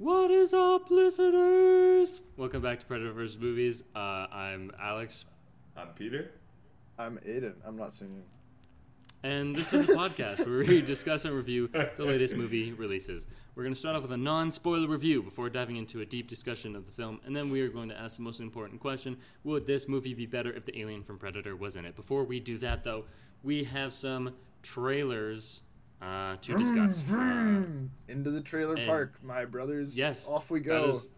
[0.00, 2.22] What is up, listeners?
[2.38, 3.38] Welcome back to Predator vs.
[3.38, 3.82] Movies.
[3.94, 3.98] Uh,
[4.32, 5.26] I'm Alex,
[5.76, 6.30] I'm Peter.
[6.98, 7.52] I'm Aiden.
[7.66, 8.22] I'm not singing.
[9.22, 11.68] and this is a podcast where we discuss and review
[11.98, 13.26] the latest movie releases.
[13.54, 16.28] We're going to start off with a non spoiler review before diving into a deep
[16.28, 19.18] discussion of the film, and then we are going to ask the most important question
[19.44, 21.94] Would this movie be better if the alien from Predator was in it?
[21.94, 23.04] Before we do that, though,
[23.42, 25.60] we have some trailers
[26.02, 27.10] uh, to discuss.
[27.10, 27.62] Uh,
[28.08, 29.96] Into the trailer and- park, my brothers.
[29.96, 30.86] Yes, Off we go.
[30.86, 31.08] is,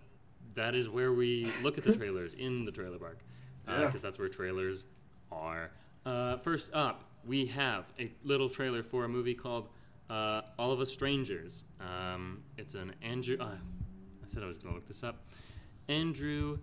[0.54, 3.18] that is where we look at the trailers in the trailer park,
[3.64, 4.00] because Yeah.
[4.00, 4.84] that's where trailers
[5.30, 5.70] are.
[6.04, 9.68] Uh, first up, we have a little trailer for a movie called
[10.10, 11.64] uh, All of Us Strangers.
[11.80, 13.36] Um, it's an Andrew.
[13.40, 15.24] Uh, I said I was going to look this up.
[15.88, 16.58] Andrew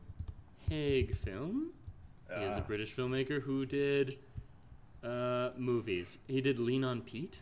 [0.69, 1.71] Haigh film.
[2.37, 2.61] He is a.
[2.61, 4.17] British filmmaker who did
[5.03, 6.19] uh, movies.
[6.27, 7.41] He did Lean on Pete.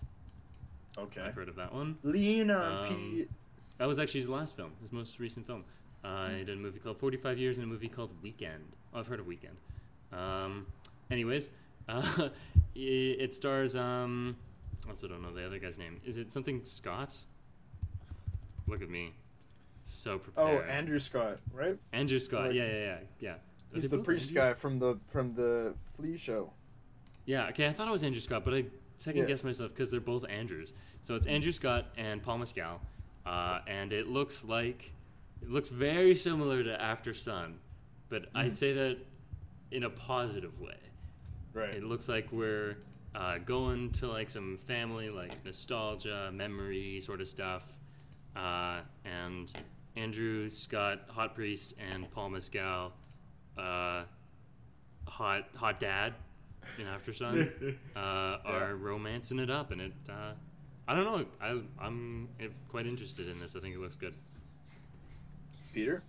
[0.97, 1.21] Okay.
[1.21, 1.97] I've heard of that one.
[2.03, 3.29] Lean on Um, Pete.
[3.77, 5.63] That was actually his last film, his most recent film.
[6.03, 8.75] Uh, he did a movie called 45 Years and a movie called Weekend.
[8.93, 9.57] Oh, I've heard of Weekend.
[10.11, 10.65] Um,
[11.11, 11.49] anyways,
[11.89, 12.29] uh,
[12.75, 13.75] it, it stars.
[13.75, 14.35] Um,
[14.87, 15.99] I also don't know the other guy's name.
[16.05, 17.15] Is it something Scott?
[18.67, 19.13] Look at me.
[19.85, 20.63] So prepared.
[20.67, 20.71] Oh.
[20.71, 21.77] Andrew Scott, right?
[21.93, 22.47] Andrew Scott.
[22.47, 22.97] like- Yeah, yeah, yeah.
[23.19, 23.33] yeah.
[23.73, 24.47] He's the both priest Andrews?
[24.49, 26.51] guy from the from the Flea show.
[27.25, 28.65] Yeah, okay, I thought it was Andrew Scott, but I
[28.97, 29.27] second Yeah.
[29.27, 30.73] guessed myself because they're both Andrews.
[31.01, 32.81] So it's Andrew Scott and Paul Mescal,
[33.25, 34.91] uh, and it looks like
[35.41, 37.59] it looks very similar to After Sun,
[38.09, 38.97] but I say that
[39.71, 40.77] in a positive way.
[41.53, 41.75] Right.
[41.75, 42.77] It looks like we're
[43.15, 47.79] uh, going to like some family like nostalgia, memory sort of stuff,
[48.35, 49.51] uh, and
[49.95, 52.93] Andrew Scott, hot priest, and Paul Mescal,
[53.57, 54.03] uh,
[55.07, 56.13] hot hot dad
[56.79, 57.49] in After Sun,
[57.95, 57.99] uh,
[58.45, 59.93] are romancing it up, and it.
[60.09, 60.33] Uh,
[60.87, 61.25] I don't know.
[61.41, 62.29] I, I'm
[62.69, 63.55] quite interested in this.
[63.55, 64.15] I think it looks good.
[65.73, 66.01] Peter.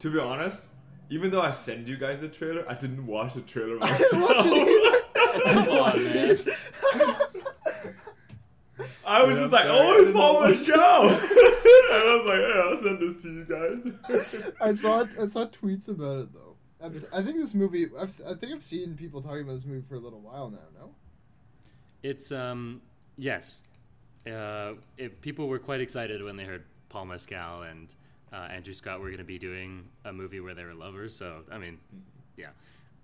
[0.00, 0.68] To be honest,
[1.10, 4.20] even though I sent you guys the trailer, I didn't watch the trailer I didn't
[4.20, 4.56] watch myself.
[4.56, 4.94] it
[5.44, 5.92] Come on.
[9.06, 10.74] I was Yeah, just I'm like, sorry, I oh, it's Paul watch Mescal.
[11.08, 14.54] and I was like, hey, I'll send this to you guys.
[14.60, 16.51] I saw I saw tweets about it though.
[16.82, 17.86] I'm, si think this movie.
[17.98, 20.58] I've, si think I've seen people talking about this movie for a little while now.
[20.78, 20.90] No.
[22.02, 22.80] It's um
[23.16, 23.62] yes,
[24.30, 27.94] uh, it, people were quite excited when they heard Paul Mescal and
[28.32, 31.14] uh, Andrew Scott were going to be doing a movie where they were lovers.
[31.14, 31.78] So I mean,
[32.36, 32.48] yeah,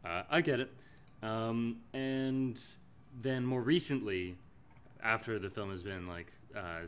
[0.04, 0.70] uh, I get it.
[1.22, 2.60] Um, and
[3.22, 4.36] then more recently,
[5.02, 6.80] after the film has been like uh,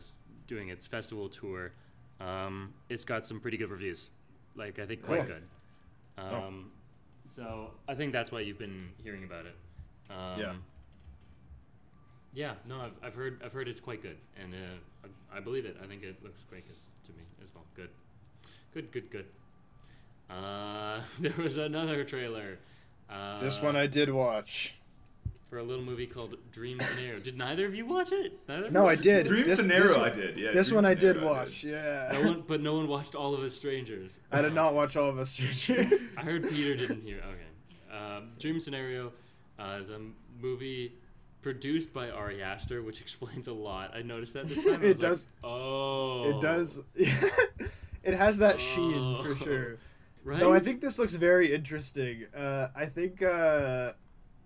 [0.46, 1.72] doing its festival tour,
[2.20, 4.10] um, it's got some pretty good reviews.
[4.56, 5.24] Like I think quite Oh.
[5.26, 5.42] good.
[6.18, 6.70] Um,
[7.34, 9.54] So I think that's why you've been hearing about it.
[10.10, 10.52] Um, Yeah.
[12.34, 15.64] yeah, no, I've, I've heard I've heard it's quite good, and uh, I, I believe
[15.64, 15.76] it.
[15.82, 16.76] I think it looks quite good
[17.06, 17.64] to me as well.
[17.76, 17.90] Good,
[18.74, 19.26] good, good, good.
[20.28, 22.58] Uh, there was another trailer.
[23.08, 24.74] Uh, This one I did watch.
[25.50, 27.18] For a little movie called Dream Scenario.
[27.18, 28.38] Did neither of you watch it?
[28.48, 29.26] Neither of No, I watched did.
[29.26, 30.38] Dream This- Scenario, this I did.
[30.38, 31.64] Yeah, this Dream one I did Scenario watch.
[31.64, 32.10] Yeah.
[32.12, 34.20] No one, but no one watched All of Us Strangers.
[34.32, 35.30] I did not watch all of us.
[35.30, 36.16] Strangers.
[36.16, 37.18] I heard Peter didn't hear.
[37.18, 37.98] Okay.
[38.00, 39.12] Um, Dream Scenario
[39.58, 40.00] uh, is a
[40.40, 40.92] movie
[41.42, 43.92] produced by Ari Aster, which explains a lot.
[43.94, 44.74] I noticed that this time.
[44.84, 46.30] It was like, does- oh.
[46.30, 46.84] It does.
[46.94, 49.34] it has that sheen for Oh.
[49.34, 49.76] sure.
[50.22, 50.38] Right?
[50.38, 52.26] No, I think this looks very interesting.
[52.36, 53.92] Uh, I think uh,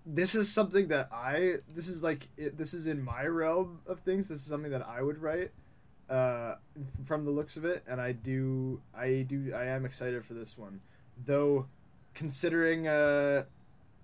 [0.06, 1.56] this is something that I.
[1.74, 4.28] This is like it, this is in my realm of things.
[4.28, 5.52] This is something that I would write.
[6.08, 6.56] Uh,
[7.06, 10.58] from the looks of it, and I do, I do, I am excited for this
[10.58, 10.82] one.
[11.24, 11.66] Though,
[12.12, 13.44] considering, uh,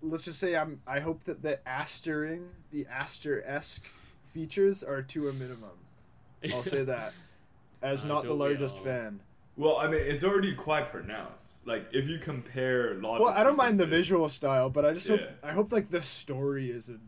[0.01, 0.81] let's just say I'm.
[0.87, 3.85] I hope that the Astering, the Aster esque
[4.25, 5.77] features are to a minimum.
[6.55, 7.13] I'll say that,
[7.83, 9.21] as Uh, not the largest fan.
[9.57, 11.67] Well, I mean, it's already quite pronounced.
[11.67, 15.09] Like, if you compare lots Well, I don't mind the visual style, but I just
[15.09, 15.31] hope Yeah.
[15.43, 17.01] I hope like the story isn't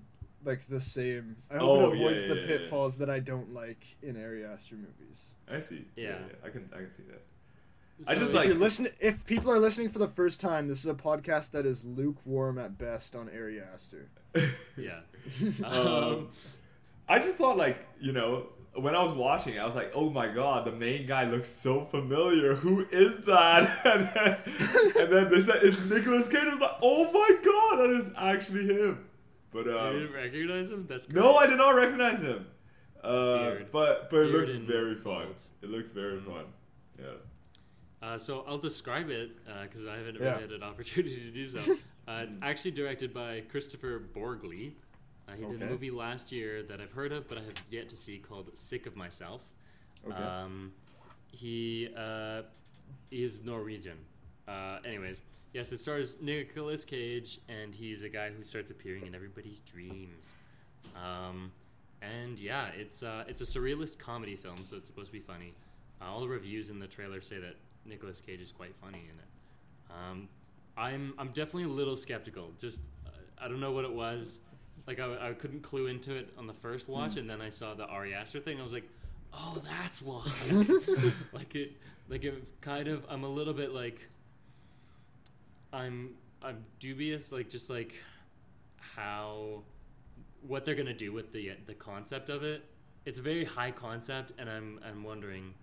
[0.44, 1.36] like the same.
[1.50, 2.46] I hope Oh, it yeah, avoids yeah, the yeah, yeah.
[2.58, 5.34] pitfalls that I don't like in Ari Aster movies.
[5.50, 5.86] I see.
[5.96, 6.04] Yeah.
[6.04, 6.10] Yeah.
[6.28, 7.22] yeah, I can, I can see that.
[8.04, 10.66] So I just if like- you're listening, if people are listening for the first time,
[10.68, 14.08] this is a podcast that is lukewarm at best on Ari Aster.
[14.76, 15.00] Yeah.
[15.64, 16.28] Um, Um,
[17.08, 20.28] I just thought, like, you know, when I was watching, I was like, oh my
[20.28, 22.54] god, the main guy looks so familiar.
[22.54, 23.80] Who is that?
[23.84, 24.38] And then,
[25.00, 26.42] and then they said it's Nicolas Cage.
[26.44, 29.04] I was like, oh my god, that is actually him.
[29.52, 30.86] But you um, didn't recognize him?
[30.88, 31.22] That's great.
[31.22, 32.46] no, I did not recognize him.
[33.04, 35.26] Uh, but but it Beard looks very fun.
[35.60, 36.24] It looks very Mm.
[36.26, 36.44] fun.
[36.98, 37.06] Yeah.
[38.00, 39.30] Uh, so I'll describe it
[39.64, 40.30] because I haven't Yeah.
[40.30, 41.76] really had an opportunity to do so.
[42.08, 44.72] Uh, it's actually directed by Kristoffer Borgli.
[45.28, 47.88] Uh, he did a movie last year that I've heard of, but I have yet
[47.90, 49.50] to see called "Sick of Myself."
[50.06, 50.16] Okay.
[50.16, 50.72] Um,
[51.30, 52.42] he uh,
[53.10, 53.98] he's Norwegian.
[54.48, 55.20] Uh, anyways,
[55.52, 60.34] yes, it stars Nicolas Cage, and he's a guy who starts appearing in everybody's dreams.
[60.96, 61.52] Um,
[62.02, 65.54] and yeah, it's uh, it's a surrealist comedy film, so it's supposed to be funny.
[66.00, 67.54] Uh, all the reviews in the trailer say that
[67.86, 69.90] Nicolas Cage is quite funny in it.
[69.90, 70.28] Um,
[70.76, 72.52] I'm I'm definitely a little skeptical.
[72.58, 73.10] Just uh,
[73.40, 74.40] I don't know what it was.
[74.86, 77.20] Like I, I couldn't clue into it on the first watch, hmm.
[77.20, 78.58] and then I saw the Ari Aster thing.
[78.58, 78.88] I was like,
[79.32, 80.24] oh, that's why.
[81.32, 81.72] like it,
[82.08, 83.04] like it kind of.
[83.08, 84.06] I'm a little bit like.
[85.72, 86.10] I'm
[86.42, 87.94] I'm dubious, like just like
[88.78, 89.62] how
[90.46, 92.64] what they're gonna do with the the concept of it.
[93.04, 95.54] It's a very high concept, and I'm I'm wondering,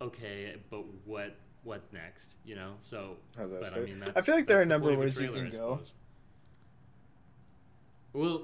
[0.00, 2.34] okay, but what what next?
[2.44, 3.16] You know, so.
[3.36, 3.84] How's that but I start?
[3.84, 5.50] mean, I feel like there are a number of ways you can go.
[5.50, 5.92] suppose.
[8.12, 8.42] Well,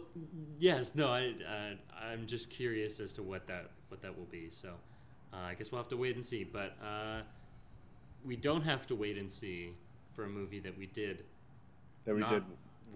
[0.58, 4.48] yes, no, I, uh, I'm just curious as to what that what that will be.
[4.50, 4.70] So,
[5.32, 6.44] uh, I guess we'll have to wait and see.
[6.44, 7.22] But uh,
[8.24, 9.72] we don't have to wait and see
[10.12, 11.24] for a movie that we did
[12.04, 12.44] that we did.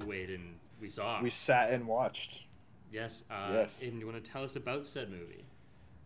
[0.06, 1.20] wait and we saw.
[1.20, 2.44] We sat and watched.
[2.92, 3.82] yes, uh, Yes.
[3.82, 5.44] And you want to tell us about said movie?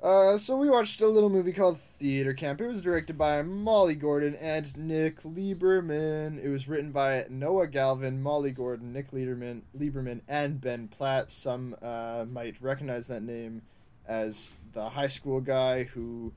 [0.05, 2.61] Uh, so we watched a little movie called Theater Camp.
[2.61, 6.45] It was directed by Molly Gordon and Nick Lieberman.
[6.45, 11.31] It was written by Noah Galvin, Molly Gordon, Nick Lieberman, Lieberman, and Ben Platt.
[11.31, 13.63] Some uh, might recognize that name
[14.07, 16.35] as the high school guy who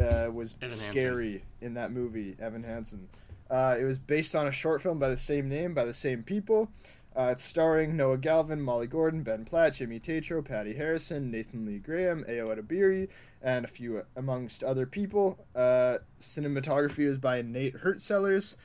[0.00, 0.94] uh, was Evan Hansen.
[0.94, 3.08] scary in that movie, Evan Hansen.
[3.50, 6.22] Uh, it was based on a short film by the same name by the same
[6.22, 6.70] people.
[7.16, 11.78] Uh, it's starring Noah Galvin, Molly Gordon, Ben Platt, Jimmy Tatro, Patty Harrison, Nathan Lee
[11.78, 13.08] Graham, Ayo Edebiri,
[13.40, 15.38] and a few amongst other people.
[15.54, 18.56] Uh, cinematography was by Nate Hurtsellers.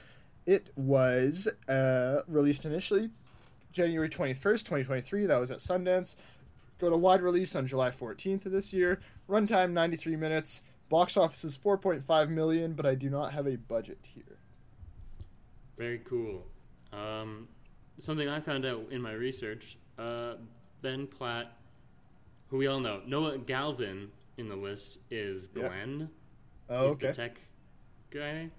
[0.48, 3.12] It was uh, released initially
[3.72, 5.28] January 21st, 2023.
[5.28, 6.16] That was at Sundance.
[6.80, 9.00] Got a wide release on July 14th of this year.
[9.30, 10.64] Runtime 93 minutes.
[10.90, 14.40] Box office is 4.5 million, but I do not have a budget here.
[15.78, 16.48] Very cool.
[16.92, 17.48] Um,
[18.00, 20.36] something I found out in my research: uh,
[20.82, 21.54] Ben Platt,
[22.50, 25.68] who we all know, Noah Galvin in the list is Yeah.
[25.68, 26.10] Glenn.
[26.70, 27.08] Oh, He's okay.
[27.08, 27.42] the tech
[28.10, 28.50] guy.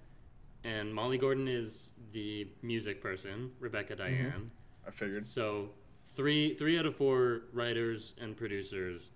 [0.63, 4.23] And Molly Gordon is the music person, Rebecca Mm-hmm.
[4.23, 4.51] Diane.
[4.87, 5.27] I figured.
[5.27, 5.69] So
[6.15, 9.09] three three out of four writers and producers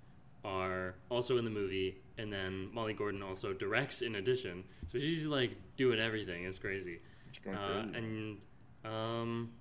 [0.44, 4.63] are also in the movie, and then Molly Gordon also directs in addition.
[4.92, 6.45] So she's like doing everything.
[6.45, 7.00] It's crazy.
[7.27, 8.45] It's Uh, and
[8.86, 9.51] um,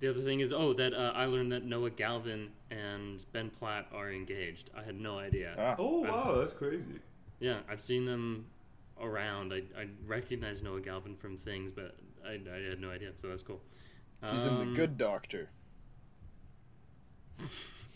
[0.00, 3.86] the other thing is, oh, that uh, I learned that Noah Galvin and Ben Platt
[3.94, 4.70] are engaged.
[4.76, 5.54] I had no idea.
[5.58, 5.76] Ah.
[5.78, 7.00] Oh I've- wow, that's crazy.
[7.38, 8.46] Yeah, I've seen them
[9.00, 9.52] around.
[9.52, 13.42] I, I recognize Noah Galvin from things, but I, I had no idea, so that's
[13.42, 13.60] cool.
[14.30, 15.48] She's in Um, The Good Doctor.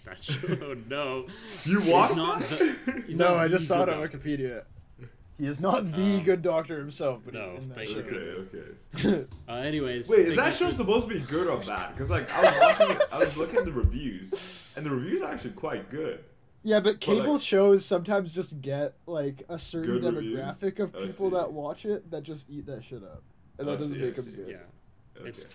[0.06, 1.24] That show, no.
[1.64, 2.76] You He's watched not that?
[2.84, 4.06] the- he's no, I just saw it on.
[4.06, 4.64] Wikipedia.
[5.38, 7.98] He is not the Um, Good Doctor himself, but no, he's in that thank show.
[7.98, 9.26] okay, okay.
[9.48, 11.92] Uh, anyways, Wait, is that show for- supposed to be good or bad?
[11.92, 15.22] Because like I was watching, it, I was looking at the reviews, and the reviews
[15.22, 16.22] are actually quite good.
[16.62, 20.36] Yeah, but cable like- shows sometimes just get like a certain Good review?
[20.36, 23.24] demographic of people that watch it that just eat that shit up,
[23.58, 24.48] and I that doesn't make them good.
[24.48, 25.30] Yeah, Okay.
[25.30, 25.46] it's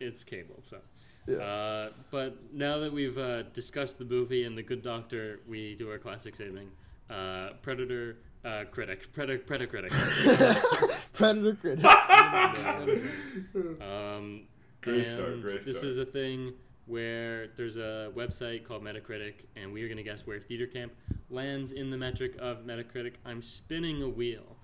[0.00, 0.58] it's cable.
[0.62, 0.78] So,
[1.26, 1.36] Yeah.
[1.36, 5.90] uh, but now that we've uh, discussed the movie and the Good Doctor, we do
[5.90, 6.70] our classic saving.
[7.10, 9.92] Uh, Predator uh, critic, Predator, Predator critic.
[11.12, 11.84] Predator critic.
[13.80, 14.42] Um,
[14.80, 16.52] Great start, and great This is a thing
[16.86, 20.92] where there's a website called Metacritic, and we are going to guess where Theater Camp
[21.30, 23.14] lands in the metric of Metacritic.
[23.26, 24.56] I'm spinning a wheel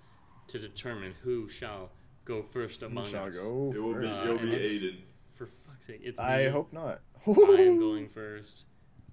[0.49, 1.91] to determine who shall
[2.25, 3.37] go first among Shall us.
[3.37, 4.21] go It will be, first.
[4.21, 4.97] Uh, it will and be Aiden.
[5.37, 6.49] For fuck's sake, it's I me.
[6.51, 7.01] hope not.
[7.27, 7.31] I
[7.63, 8.67] am going first.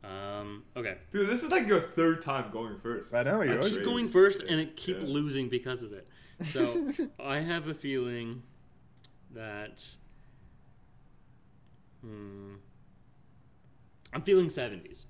[0.04, 0.98] Um, okay.
[1.12, 3.14] Dude, this is like your third time going first.
[3.14, 5.06] I know you're That's keep going first, and it keep Yeah.
[5.08, 6.08] losing because of it.
[6.42, 8.42] So I have a feeling
[9.34, 9.86] that.
[12.02, 12.56] Hmm.
[14.14, 15.06] I'm feeling 70s.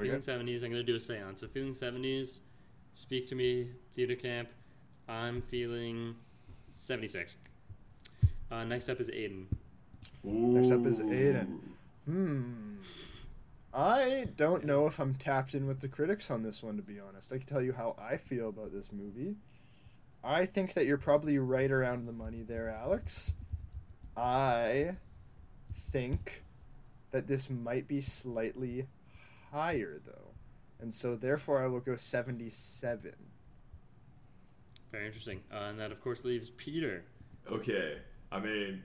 [0.00, 0.62] Feeling 70s.
[0.64, 1.40] I'm going to do a seance.
[1.40, 2.40] So feeling 70s.
[2.94, 4.48] Speak to me, theater camp.
[5.08, 6.16] I'm feeling
[6.72, 7.36] 76.
[8.50, 9.44] Uh, next up is Aiden.
[10.24, 11.58] Next up is Aiden.
[12.06, 12.76] Hmm.
[13.78, 16.98] I don't know if I'm tapped in with the critics on this one, to be
[16.98, 17.32] honest.
[17.32, 19.36] I can tell you how I feel about this movie.
[20.24, 23.34] I think that you're probably right around the money there, Alex.
[24.16, 24.96] I
[25.72, 26.42] think
[27.12, 28.88] that this might be slightly
[29.52, 30.32] higher, though.
[30.80, 33.14] And so, therefore, I will go 77.
[34.90, 35.40] Very interesting.
[35.52, 37.04] Uh, and that, of course, leaves Peter.
[37.48, 37.98] Okay,
[38.32, 38.82] I mean,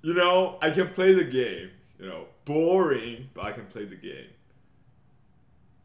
[0.00, 1.70] you know, I can play the game.
[2.04, 4.26] You know, boring, but I can play the game.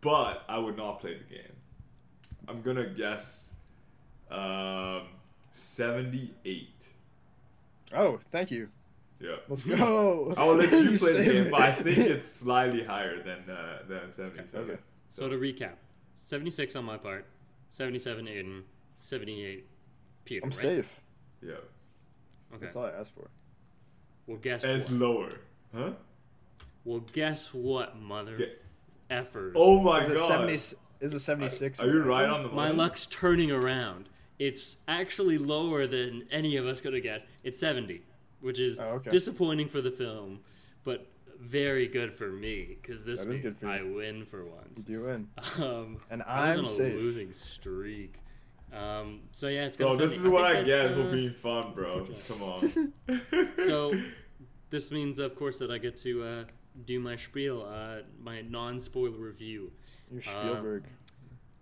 [0.01, 1.53] But I would not play the game.
[2.45, 3.51] I'm gonna guess
[4.29, 5.03] Um,
[5.53, 6.87] seventy-eight.
[7.95, 8.67] Oh, thank you.
[9.21, 9.37] Yeah.
[9.47, 10.33] Let's go.
[10.35, 11.51] I will let you play the game, it.
[11.51, 14.71] but I think it's slightly higher than uh, than seventy-seven.
[14.71, 14.79] Okay.
[15.11, 15.75] So to recap,
[16.15, 17.25] 76 on my part,
[17.69, 18.63] 77 Aiden,
[18.95, 19.65] 78
[20.25, 20.41] Peter.
[20.43, 20.53] I'm right?
[20.59, 21.01] safe.
[21.41, 21.51] Yeah.
[21.53, 22.59] Okay.
[22.59, 23.29] That's all I asked for.
[24.27, 24.99] Well, guess And it's what?
[24.99, 25.31] lower.
[25.73, 25.91] Huh?
[26.85, 29.53] Well, guess what, mother Ge- effers.
[29.55, 30.27] Oh my Is it god.
[30.27, 30.53] seventy?
[30.53, 30.75] Is
[31.13, 31.79] it seventy six?
[31.79, 32.71] Are you right on the money?
[32.71, 34.09] My luck's turning around.
[34.39, 37.25] It's actually lower than any of us could have guessed.
[37.43, 38.01] It's 70,
[38.39, 39.09] which is Oh, okay.
[39.09, 40.39] disappointing for the film,
[40.85, 41.07] but
[41.41, 43.69] very good for me because this That is means good.
[43.69, 44.81] I win for once.
[44.87, 45.27] You win.
[45.57, 46.93] Um, And I was I'm on a safe.
[46.95, 48.15] losing streak.
[48.71, 50.93] Um, so yeah, it's Bro, gonna this send is me- what I think get that's,
[50.95, 52.05] for uh, being fun, bro.
[52.27, 53.49] Come on.
[53.65, 53.93] So
[54.69, 56.43] this means, of course, that I get to uh,
[56.85, 59.71] do my spiel, uh, my non-spoiler review.
[60.11, 60.83] You're Spielberg.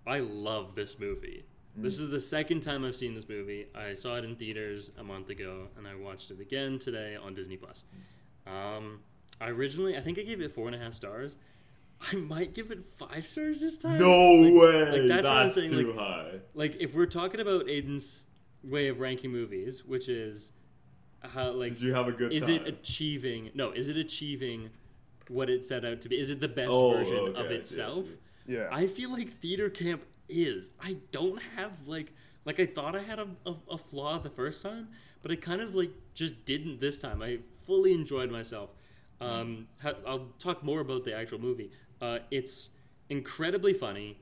[0.05, 1.43] I love this movie.
[1.79, 3.67] This is the second time I've seen this movie.
[3.75, 7.35] I saw it in theaters a month ago, and I watched it again today on
[7.35, 7.83] Disney Plus.
[8.47, 9.01] Um,
[9.39, 11.35] I originally, I think I gave it four and a half stars.
[12.11, 13.99] I might give it five stars this time.
[13.99, 14.91] no Like- way.
[15.01, 16.31] like, that's that's what I'm saying, too like- high.
[16.55, 18.25] Like, if we're talking about Aiden's
[18.63, 20.53] way of ranking movies, which is
[21.21, 22.51] how, like, Did you have a good is time?
[22.51, 23.51] it achieving?
[23.53, 24.69] No, is it achieving
[25.29, 26.19] what it set out to be?
[26.19, 28.07] Is it the best Oh, version okay, of see, I itself?
[28.47, 28.67] Yeah.
[28.71, 30.71] I feel like theater camp is.
[30.81, 32.13] I don't have like
[32.45, 34.87] like I thought I had a, a, a flaw the first time,
[35.21, 37.21] but I kind of like just didn't this time.
[37.21, 38.69] I fully enjoyed myself.
[39.19, 41.71] Um, ha- I'll talk more about the actual movie.
[42.01, 42.69] Uh, it's
[43.09, 44.17] incredibly funny.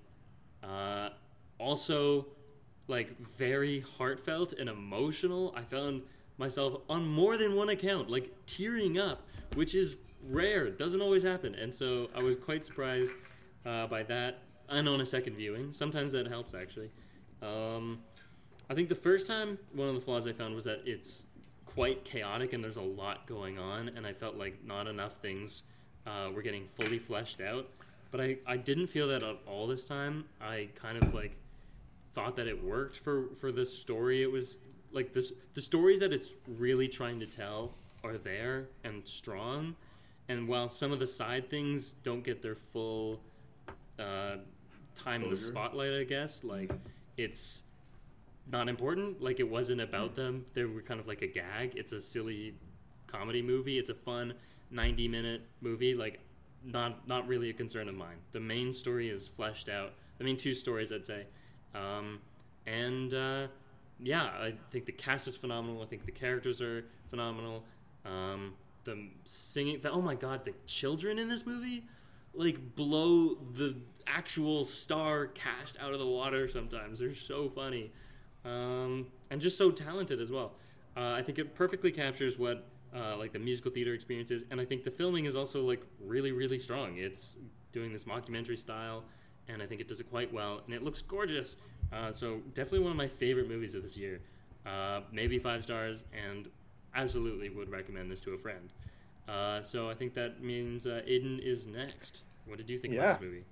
[0.63, 1.09] Uh,
[1.59, 2.25] also,
[2.87, 5.53] like very heartfelt and emotional.
[5.55, 6.01] I found
[6.37, 9.21] myself on more than one account, like tearing up,
[9.55, 9.97] which is
[10.29, 10.65] rare.
[10.65, 13.13] It doesn't always happen, and so I was quite surprised
[13.65, 14.39] uh, by that.
[14.69, 16.89] And on a second viewing, sometimes that helps actually.
[17.41, 17.99] Um,
[18.69, 21.25] I think the first time, one of the flaws I found was that it's
[21.65, 25.63] quite chaotic and there's a lot going on, and I felt like not enough things
[26.07, 27.67] uh, were getting fully fleshed out.
[28.11, 30.25] But I, I didn't feel that at all this time.
[30.41, 31.35] I kind of like
[32.13, 34.23] thought that it worked for for the story.
[34.23, 34.57] It was
[34.93, 39.75] like this the stories that it's really trying to tell are there and strong.
[40.27, 43.21] And while some of the side things don't get their full
[43.99, 44.37] uh,
[44.95, 46.71] time in the spotlight, I guess like
[47.17, 47.63] it's
[48.51, 49.21] not important.
[49.21, 50.45] Like it wasn't about them.
[50.53, 51.73] They were kind of like a gag.
[51.75, 52.55] It's a silly
[53.07, 53.77] comedy movie.
[53.77, 54.33] It's a fun
[54.71, 55.93] 90 minute movie.
[55.93, 56.19] Like
[56.63, 58.17] not not really a concern of mine.
[58.31, 59.93] The main story is fleshed out.
[60.17, 61.25] The main two stories, I'd say,
[61.73, 62.19] um,
[62.65, 63.47] and uh,
[63.99, 65.81] yeah, I think the cast is phenomenal.
[65.81, 67.63] I think the characters are phenomenal.
[68.05, 68.53] Um,
[68.85, 71.83] the singing, the, oh my god, the children in this movie,
[72.33, 73.75] like blow the
[74.07, 76.47] actual star cast out of the water.
[76.47, 77.91] Sometimes they're so funny,
[78.45, 80.53] um, and just so talented as well.
[80.95, 84.61] Uh, I think it perfectly captures what uh, like the musical theater experience is, and
[84.61, 86.97] I think the filming is also like really, really strong.
[86.97, 87.37] It's
[87.71, 89.03] doing this mockumentary style,
[89.49, 91.57] and I think it does it quite well, and it looks gorgeous.
[91.91, 94.21] Uh, so definitely one of my favorite movies of this year.
[94.65, 96.47] Uh, maybe five stars, and
[96.95, 98.69] absolutely would recommend this to a friend.
[99.27, 102.21] Uh, so I think that means uh, Aiden is next.
[102.45, 103.01] What did you think Yeah.
[103.01, 103.43] about this movie?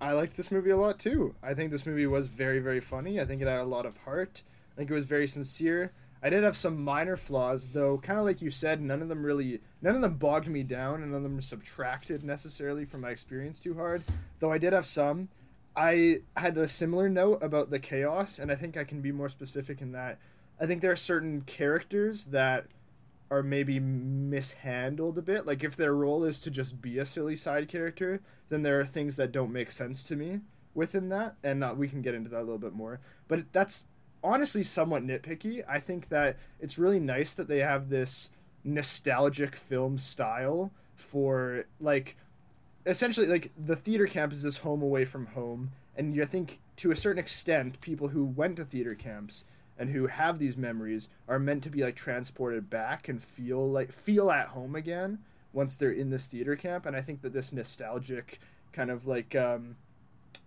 [0.00, 1.34] I liked this movie a lot too.
[1.42, 3.20] I think this movie was very, very funny.
[3.20, 4.42] I think it had a lot of heart.
[4.72, 5.92] I think it was very sincere.
[6.22, 7.98] I did have some minor flaws, though.
[7.98, 11.02] Kind of like you said, none of them really, none of them bogged me down,
[11.02, 14.02] and none of them subtracted necessarily from my experience too hard.
[14.40, 15.28] Though I did have some.
[15.76, 19.28] I had a similar note about the chaos, and I think I can be more
[19.28, 20.18] specific in that.
[20.60, 22.66] I think there are certain characters that
[23.30, 25.46] are maybe mishandled a bit.
[25.46, 28.86] Like if their role is to just be a silly side character, then there are
[28.86, 30.40] things that don't make sense to me
[30.74, 33.00] within that, and uh, we can get into that a little bit more.
[33.28, 33.88] But that's
[34.22, 35.62] honestly somewhat nitpicky.
[35.68, 38.30] I think that it's really nice that they have this
[38.64, 42.16] nostalgic film style for like
[42.86, 46.60] essentially like the theater camp is this home away from home and you I think
[46.76, 49.44] to a certain extent people who went to theater camps
[49.78, 53.92] and who have these memories are meant to be like transported back and feel like
[53.92, 55.18] feel at home again
[55.52, 56.86] once they're in this theater camp.
[56.86, 58.40] And I think that this nostalgic
[58.72, 59.76] kind of like um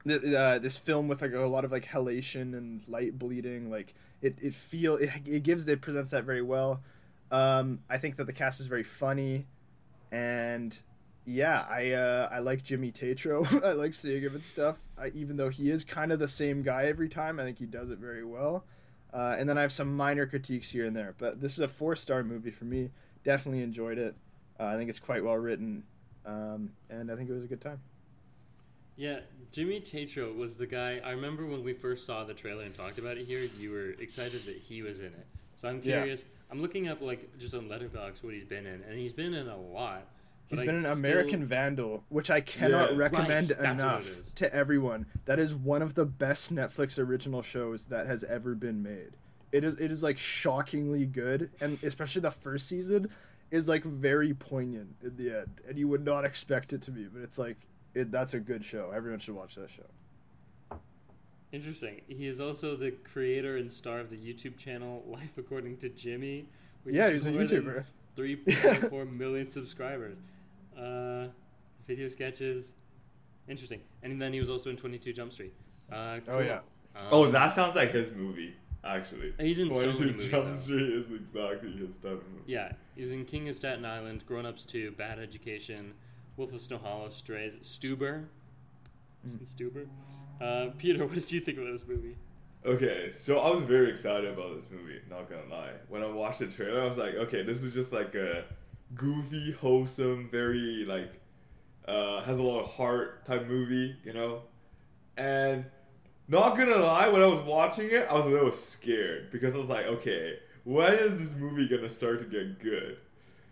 [0.05, 3.93] th- uh, this film with like a lot of like halation and light bleeding like
[4.21, 6.81] it, it feel it, it gives it presents that very well.
[7.31, 9.45] Um i think that the cast is very funny.
[10.11, 10.77] And
[11.29, 13.43] yeah i uh i like jimmy tatro.
[13.65, 14.87] I like seeing him and stuff.
[14.97, 17.65] I, even though he is kind of the same guy every time i think he
[17.65, 18.63] does it very well
[19.13, 21.67] uh, and then i have some minor critiques here and there but this is a
[21.67, 22.89] four star movie for me
[23.23, 24.15] definitely enjoyed it
[24.59, 25.83] uh, i think it's quite well written
[26.25, 27.79] um, and i think it was a good time
[28.97, 29.19] Yeah,
[29.51, 30.99] Jimmy Tatro was the guy.
[31.05, 33.39] I remember when we first saw the trailer and talked about it here.
[33.59, 35.27] You were excited that he was in it.
[35.55, 35.97] So I'm Yeah.
[36.01, 36.25] curious.
[36.49, 39.47] I'm looking up like just on Letterboxd what he's been in, and he's been in
[39.49, 40.07] a lot.
[40.49, 42.97] He's but been I an still- American Vandal, which I cannot Yeah.
[42.97, 45.05] recommend Right, that's what it enough to everyone.
[45.25, 49.11] That is one of the best Netflix original shows that has ever been made.
[49.51, 53.09] It is it is like shockingly good, and especially the first season
[53.51, 57.05] is like very poignant in the end, and you would not expect it to be,
[57.05, 57.57] but it's like
[57.93, 58.91] it, that's a good show.
[58.93, 60.77] Everyone should watch that show.
[61.51, 62.01] Interesting.
[62.07, 66.45] He is also the creator and star of the YouTube channel Life According to Jimmy.
[66.83, 67.85] Which Yeah, has he's a YouTuber.
[68.17, 70.17] 3.4 million subscribers.
[70.77, 71.27] Uh,
[71.87, 72.73] video sketches.
[73.47, 73.81] Interesting.
[74.03, 75.53] And then he was also in 22 Jump Street.
[75.91, 76.59] Uh, Oh, yeah.
[76.95, 78.53] Um, Oh, that sounds like his movie,
[78.83, 79.33] actually.
[79.39, 80.51] He's in so many 22 movies, Jump though.
[80.53, 82.43] Street is exactly his type of movie.
[82.45, 85.93] Yeah, he's in King of Staten Island, Grown Ups 2, Bad Education,
[86.35, 88.25] Wolf of Snow Hollow, Strays, Stuber.
[89.25, 89.87] Isn't Stuber?
[90.41, 92.15] Uh, Peter, what did you think about this movie?
[92.65, 95.71] Okay, so I was very excited about this movie, not gonna lie.
[95.87, 98.43] When I watched the trailer, I was like, okay, this is just like a
[98.95, 101.19] goofy, wholesome, very like
[101.87, 104.41] uh, has a lot of heart type movie, you know?
[105.15, 105.65] And
[106.27, 109.57] not gonna lie, when I was watching it, I was a little scared because I
[109.57, 112.97] was like, okay, when is this movie gonna start to get good?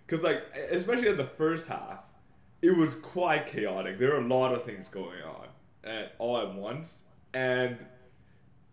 [0.06, 2.00] Because like, especially in the first half,
[2.62, 3.98] it was quite chaotic.
[3.98, 5.48] There were a lot of things going on
[5.84, 7.86] at, all at once, and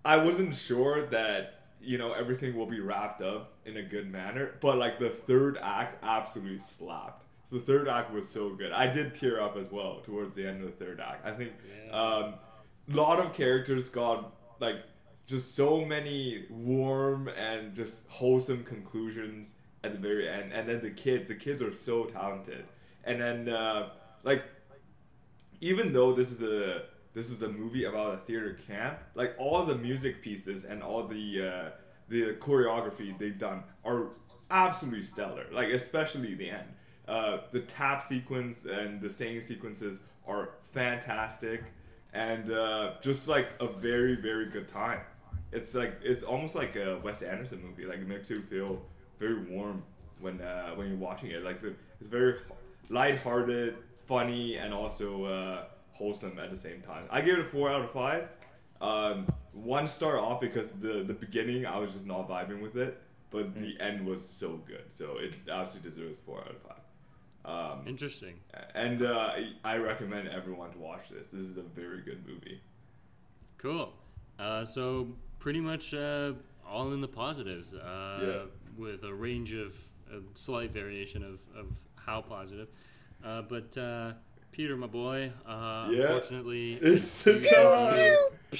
[0.05, 4.55] I wasn't sure that you know everything will be wrapped up in a good manner.
[4.61, 7.25] But like the third act absolutely slapped.
[7.49, 8.73] So the third act was so good.
[8.73, 11.27] I did tear up as well towards the end of the third act.
[11.27, 11.53] I think
[11.87, 11.93] Yeah.
[12.01, 12.35] um,
[12.91, 14.77] a lot of characters got like
[15.27, 20.53] just so many warm and just wholesome conclusions at the very end.
[20.53, 22.65] And then the kids, the kids are so talented.
[23.05, 23.91] And then uh,
[24.25, 24.45] like
[25.61, 29.65] even though this is a this is a movie about a theater camp, like all
[29.65, 31.71] the music pieces and all the uh,
[32.09, 34.07] the choreography they've done are
[34.51, 35.47] absolutely stellar.
[35.53, 36.69] Like especially the end,
[37.09, 41.65] uh, the tap sequence and the singing sequences are fantastic,
[42.13, 45.01] and uh, just like a very very good time.
[45.53, 47.85] It's like it's almost like a Wes Anderson movie.
[47.85, 48.81] Like it makes you feel
[49.19, 49.83] very warm
[50.19, 51.45] when uh, when you're watching it.
[51.45, 51.59] Like
[52.01, 52.37] it's very
[52.89, 57.05] lighthearted, funny, and also uh, wholesome at the same time.
[57.11, 58.29] I gave it a four out of five.
[58.81, 63.01] Um, one star off because the the beginning I was just not vibing with it,
[63.31, 66.79] but the end was so good, so it absolutely deserves four out of five.
[67.45, 68.35] Um, Interesting.
[68.75, 69.33] and uh,
[69.65, 71.27] I recommend everyone to watch this.
[71.29, 72.61] This is a very good movie.
[73.59, 73.93] Cool.
[74.39, 76.33] Uh, so pretty much uh,
[76.67, 78.43] all in the positives, uh, Yeah.
[78.77, 79.77] with a range of
[80.13, 82.69] a slight variation of, of how positive.
[83.25, 84.13] Uh, but uh,
[84.53, 86.03] Peter, my boy, uh, Yeah.
[86.03, 87.95] unfortunately, It's you the time.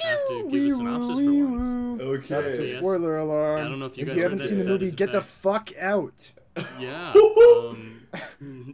[0.01, 2.01] have to give a synopsis for once.
[2.01, 2.27] Okay.
[2.27, 2.77] That's the Yes.
[2.79, 3.61] spoiler alarm.
[3.65, 4.95] I don't know if you if guys you haven't that- seen the movie, is a
[4.95, 6.31] get the fuck out.
[6.79, 7.13] Yeah.
[7.63, 8.03] Um,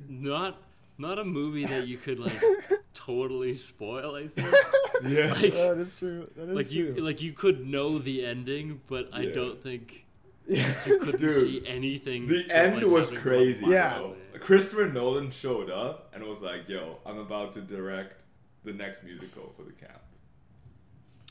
[0.10, 0.58] not
[0.98, 2.34] not a movie that you could like
[2.94, 4.16] totally spoil.
[4.16, 4.48] I think.
[5.08, 5.28] Yeah.
[5.34, 6.30] Like, that is true.
[6.36, 7.04] That is like you true.
[7.04, 10.06] like you could know the ending, but I don't think
[10.48, 10.74] yeah.
[10.88, 12.26] you couldn't Dude, see anything.
[12.28, 13.62] The from, end like, was crazy.
[13.64, 14.02] one Yeah.
[14.32, 14.40] Bro.
[14.40, 14.46] day.
[14.46, 18.22] Christopher Nolan showed up and was like, "Yo, I'm about to direct
[18.64, 20.02] the next musical for the camp."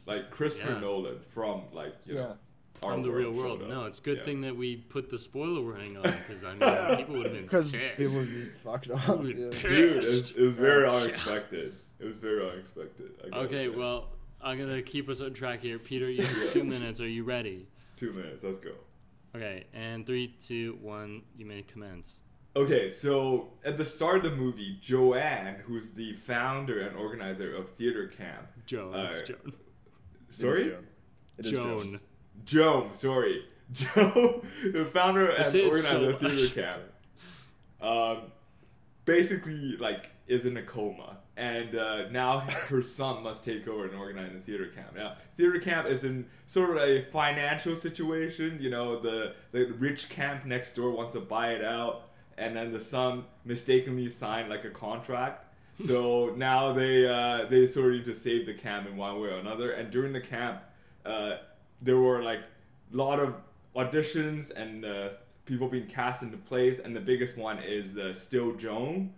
[0.06, 0.80] Like Christopher Yeah.
[0.80, 2.20] Nolan from like you Yeah.
[2.20, 2.36] know
[2.82, 3.62] our from the real world.
[3.62, 3.68] up.
[3.68, 4.24] No, it's a good Yeah.
[4.24, 7.42] thing that we put the spoiler warning on because I mean people would have been
[7.42, 7.96] Because pissed.
[7.96, 9.00] people would be fucked up.
[9.24, 9.32] Yeah.
[9.50, 11.02] Dude, it was, it was oh, very Oh, shit.
[11.08, 11.74] unexpected.
[11.98, 13.10] It was very unexpected.
[13.24, 13.76] I gotta Okay, say.
[13.76, 15.78] well, I'm gonna keep us on track here.
[15.78, 17.00] Peter, you have two minutes.
[17.00, 17.66] Are you ready?
[17.96, 18.44] two minutes.
[18.44, 18.70] Let's go.
[19.34, 21.22] Okay, and three, two, one.
[21.36, 22.20] You may commence.
[22.56, 27.70] Okay, so at the start of the movie, Joanne, who's the founder and organizer of
[27.70, 28.94] Theater Camp, Joan.
[28.94, 29.52] Uh, it's Joan.
[30.28, 30.86] sorry, Joan.
[31.38, 31.62] It is Joan.
[31.64, 32.00] Joan.
[32.44, 36.54] Joan, sorry, Joan, the founder and organizer so of Theater much.
[36.66, 36.82] Camp,
[37.80, 38.32] um,
[39.04, 43.94] basically like is in a coma, and uh, now her son must take over and
[43.94, 44.94] organize the theater camp.
[44.94, 48.58] Now, theater camp is in sort of a financial situation.
[48.60, 52.07] You know, the the rich camp next door wants to buy it out,
[52.38, 55.44] and then the son mistakenly signed like a contract.
[55.80, 59.28] So now they uh, they sort of need to save the camp in one way
[59.28, 59.72] or another.
[59.72, 60.62] And during the camp,
[61.04, 61.36] uh,
[61.82, 62.40] there were like
[62.92, 63.34] a lot of
[63.76, 65.08] auditions and uh,
[65.44, 66.78] people being cast into place.
[66.78, 69.12] And the biggest one is uh, Still Joan,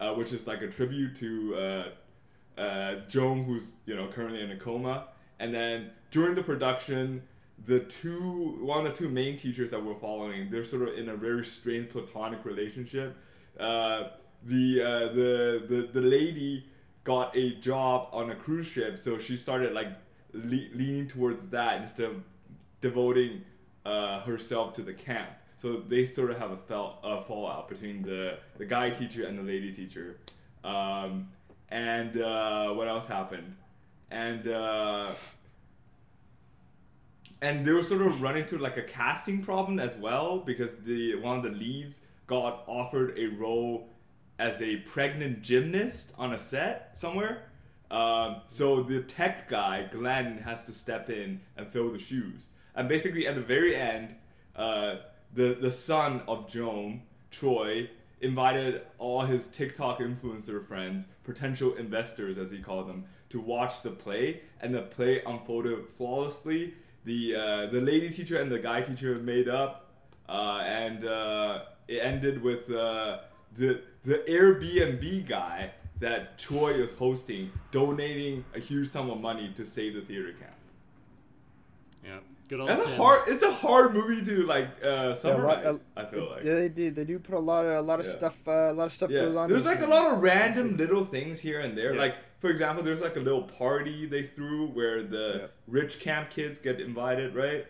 [0.00, 4.50] uh, which is like a tribute to uh, uh, Joan, who's you know currently in
[4.50, 5.08] a coma.
[5.38, 7.22] And then during the production,
[7.64, 11.08] the two one of the two main teachers that we're following, they're sort of in
[11.08, 13.16] a very strained platonic relationship.
[13.58, 14.08] Uh,
[14.44, 16.66] the, uh, the the the lady
[17.04, 19.88] got a job on a cruise ship, so she started like
[20.32, 22.22] le- leaning towards that instead of
[22.80, 23.42] devoting
[23.84, 25.30] uh, herself to the camp.
[25.58, 29.38] So they sort of have a fell, uh, fallout between the the guy teacher and
[29.38, 30.18] the lady teacher.
[30.64, 31.28] Um,
[31.70, 33.56] and uh, what else happened?
[34.10, 35.12] And uh,
[37.42, 41.16] and they were sort of running into like a casting problem as well because the
[41.16, 43.88] one of the leads got offered a role
[44.38, 47.48] as a pregnant gymnast on a set somewhere.
[47.90, 52.48] Um, so the tech guy Glenn has to step in and fill the shoes.
[52.74, 54.14] And basically, at the very end,
[54.56, 54.96] uh,
[55.34, 62.52] the the son of Joan Troy invited all his TikTok influencer friends, potential investors as
[62.52, 66.74] he called them, to watch the play, and the play unfolded flawlessly.
[67.04, 69.88] The uh, the lady teacher and the guy teacher made up,
[70.28, 73.18] uh, and uh, it ended with uh,
[73.56, 79.64] the the Airbnb guy that Troy is hosting donating a huge sum of money to
[79.64, 80.54] save the theater camp.
[82.52, 82.68] Yeah, good old.
[82.68, 83.28] That's a hard.
[83.28, 85.66] It's a hard movie to like uh, Yeah, a lot- summarize.
[85.96, 86.44] uh, I feel like.
[86.44, 86.90] yeah, they do.
[86.90, 88.12] They do put a lot of a lot of Yeah.
[88.12, 88.36] stuff.
[88.46, 89.22] Uh, a lot of stuff Yeah.
[89.22, 89.48] goes on.
[89.48, 91.94] There's in this like a lot of random little things here and there.
[91.94, 92.00] Yeah.
[92.00, 95.46] Like for example, there's like a little party they threw where the Yeah.
[95.66, 97.66] rich camp kids get invited, right?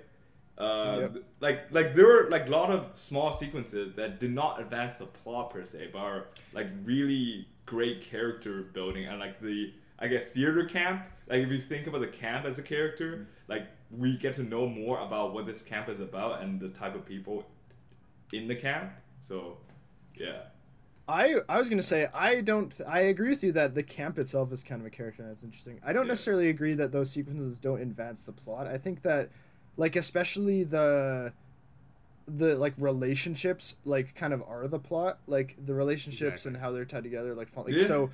[0.58, 1.12] Uh, Yep.
[1.14, 4.98] th- Like like there were like a lot of small sequences that did not advance
[4.98, 10.08] the plot per se, but are like really great character building and like the I
[10.08, 11.04] guess theater camp.
[11.28, 14.66] Like if you think about the camp as a character, like we get to know
[14.66, 17.44] more about what this camp is about and the type of people
[18.32, 18.92] in the camp.
[19.20, 19.58] So
[20.18, 20.42] yeah.
[21.08, 24.52] I I was gonna say I don't I agree with you that the camp itself
[24.52, 25.80] is kind of a character that's interesting.
[25.84, 26.12] I don't Yeah.
[26.12, 28.66] necessarily agree that those sequences don't advance the plot.
[28.66, 29.30] I think that
[29.76, 31.32] like especially the
[32.28, 36.48] the like relationships like kind of are the plot like the relationships Exactly.
[36.54, 37.84] and how they're tied together like, like Yeah.
[37.86, 38.10] so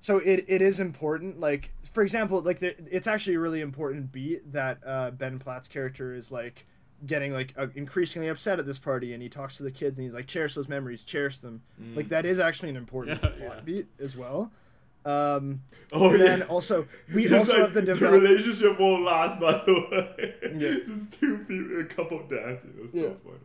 [0.00, 4.12] so it, it is important like for example like the, it's actually a really important
[4.12, 6.66] beat that uh, ben platt's character is like
[7.06, 10.04] getting like uh, increasingly upset at this party and he talks to the kids and
[10.04, 11.62] he's like cherish those memories cherish them
[11.94, 13.60] like that is actually an important Yeah, plot yeah.
[13.64, 14.50] beat as well
[15.04, 16.24] um Oh and yeah.
[16.26, 19.38] then also we It's also like, have the the relationship won't last.
[19.40, 20.76] By the way, Yeah.
[20.88, 22.74] just two people, a couple dancing.
[22.76, 23.02] It was Yeah.
[23.02, 23.38] so funny.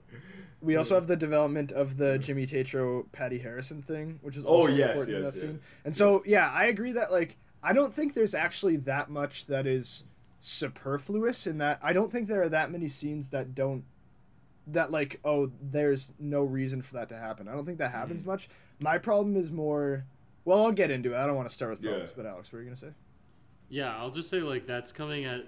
[0.64, 4.50] We also have the development of the Jimmy Tatro Patty Harrison thing, which is Oh,
[4.50, 5.52] also yes, important in yes, that scene.
[5.52, 5.60] yes.
[5.86, 9.68] And so, yeah, I agree that like I don't think there's actually that much that
[9.68, 10.06] is
[10.40, 11.80] superfluous in that.
[11.82, 13.84] I don't think there are that many scenes that don't
[14.68, 17.48] that like oh there's no reason for that to happen.
[17.50, 17.96] I don't think that Mm.
[17.96, 18.48] happens much.
[18.82, 20.06] My problem is more.
[20.46, 21.18] Well, I'll get into it.
[21.18, 21.90] I don't want to start with Yeah.
[21.92, 22.94] problems, but Alex, what were you gonna say?
[23.70, 25.46] Yeah, I'll just say like that's coming at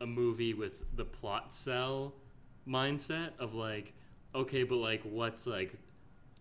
[0.00, 2.14] a movie with the plot cell
[2.68, 3.92] mindset of like,
[4.34, 5.74] okay, but like what's like,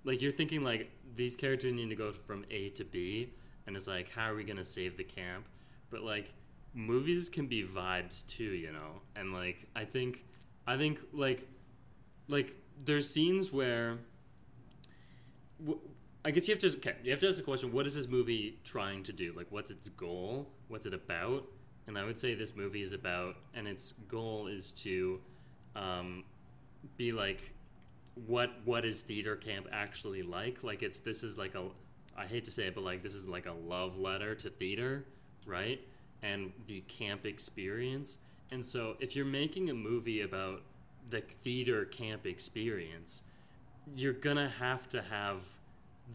[0.04, 3.34] like you're thinking like these characters need to go from A to B,
[3.68, 5.46] and it's like how are we gonna save the camp?
[5.90, 6.34] But like
[6.74, 10.24] movies can be vibes too, you know, and like I think,
[10.68, 11.48] I think like,
[12.28, 13.98] like there's scenes where.
[15.60, 15.80] w-
[16.26, 16.96] I guess you have to okay.
[17.04, 19.34] You have to ask the question: What is this movie trying to do?
[19.36, 20.48] Like, what's its goal?
[20.70, 21.46] What's it about?
[21.88, 25.20] And I would say this movie is about, and its goal is to
[25.76, 26.24] um,
[26.98, 27.54] be like,
[28.28, 30.64] what what is theater camp actually like?
[30.64, 31.64] Like, it's this is like a,
[32.18, 35.06] I hate to say it, but like this is like a love letter to theater,
[35.46, 35.80] right?
[36.22, 38.20] And the camp experience.
[38.52, 40.62] And so, if you're making a movie about
[41.10, 43.24] the theater camp experience,
[43.96, 45.42] you're gonna have to have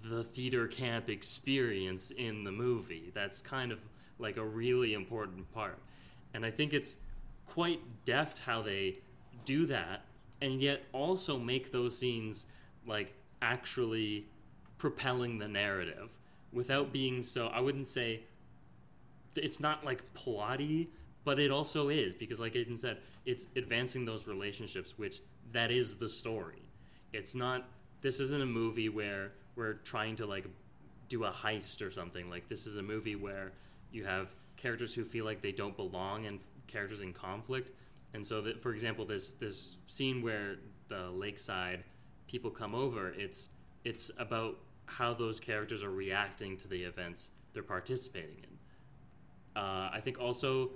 [0.02, 3.10] the theater camp experience in the movie.
[3.14, 3.80] That's kind of
[4.18, 5.78] like a really important part.
[6.34, 6.96] And I think it's
[7.46, 8.98] quite deft how they
[9.44, 10.02] do that
[10.40, 12.46] and yet also make those scenes
[12.86, 14.26] like actually
[14.78, 16.10] propelling the narrative
[16.52, 18.20] without being so I wouldn't say
[19.36, 20.88] it's not like plotty,
[21.24, 25.20] but it also is because like Aiden said, it's advancing those relationships which
[25.52, 26.62] that is the story.
[27.12, 27.68] It's not
[28.00, 30.46] this isn't a movie where we're trying to like
[31.08, 32.30] do a heist or something.
[32.30, 33.52] Like this is a movie where
[33.92, 37.72] you have characters who feel like they don't belong and characters in conflict.
[38.14, 40.56] And so that for example this this scene where
[40.88, 41.84] the lakeside
[42.26, 43.48] people come over, it's
[43.84, 49.60] it's about how those characters are reacting to the events they're participating in.
[49.60, 50.70] Uh, I think also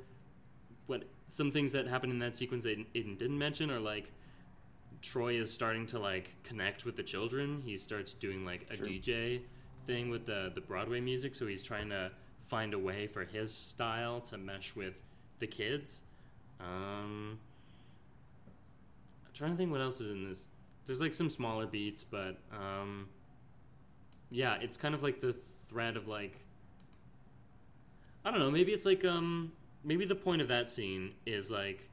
[0.87, 4.13] what some things that happen in that sequence Aiden, Aiden didn't mention are like
[5.01, 7.63] Troy is starting to like connect with the children.
[7.65, 8.87] He starts doing like a Sure.
[8.87, 9.43] DJ
[9.87, 12.11] thing with the the Broadway music, so he's trying to
[12.47, 15.01] find a way for his style to mesh with
[15.39, 16.03] the kids.
[16.63, 17.39] Um,
[19.27, 20.47] I'm trying to think what else is in this.
[20.87, 23.09] There's like some smaller beats, but um,
[24.31, 25.35] yeah, it's kind of like the
[25.69, 26.39] thread of like
[28.25, 28.51] I don't know.
[28.51, 29.53] Maybe it's like um
[29.85, 31.89] maybe the point of that scene is like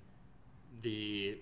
[0.81, 1.37] the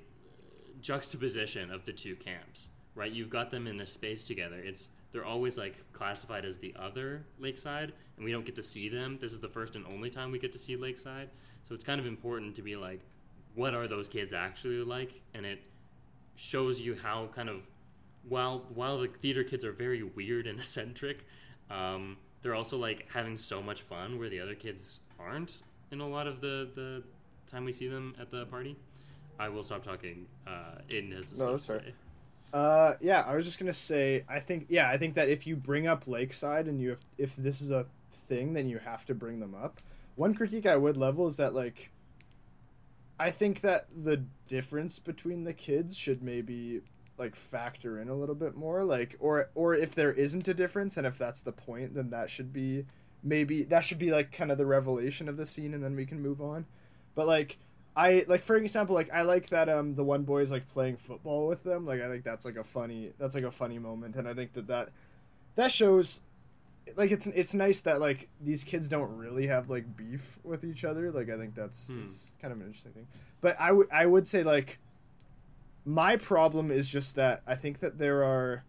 [0.82, 3.12] juxtaposition of the two camps, right?
[3.12, 4.58] You've got them in this space together.
[4.58, 8.90] It's they're always like classified as the other Lakeside, and we don't get to see
[8.90, 9.18] them.
[9.20, 11.30] This is the first and only time we get to see Lakeside,
[11.63, 13.02] so it's kind of important to be like,
[13.58, 15.22] what are those kids actually like?
[15.34, 15.60] And it
[16.36, 17.67] shows you how kind of
[18.30, 21.26] while while the theater kids are very weird and eccentric,
[21.70, 26.08] um, they're also like having so much fun where the other kids aren't in a
[26.08, 27.04] lot of the the
[27.48, 28.78] time we see them at the party.
[29.39, 30.26] I will stop talking.
[30.46, 31.80] Uh, Aiden has No, that's fair.
[31.80, 31.93] say.
[32.54, 35.56] Uh, yeah, I was just gonna say, I think, yeah, I think that if you
[35.56, 39.15] bring up Lakeside and you have, if this is a thing, then you have to
[39.15, 39.80] bring them up.
[40.15, 41.91] One critique I would level is that like,
[43.20, 46.82] I think that the difference between the kids should maybe
[47.18, 50.98] like factor in a little bit more, like, or or if there isn't a difference
[50.98, 52.86] and if that's the point, then that should be
[53.24, 56.06] maybe that should be like kind of the revelation of the scene, and then we
[56.06, 56.66] can move on.
[57.16, 57.58] But like.
[58.00, 60.98] I like for example like I like that um the one boy is like playing
[60.98, 64.16] football with them like I think that's like a funny that's like a funny moment
[64.16, 64.90] and I think that that
[65.56, 66.22] that shows
[66.95, 70.84] like it's it's nice that like these kids don't really have like beef with each
[70.84, 72.02] other like I think that's Hmm.
[72.04, 73.08] it's kind of an interesting thing
[73.41, 74.80] but I would I would say like
[75.86, 78.63] my problem is just that I think that there are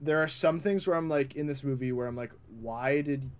[0.00, 3.30] there are some things where I'm like in this movie where I'm like why did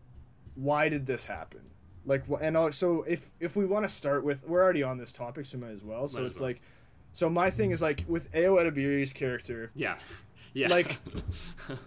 [0.55, 1.61] why did this happen
[2.07, 5.47] like and also if if we want to start with we're already on this topic
[5.47, 6.49] so might as well so Might it's well.
[6.51, 6.63] like
[7.13, 9.97] so my thing is like with Ayo Edebiri's character Yeah,
[10.53, 10.69] yeah.
[10.69, 10.99] Like-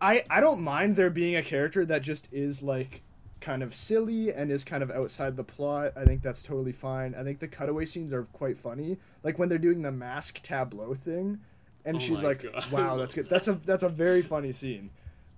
[0.00, 3.02] I I don't mind there being a character that just is like
[3.40, 5.92] kind of silly and is kind of outside the plot.
[5.96, 7.14] I think that's totally fine.
[7.14, 8.98] I think the cutaway scenes are quite funny.
[9.22, 11.40] Like when they're doing the mask tableau thing
[11.84, 12.70] and Oh she's like, God.
[12.72, 14.90] "Wow, that's good." That's a that's a very funny scene.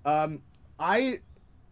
[0.04, 0.42] Um
[0.78, 1.20] I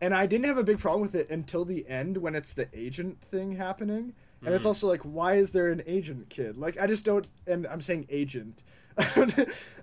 [0.01, 2.69] and I didn't have a big problem with it until the end when it's the
[2.75, 4.13] agent thing happening.
[4.45, 4.69] And it's Mhm.
[4.71, 6.59] also like, why is there an agent kid?
[6.59, 8.63] Like, I just don't, and I'm saying agent.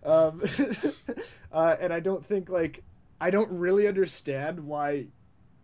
[0.03, 0.41] um,
[1.51, 2.83] uh, and I don't think, like,
[3.21, 5.05] I don't really understand why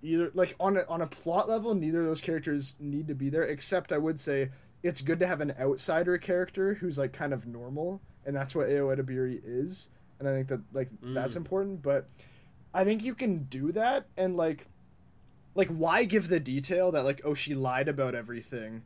[0.02, 3.30] either, like, on a, on a plot level, neither of those characters need to be
[3.30, 4.50] there, except I would say
[4.84, 8.68] it's good to have an outsider character who's, like, kind of normal, and that's what
[8.68, 9.90] Ayo Edebiri is.
[10.20, 11.38] And I think that, like, that's Mm.
[11.38, 12.08] important, but
[12.74, 14.68] I think you can do that, and, like,
[15.56, 18.84] like why give the detail that like oh she lied about everything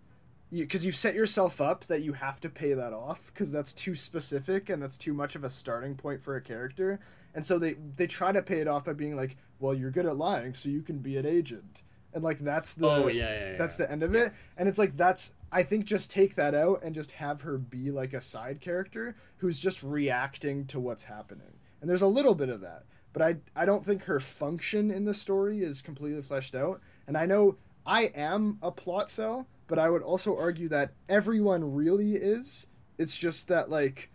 [0.51, 3.73] because you, have set yourself up that you have to pay that off because that's
[3.73, 6.99] too specific and that's too much of a starting point for a character.
[7.33, 10.05] And so they they try to pay it off by being like well you're good
[10.05, 11.83] at lying so you can be an agent.
[12.13, 13.57] And like that's the oh yeah, yeah, yeah.
[13.57, 14.33] that's the end of it.
[14.57, 17.91] And it's like that's i think just take that out and just have her be
[17.91, 21.53] like a side character who's just reacting to what's happening.
[21.79, 22.83] And there's a little bit of that
[23.13, 26.81] but i i don't think her function in the story is completely fleshed out.
[27.07, 31.73] And i know i am a plot cell but i would also argue that everyone
[31.73, 32.67] really is.
[32.97, 34.09] It's just that like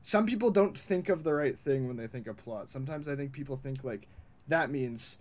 [0.00, 2.68] some people don't think of the right thing when they think of plot.
[2.68, 4.06] Sometimes i think people think like
[4.46, 5.18] that means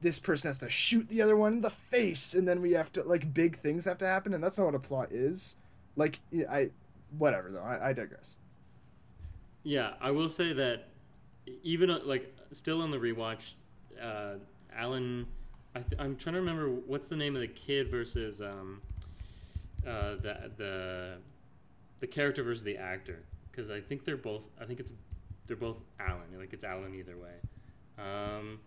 [0.00, 2.92] this person has to shoot the other one in the face and then we have
[2.92, 5.56] to like big things have to happen and that's not what a plot is.
[5.96, 6.70] Like i
[7.18, 7.62] whatever though.
[7.62, 8.36] I, I digress.
[9.64, 10.90] Yeah, I will say that
[11.64, 13.54] even uh, like still on the rewatch,
[14.00, 14.34] uh,
[14.76, 15.26] Alan,
[15.74, 18.80] I I'm trying to remember what's the name of the kid versus um,
[19.86, 21.16] uh, the the
[22.00, 23.22] the character versus the actor.
[23.50, 24.92] Because I think they're both I think it's
[25.46, 26.22] they're both Alan.
[26.38, 27.34] Like it's Alan either way.
[27.98, 28.60] Um,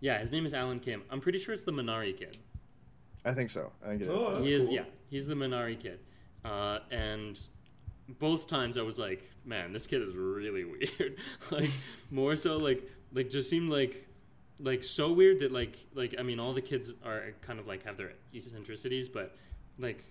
[0.00, 1.02] yeah, his name is Alan Kim.
[1.10, 2.36] I'm pretty sure it's the Minari kid.
[3.24, 3.72] i think so.
[3.82, 4.10] I think it is.
[4.10, 6.00] Oh, that's he is yeah he's the minari kid.
[6.44, 7.38] Uh, and
[8.18, 11.16] both times i was like man this kid is really weird.
[11.50, 11.70] Like
[12.10, 12.82] more so like
[13.12, 14.06] like just seemed like
[14.60, 17.84] like so weird that like like i mean all the kids are kind of like
[17.84, 19.34] have their eccentricities but
[19.78, 20.04] like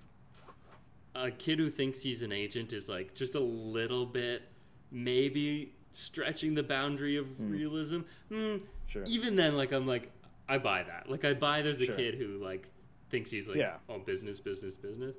[1.15, 4.43] a kid who thinks he's an agent is like just a little bit
[4.91, 7.99] maybe stretching the boundary of realism.
[8.29, 9.03] Hmm, sure.
[9.07, 10.09] even then like i'm like
[10.49, 11.09] i buy that.
[11.09, 11.95] Like i buy there's a Sure.
[11.95, 12.69] kid who like
[13.09, 13.75] thinks he's like Yeah.
[13.89, 15.15] oh business business business.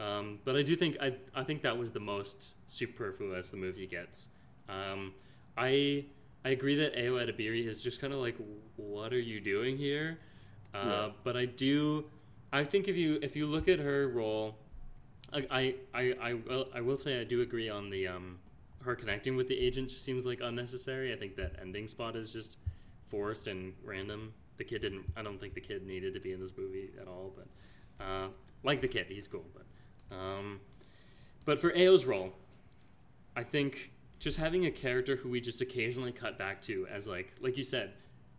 [0.00, 3.86] Um, but i do think I, I think that was the most superfluous the movie
[3.86, 4.28] gets.
[4.68, 5.14] Um,
[5.56, 6.04] i
[6.44, 8.36] i agree that ayo edebiri is just kind of like
[8.76, 10.18] what are you doing here?
[10.74, 11.08] Uh, Yeah.
[11.24, 12.04] but i do
[12.52, 14.56] i think if you if you look at her role
[15.32, 18.38] I, I, I, will, I will say I do agree on the um,
[18.82, 21.12] her connecting with the agent just seems like unnecessary.
[21.12, 22.56] I think that ending spot is just
[23.08, 24.32] forced and random.
[24.56, 25.04] The kid didn't.
[25.16, 27.32] I don't think the kid needed to be in this movie at all.
[27.36, 28.28] But uh,
[28.62, 29.44] like the kid, he's cool.
[29.54, 30.60] But um,
[31.44, 32.32] but for Ayo's role,
[33.36, 37.34] I think just having a character who we just occasionally cut back to as like
[37.40, 37.92] like you said,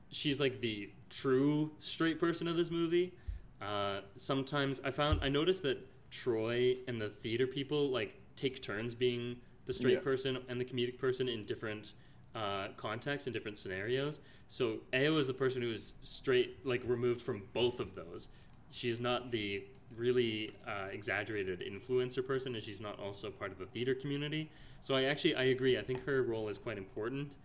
[0.09, 3.13] she's like the true straight person of this movie.
[3.61, 5.77] uh, sometimes I found I noticed that
[6.09, 10.01] Troy and the theater people like take turns being the straight Yeah.
[10.03, 11.93] person and the comedic person in different
[12.35, 14.19] uh, contexts and different scenarios.
[14.47, 18.29] So Ayo is the person who is straight, like removed from both of those.
[18.71, 19.63] She's not the
[19.95, 24.49] really uh, exaggerated influencer person, and she's not also part of the theater community.
[24.81, 25.77] So I actually I agree.
[25.77, 27.35] I think her role is quite important,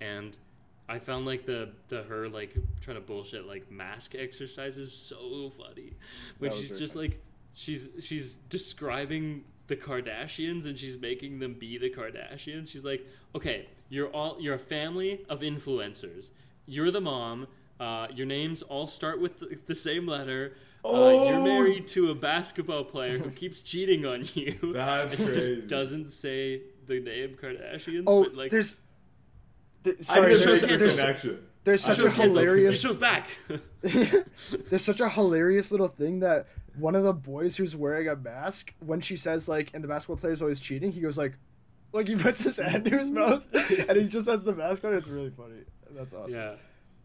[0.00, 0.36] and
[0.88, 5.92] I found like the the her like trying to bullshit like mask exercises so funny
[6.38, 7.08] when she's just funny.
[7.08, 7.20] like
[7.54, 12.68] she's she's describing the Kardashians and she's making them be the Kardashians.
[12.70, 16.30] She's like, okay, you're all you're a family of influencers.
[16.66, 17.46] You're the mom.
[17.80, 20.54] Uh, your names all start with the, the same letter.
[20.84, 21.44] Uh, you're Oh!
[21.44, 24.56] married to a basketball player who keeps cheating on you.
[24.74, 25.56] That's and she crazy.
[25.56, 28.04] just doesn't say the name Kardashians.
[28.06, 28.76] Oh, but like, there's.
[29.84, 30.96] th- I sorry, didn't there's, make the there's,
[31.64, 32.44] there's such a just canceled.
[32.46, 33.28] it shows back.
[33.82, 38.74] There's such a hilarious little thing that one of the boys who's wearing a mask,
[38.80, 41.34] when she says like, and the basketball player's always cheating, he goes like,
[41.92, 43.46] like he puts his hand to his mouth,
[43.88, 44.94] and he just has the mask on.
[44.94, 45.60] It's really funny.
[45.90, 46.40] That's awesome.
[46.40, 46.54] yeah.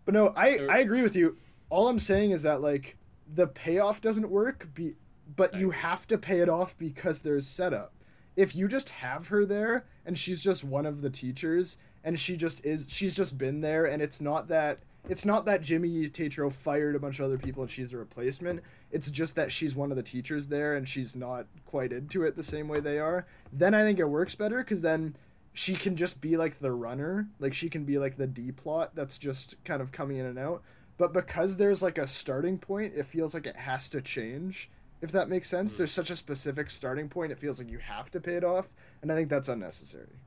[0.06, 1.38] But no, I I agree with you.
[1.70, 2.98] All I'm saying is that like
[3.32, 4.96] the payoff doesn't work, be,
[5.36, 7.94] but you have to pay it off because there's setup.
[8.38, 12.38] If you just have her there and she's just one of the teachers and she
[12.38, 16.50] just is she's just been there and it's not that it's not that Jimmy Tatro
[16.50, 18.62] fired a bunch of other people and she's a replacement.
[18.92, 22.36] It's just that she's one of the teachers there and she's not quite into it
[22.36, 23.26] the same way they are.
[23.52, 25.16] Then I think it works better because then
[25.54, 27.28] she can just be like the runner.
[27.40, 30.40] Like she can be like the d plot that's just kind of coming in and
[30.40, 30.62] out.
[30.98, 35.12] But because there's like a starting point it feels like it has to change if
[35.12, 35.76] that makes sense.
[35.76, 35.78] Mm.
[35.78, 38.68] There's such a specific starting point it feels like you have to pay it off
[39.02, 40.18] and i think that's unnecessary.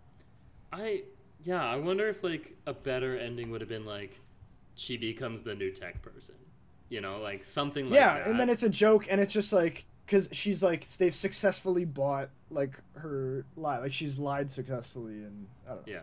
[0.73, 1.03] I
[1.43, 4.21] yeah, I wonder if like a better ending would have been like
[4.75, 6.35] she becomes the new tech person.
[6.89, 8.27] You know, like something like yeah that.
[8.29, 12.31] and then it's a joke and it's just like because she's like they've successfully bought
[12.51, 16.01] like her lie like she's lied successfully and i don't know yeah.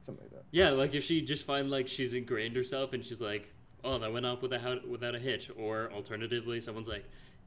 [0.00, 3.20] something like that Yeah, like if she just find like she's ingrained herself and she's
[3.20, 3.52] like,
[3.82, 7.04] "Oh, that went off without without a hitch," or alternatively, someone's like,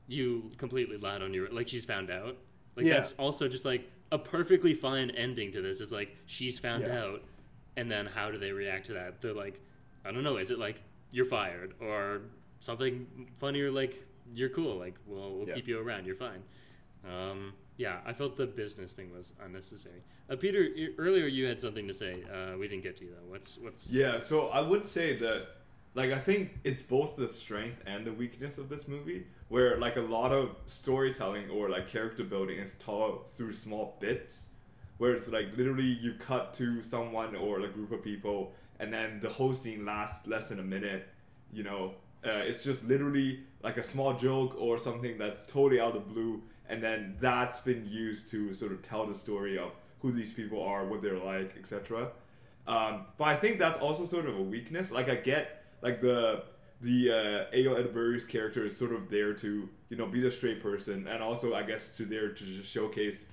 [0.10, 2.36] "You completely lied on your," like she's found out.
[2.76, 2.96] Like Yeah.
[2.96, 5.80] that's also just like a perfectly fine ending to this.
[5.80, 7.02] Is like she's found Yeah.
[7.04, 7.24] out,
[7.78, 9.22] and then how do they react to that?
[9.22, 9.62] They're like,
[10.06, 10.38] I don't know.
[10.38, 12.22] Is it like you're fired or
[12.60, 14.76] something funnier like you're cool?
[14.78, 15.56] Like, well, we'll Yeah.
[15.56, 16.06] keep you around.
[16.06, 16.42] You're fine.
[17.08, 20.02] Um, yeah, I felt the business thing was unnecessary.
[20.30, 22.24] Uh, Peter, earlier you had something to say.
[22.32, 23.30] Uh, we didn't get to you though.
[23.32, 23.92] What's what's?
[23.92, 25.48] Yeah, so I would say that,
[25.96, 29.98] like, I think it's both the strength and the weakness of this movie, where like
[29.98, 34.50] a lot of storytelling or like character building is told through small bits,
[35.00, 39.20] where it's like literally you cut to someone or a group of people, and then
[39.22, 41.08] the whole scene lasts less than a minute.
[41.54, 41.94] You know,
[42.26, 46.14] uh, it's just literally like a small joke or something that's totally out of the
[46.14, 50.32] blue, and then that's been used to sort of tell the story of who these
[50.34, 52.10] people are, what they're like, etc.
[52.68, 54.92] Um, but I think that's also sort of a weakness.
[54.92, 56.44] Like I get like the
[56.82, 60.62] the uh, Ayo Edebiri's character is sort of there to you know be the straight
[60.62, 63.28] person, and also I guess to there to just showcase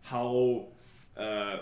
[0.00, 0.68] how
[1.18, 1.58] uh,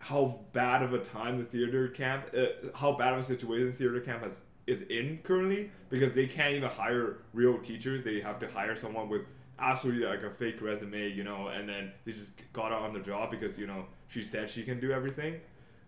[0.00, 3.72] how bad of a time the theater camp, uh, how bad of a situation the
[3.72, 8.02] theater camp has is in currently because they can't even hire real teachers.
[8.02, 9.22] They have to hire someone with
[9.58, 13.00] absolutely like a fake resume, you know, and then they just got her on the
[13.00, 15.40] job because you know she said she can do everything.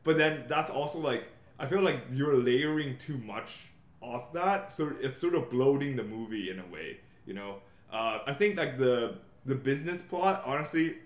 [0.05, 1.25] But then that's also like
[1.59, 3.66] I feel like you're layering too much
[4.03, 7.57] off that, so it's sort of bloating the movie in a way, you know.
[7.90, 10.96] Uh, I think like the the business plot honestly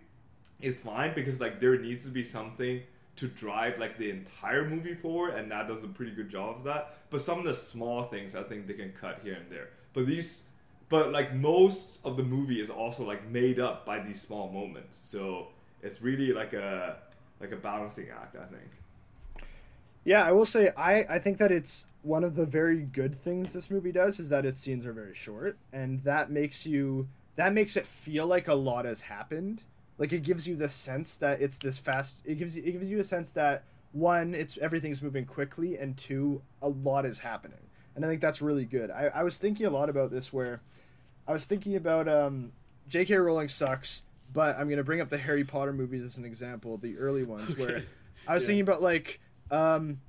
[0.61, 2.83] is fine because like there needs to be something
[3.16, 6.64] to drive like the entire movie forward and that does a pretty good job of
[6.64, 6.98] that.
[7.11, 9.70] But some of the small things i think they can cut here and there.
[9.92, 10.44] But these
[10.88, 15.00] but like most of the movie is also like made up by these small moments.
[15.02, 15.48] So
[15.83, 16.96] it's really like a
[17.40, 18.70] like a balancing act i think.
[20.05, 23.52] Yeah, I will say I, I think that it's one of the very good things
[23.52, 27.53] this movie does is that its scenes are very short and that makes you that
[27.53, 29.62] makes it feel like a lot has happened.
[29.99, 32.90] Like it gives you the sense that it's this fast it gives you it gives
[32.90, 37.59] you a sense that one, it's everything's moving quickly and two, a lot is happening.
[37.94, 38.90] And I think that's really good.
[38.90, 40.61] I, I was thinking a lot about this where
[41.26, 42.53] I was thinking about um
[42.88, 43.16] J.K.
[43.16, 46.99] Rowling sucks, but I'm gonna bring up the Harry Potter movies as an example, the
[46.99, 47.84] early ones where
[48.28, 48.49] I was Yeah.
[48.49, 49.18] thinking about like
[49.51, 50.01] um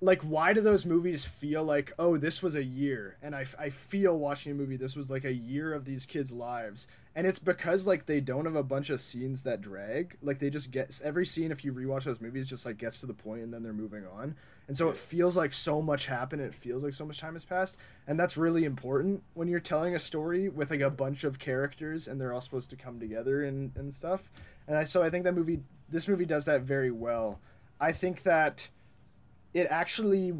[0.00, 3.68] like why do those movies feel like oh this was a year and I, I
[3.68, 7.40] feel watching a movie this was like a year of these kids lives and it's
[7.40, 10.16] because like they don't have a bunch of scenes that drag.
[10.22, 13.06] Like they just get every scene if you rewatch those movies just like gets to
[13.06, 14.36] the point and then they're moving on.
[14.68, 17.44] And so it feels like so much happened it feels like so much time has
[17.44, 17.78] passed.
[18.06, 22.06] And that's really important when you're telling a story with like a bunch of characters
[22.06, 24.30] and they're all supposed to come together and, and stuff.
[24.68, 27.40] And I, so i think that movie this movie does that very well.
[27.80, 28.68] I think that
[29.52, 30.32] it actually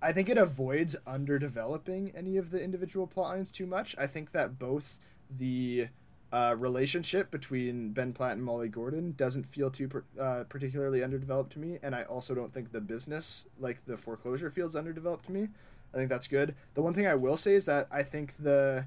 [0.00, 3.94] I think it avoids underdeveloping any of the individual plot lines too much.
[3.98, 4.98] I think that both
[5.30, 5.88] the
[6.34, 9.88] uh, relationship between Ben Platt and Molly Gordon doesn't feel too
[10.20, 14.50] uh, particularly underdeveloped to me, and I also don't think the business, like the foreclosure,
[14.50, 15.48] feels underdeveloped to me.
[15.92, 16.56] I think that's good.
[16.74, 18.86] The one thing I will say is that I think the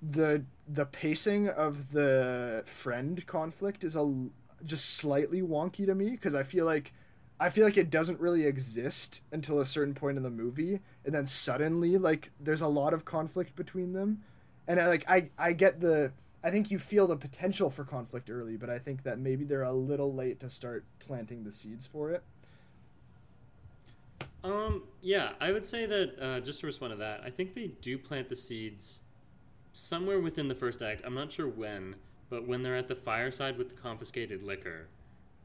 [0.00, 4.10] the the pacing of the friend conflict is a
[4.64, 6.94] just slightly wonky to me because I feel like
[7.38, 11.14] I feel like it doesn't really exist until a certain point in the movie, and
[11.14, 14.22] then suddenly, like, there's a lot of conflict between them,
[14.66, 16.12] and I like I I get the
[16.44, 19.62] I think you feel the potential for conflict early, but I think that maybe they're
[19.62, 22.22] a little late to start planting the seeds for it.
[24.44, 24.82] Um.
[25.00, 27.96] Yeah, I would say that uh, just to respond to that, I think they do
[27.96, 29.00] plant the seeds
[29.72, 31.02] somewhere within the first act.
[31.04, 31.96] I'm not sure when,
[32.28, 34.86] but when they're at the fireside with the confiscated liquor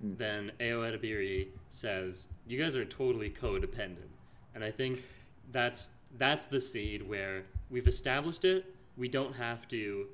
[0.04, 0.18] mm.
[0.18, 4.12] then Ayo Edebiri says, "You guys are totally codependent,"
[4.56, 5.04] and I think
[5.52, 8.74] that's that's the seed where we've established it.
[8.98, 10.08] We don't have to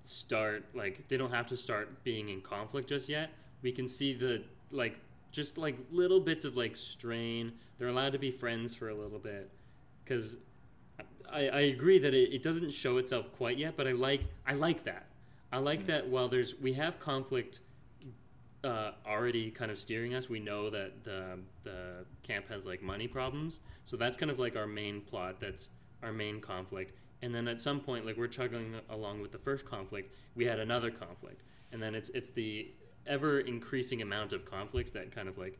[0.00, 3.30] start like they don't have to start being in conflict just yet.
[3.62, 4.98] We can see the like
[5.30, 7.52] just like little bits of like strain.
[7.76, 9.50] They're allowed to be friends for a little bit
[10.04, 10.38] because
[11.30, 14.54] I, I agree that it, it doesn't show itself quite yet, but I like I
[14.54, 15.06] like that.
[15.52, 17.60] I like that while there's we have conflict
[18.64, 20.28] uh, already kind of steering us.
[20.28, 24.56] We know that the the camp has like money problems, so that's kind of like
[24.56, 25.40] our main plot.
[25.40, 25.68] That's
[26.02, 26.92] our main conflict.
[27.22, 30.60] And then at some point, like we're chugging along with the first conflict, we had
[30.60, 31.42] another conflict,
[31.72, 32.70] and then it's it's the
[33.06, 35.58] ever increasing amount of conflicts that kind of like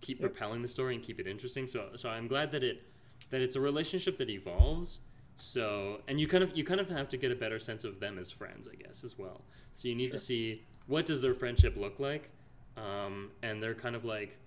[0.00, 0.30] keep yep.
[0.30, 1.66] propelling the story and keep it interesting.
[1.66, 2.84] So so I'm glad that it
[3.30, 5.00] that it's a relationship that evolves.
[5.36, 7.98] So and you kind of you kind of have to get a better sense of
[7.98, 9.42] them as friends, I guess, as well.
[9.72, 10.12] So you need sure.
[10.12, 12.30] to see what does their friendship look like?
[12.76, 14.38] Um, and they're kind of like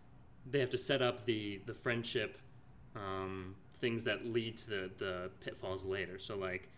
[0.49, 2.37] they have to set up the the friendship
[2.95, 6.17] um, things that lead to the, the pitfalls later.
[6.19, 6.69] So like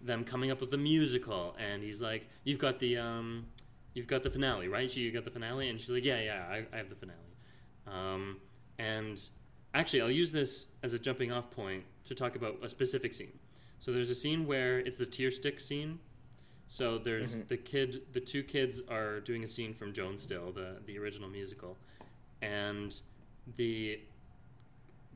[0.00, 3.46] them coming up with the musical, and he's like, "You've got the um,
[3.94, 4.90] you've got the finale, right?
[4.90, 7.18] She you got the finale," and she's like, "Yeah, yeah, I, I have the finale."
[7.86, 8.38] Um,
[8.78, 9.20] and
[9.74, 13.38] actually, I'll use this as a jumping off point to talk about a specific scene.
[13.78, 15.98] So there's a scene where it's the tear stick scene
[16.68, 17.48] so there's mm-hmm.
[17.48, 21.28] the kid, the two kids are doing a scene from Joan Still, the the original
[21.28, 21.76] musical,
[22.42, 23.00] and
[23.56, 24.00] the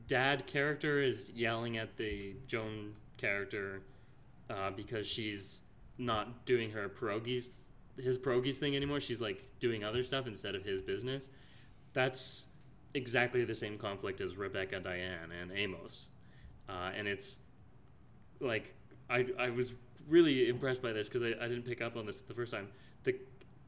[0.09, 3.81] dad character is yelling at the Joan character
[4.49, 5.61] uh, because she's
[5.97, 7.67] not doing her pierogies
[8.01, 8.99] his pierogies thing anymore.
[8.99, 11.29] She's like doing other stuff instead of his business.
[11.93, 12.47] That's
[12.93, 16.09] exactly the same conflict as Rebecca Diane and Amos,
[16.67, 17.39] uh, and it's
[18.39, 18.73] like
[19.09, 19.73] I I was
[20.07, 22.69] really impressed by this because I, I didn't pick up on this the first time.
[23.03, 23.15] The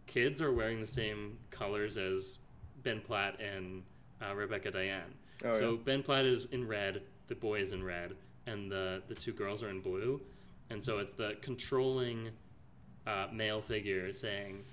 [0.08, 2.38] kids are wearing the same colors as
[2.84, 3.84] Ben Platt and
[4.22, 5.14] uh, Rebecca Diane.
[5.46, 5.78] Oh, so yeah.
[5.84, 8.16] Ben Platt is in red, the boy is in red,
[8.46, 10.22] and the the two girls are in blue,
[10.70, 12.30] and so it's the controlling
[13.08, 14.64] uh, male figure saying,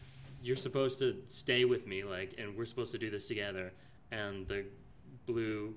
[0.42, 3.72] "You're supposed to stay with me, like, and we're supposed to do this together,"
[4.10, 4.64] and the
[5.26, 5.74] blue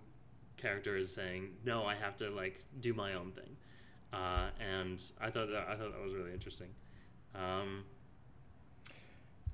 [0.57, 3.57] character is saying, "No, I have to like do my own thing."
[4.13, 6.67] uh, and I thought that I thought that was really interesting.
[7.35, 7.83] Um,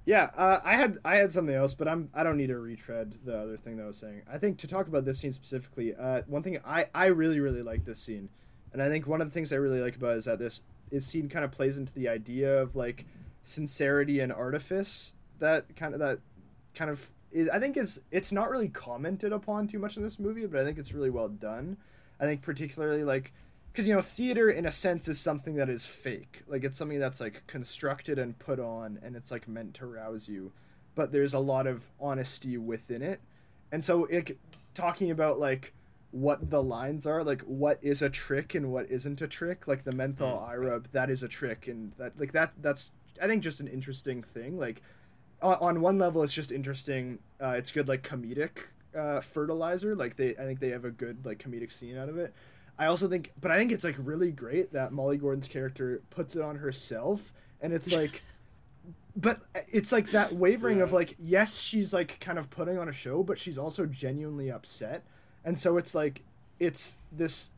[0.07, 3.15] yeah, uh, I had I had something else, but I'm I don't need to retread
[3.25, 4.21] the other thing that I was saying.
[4.31, 7.61] I think to talk about this scene specifically, uh, one thing I I really really
[7.61, 8.29] like this scene,
[8.71, 10.63] and I think one of the things I really like about it is that this
[10.89, 13.05] this scene kind of plays into the idea of like
[13.43, 16.19] sincerity and artifice that kind of that
[16.73, 20.19] kind of is I think is it's not really commented upon too much in this
[20.19, 21.75] movie, but I think it's really well done.
[22.17, 23.33] I think particularly like
[23.77, 26.41] because you know theater in a sense is something that is fake.
[26.47, 30.27] Like it's something that's like constructed and put on and it's like meant to rouse
[30.27, 30.51] you.
[30.95, 33.21] But there's a lot of honesty within it.
[33.71, 34.39] And so it
[34.73, 35.75] talking about like
[36.09, 39.83] what the lines are like what is a trick and what isn't a trick like
[39.83, 40.55] the menthol mm.
[40.55, 44.23] irub that is a trick and that like that that's i think just an interesting
[44.23, 44.57] thing.
[44.57, 44.81] Like
[45.39, 48.57] on, on one level it's just interesting uh, it's good like comedic
[48.97, 49.95] uh, fertilizer.
[49.95, 52.33] Like they i think they have a good like comedic scene out of it
[52.79, 56.35] I also think, but I think it's like really great that Molly Gordon's character puts
[56.35, 58.21] it on herself, and it's like,
[59.15, 59.39] but
[59.71, 60.83] it's like that wavering yeah.
[60.83, 64.51] of like, yes, she's like kind of putting on a show, but she's also genuinely
[64.51, 65.03] upset,
[65.43, 66.23] and so it's like,
[66.59, 67.51] it's this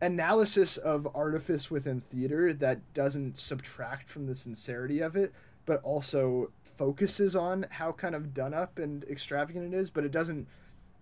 [0.00, 5.32] analysis of artifice within theater that doesn't subtract from the sincerity of it,
[5.64, 10.10] but also focuses on how kind of done up and extravagant it is, but it
[10.10, 10.48] doesn't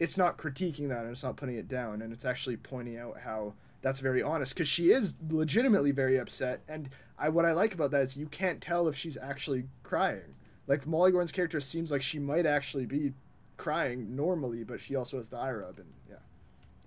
[0.01, 3.19] it's not critiquing that and it's not putting it down and it's actually pointing out
[3.23, 6.89] how that's very honest because she is legitimately very upset and
[7.19, 10.35] I what I like about that is you can't tell if she's actually crying.
[10.67, 13.13] Like Molly Gordon's character seems like she might actually be
[13.57, 16.17] crying normally, but she also has the eye rub and yeah.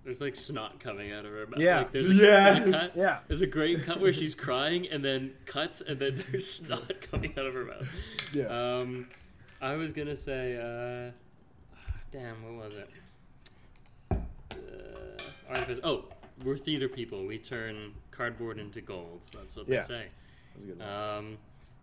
[0.04, 1.60] There's like snot coming out of her mouth.
[1.60, 1.78] Yeah.
[1.78, 2.58] Like, there's, a, Yes.
[2.58, 2.90] there's a cut.
[2.96, 3.18] Yeah.
[3.28, 7.32] There's a great cut where she's crying and then cuts and then there's snot coming
[7.38, 7.88] out of her mouth.
[8.34, 8.46] Yeah.
[8.46, 9.06] Um,
[9.60, 11.12] I was gonna say, uh,
[12.10, 12.90] damn, what was it?
[14.54, 15.80] Uh, artifice.
[15.84, 16.04] Oh,
[16.44, 17.24] we're theater people.
[17.26, 19.22] We turn cardboard into gold.
[19.34, 19.80] That's what Yeah.
[19.80, 20.04] they say.
[20.06, 20.88] That was a good one.
[20.88, 21.38] Um,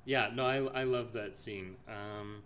[0.06, 1.76] yeah, no, I, I love that scene.
[1.88, 2.42] Um,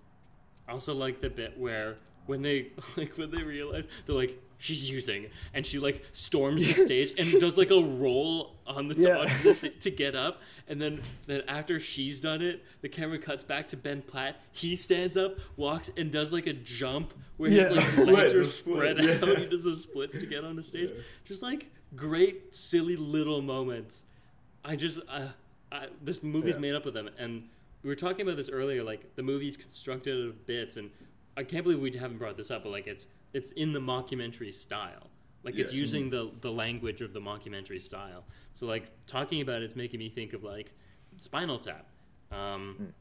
[0.68, 1.96] I also like the bit where
[2.26, 6.74] when they like when they realize they're like she's using and she like storms the
[6.86, 9.26] stage and does like a roll on the Yeah.
[9.44, 13.68] the to get up and then then after she's done it the camera cuts back
[13.68, 17.70] to Ben Platt he stands up walks and does like a jump where Yeah.
[17.70, 19.30] his like legs are split, spread yeah.
[19.32, 20.92] out he does the splits to get on the stage
[21.24, 24.06] just like great silly little moments
[24.64, 25.28] I just uh,
[25.72, 26.62] I, this movie's Yeah.
[26.62, 27.48] made up of them, and
[27.84, 28.84] we were talking about this earlier.
[28.84, 30.90] Like the movie's constructed out of bits, and
[31.38, 34.52] I can't believe we haven't brought this up, but like it's it's in the mockumentary
[34.54, 35.08] style.
[35.44, 35.80] Like it's Yeah.
[35.82, 38.24] using the the language of the mockumentary style.
[38.54, 40.72] So like talking about it's making me think of like
[41.18, 41.86] Spinal Tap,
[42.32, 42.92] um,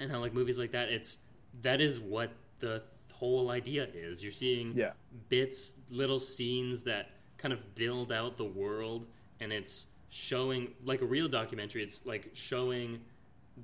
[0.00, 0.88] and how like movies like that.
[0.88, 1.18] It's
[1.60, 2.30] that is what
[2.60, 2.82] the
[3.22, 4.20] whole idea is.
[4.20, 4.94] You're seeing Yeah.
[5.28, 9.06] bits, little scenes that kind of build out the world,
[9.38, 11.84] and it's showing like a real documentary.
[11.84, 13.00] It's like showing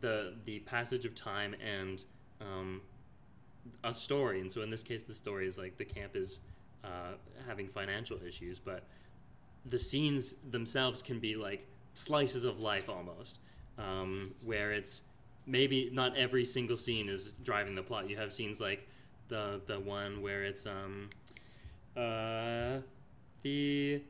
[0.00, 2.04] the the passage of time and
[2.40, 2.82] um,
[3.82, 4.40] a story.
[4.40, 6.38] And so in this case, the story is like the camp is
[6.84, 7.14] uh,
[7.48, 8.84] having financial issues, but
[9.66, 13.40] the scenes themselves can be like slices of life almost,
[13.76, 15.02] um, where it's
[15.46, 18.08] maybe not every single scene is driving the plot.
[18.08, 18.86] You have scenes like
[19.28, 21.08] the the one where it's um
[21.96, 22.78] uh
[23.42, 24.02] the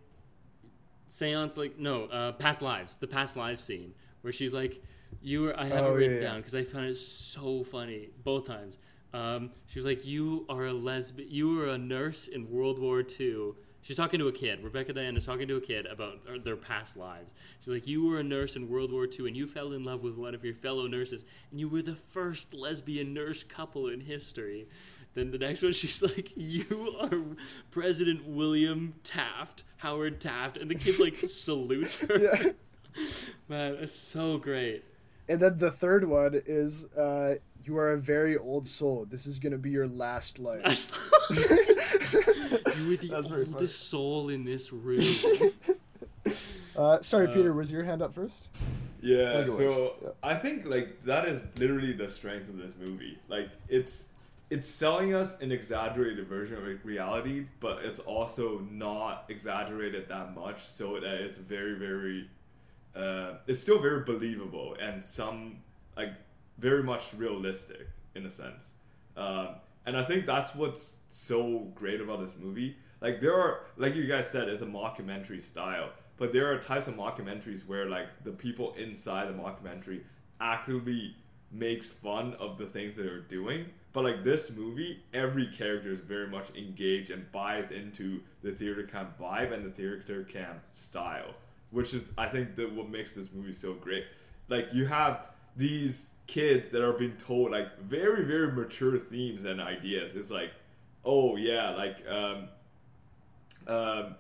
[1.07, 4.83] seance like no uh past lives the past lives scene where she's like
[5.23, 8.11] you were i have Oh, it written yeah, down because i found it so funny
[8.25, 8.79] both times.
[9.15, 13.03] Um she was like you are a lesbian you were a nurse in world war
[13.21, 16.39] ii she's talking to a kid rebecca diane is talking to a kid about uh,
[16.45, 17.35] their past lives.
[17.61, 20.03] She's like you were a nurse in world war ii and you fell in love
[20.03, 24.01] with one of your fellow nurses and you were the first lesbian nurse couple in
[24.01, 24.69] history
[25.15, 27.11] then the next one, she's like, "You are
[27.71, 32.19] President William Taft, Howard Taft," and the kid like salutes her.
[32.19, 32.51] Yeah.
[33.49, 34.85] Man, it's so great.
[35.29, 39.07] And then the third one is uh, you are a very old soul.
[39.11, 40.65] This is gonna be your last life.
[41.31, 41.37] you
[42.89, 45.03] were the That's oldest soul in this room.
[46.77, 48.49] Uh, sorry, Uh, Peter, was your hand up first?
[49.01, 50.09] Yeah, Like it was, so yeah.
[50.23, 53.19] I think like that is literally the strength of this movie.
[53.29, 54.07] Like it's
[54.51, 60.67] it's selling us an exaggerated version of reality, but it's also not exaggerated that much,
[60.67, 62.29] so that it's very very
[62.97, 65.59] uh, it's still very believable and some
[65.97, 66.13] like
[66.59, 68.71] very much realistic in a sense.
[69.17, 72.77] Um, and I think that's what's so great about this movie.
[73.01, 76.89] Like there are, like you guys said, it's a mockumentary style, but there are types
[76.89, 80.03] of mockumentaries where like the people inside the mockumentary
[80.41, 81.17] actively
[81.51, 83.67] makes fun of the things that they're doing.
[83.99, 88.85] But like this movie, every character is very much engaged and buys into the theater
[88.85, 91.35] camp vibe and the theater camp style,
[91.73, 94.05] which is I think that what makes this movie so great.
[94.49, 95.27] Like you have
[95.57, 100.15] these kids that are being told like very very mature themes and ideas.
[100.15, 100.53] It's like,
[101.05, 102.49] oh yeah, like um,
[103.67, 104.15] um,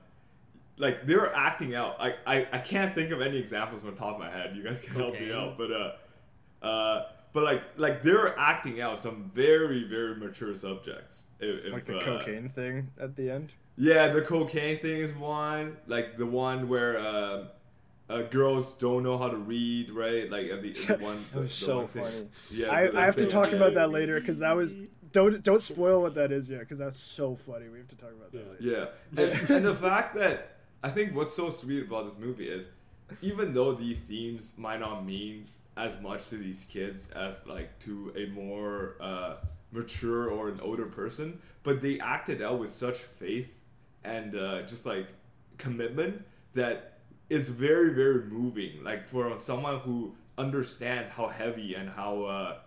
[0.77, 1.95] like they're acting out.
[2.01, 4.57] I, I I can't think of any examples on top of my head.
[4.57, 7.03] You guys can help me out, but uh, uh,
[7.33, 11.25] but like like they're acting out some very very mature subjects.
[11.41, 13.53] If, if, Like the uh, cocaine thing at the end.
[13.77, 15.77] yeah, the cocaine thing is one.
[15.87, 17.45] Like the one where uh,
[18.09, 20.31] uh, girls don't know how to read, right?
[20.31, 21.23] Like the, the one.
[21.33, 22.29] That was the so one thing- funny.
[22.51, 23.57] Yeah, I, I have to talk yeah.
[23.57, 24.77] about that later because that was
[25.13, 27.69] don't don't spoil what that is yet because that's so funny.
[27.69, 28.63] We have to talk about that.
[28.63, 28.93] Later.
[29.17, 32.71] Yeah, and, and the fact that I think what's so sweet about this movie is,
[33.23, 35.47] even though these themes might not mean
[35.79, 39.37] as much to these kids as like to a more uh,
[39.71, 43.61] mature or an older person, but they acted out with such faith
[44.05, 45.07] and uh, just like
[45.57, 46.25] commitment
[46.55, 46.99] that
[47.31, 48.83] it's very very moving.
[48.83, 52.59] Like for someone who understands how heavy and how uh,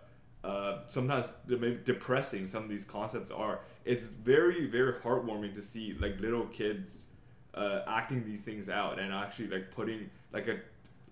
[0.46, 3.60] uh, sometimes maybe depressing some of these concepts are.
[3.84, 7.06] It's very very heartwarming to see like little kids
[7.54, 10.58] uh, acting these things out and actually like putting like a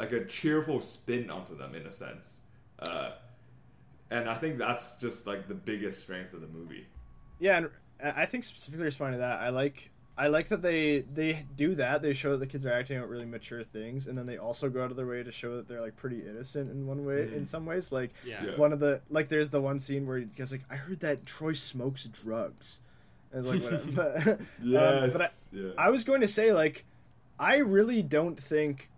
[0.00, 2.38] like a cheerful spin onto them in a sense.
[2.78, 3.10] Uh,
[4.10, 6.86] and I think that's just like the biggest strength of the movie.
[7.38, 7.70] Yeah, and
[8.02, 12.02] I think specifically responding to that, I like I like that they they do that.
[12.02, 14.68] They show that the kids are acting out really mature things, and then they also
[14.70, 17.22] go out of their way to show that they're like pretty innocent in one way.
[17.22, 17.46] In Mhm.
[17.46, 18.44] some ways, like Yeah.
[18.44, 18.56] Yeah.
[18.56, 21.24] one of the like, there's the one scene where he goes like, "I heard that
[21.26, 22.80] Troy smokes drugs,"
[23.32, 23.92] and like whatever.
[23.94, 25.12] but, um, Yes.
[25.12, 25.70] but I, yeah.
[25.78, 26.84] I was going to say like,
[27.38, 28.89] I really don't think,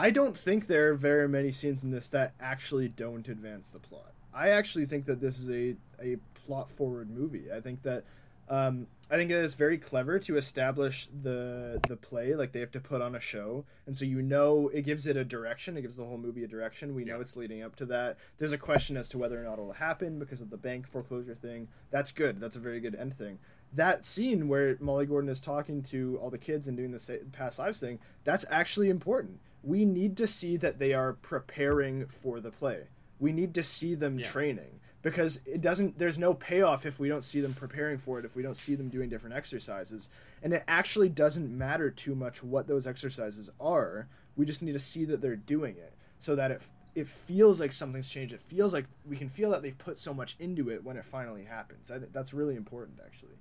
[0.00, 3.78] I don't think there are very many scenes in this that actually don't advance the
[3.78, 4.12] plot.
[4.32, 7.52] I actually think that this is a a plot forward movie.
[7.54, 8.04] I think that.
[8.48, 12.34] Um, I think it is very clever to establish the the play.
[12.34, 15.16] Like they have to put on a show, and so you know it gives it
[15.16, 15.76] a direction.
[15.76, 16.94] It gives the whole movie a direction.
[16.94, 17.20] We know Yeah.
[17.20, 18.16] it's leading up to that.
[18.38, 21.34] There's a question as to whether or not it'll happen because of the bank foreclosure
[21.36, 21.68] thing.
[21.90, 22.40] That's good.
[22.40, 23.38] That's a very good end thing.
[23.72, 27.60] That scene where Molly Gordon is talking to all the kids and doing the past
[27.60, 28.00] lives thing.
[28.24, 29.38] That's actually important.
[29.62, 32.84] We need to see that they are preparing for the play.
[33.18, 34.26] We need to see them Yeah.
[34.26, 38.24] training because it doesn't there's no payoff if we don't see them preparing for it
[38.24, 40.10] if we don't see them doing different exercises
[40.42, 44.78] and it actually doesn't matter too much what those exercises are we just need to
[44.78, 46.60] see that they're doing it so that it
[46.94, 50.12] it feels like something's changed it feels like we can feel that they've put so
[50.12, 53.36] much into it when it finally happens I that's really important actually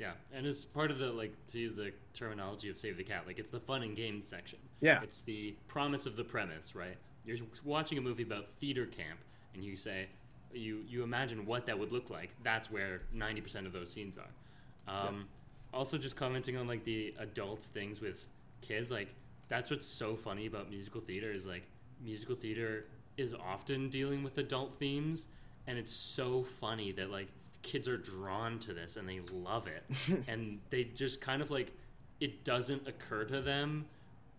[0.00, 3.24] Yeah, and as part of the like to use the terminology of Save the Cat,
[3.26, 4.58] like it's the fun and games section.
[4.80, 5.00] Yeah.
[5.02, 6.96] it's the promise of the premise, right?
[7.26, 9.18] You're watching a movie about theater camp,
[9.54, 10.06] and you say,
[10.54, 12.30] you you imagine what that would look like.
[12.42, 14.96] That's where ninety percent of those scenes are.
[15.08, 15.26] Um,
[15.72, 18.28] Also, just commenting on like the adults things with
[18.62, 19.14] kids, like
[19.48, 21.64] that's what's so funny about musical theater is like
[22.02, 22.86] musical theater
[23.16, 25.26] is often dealing with adult themes,
[25.66, 27.28] and it's so funny that like
[27.62, 29.84] kids are drawn to this and they love it,
[30.28, 31.72] and they just kind of like
[32.20, 33.86] it doesn't occur to them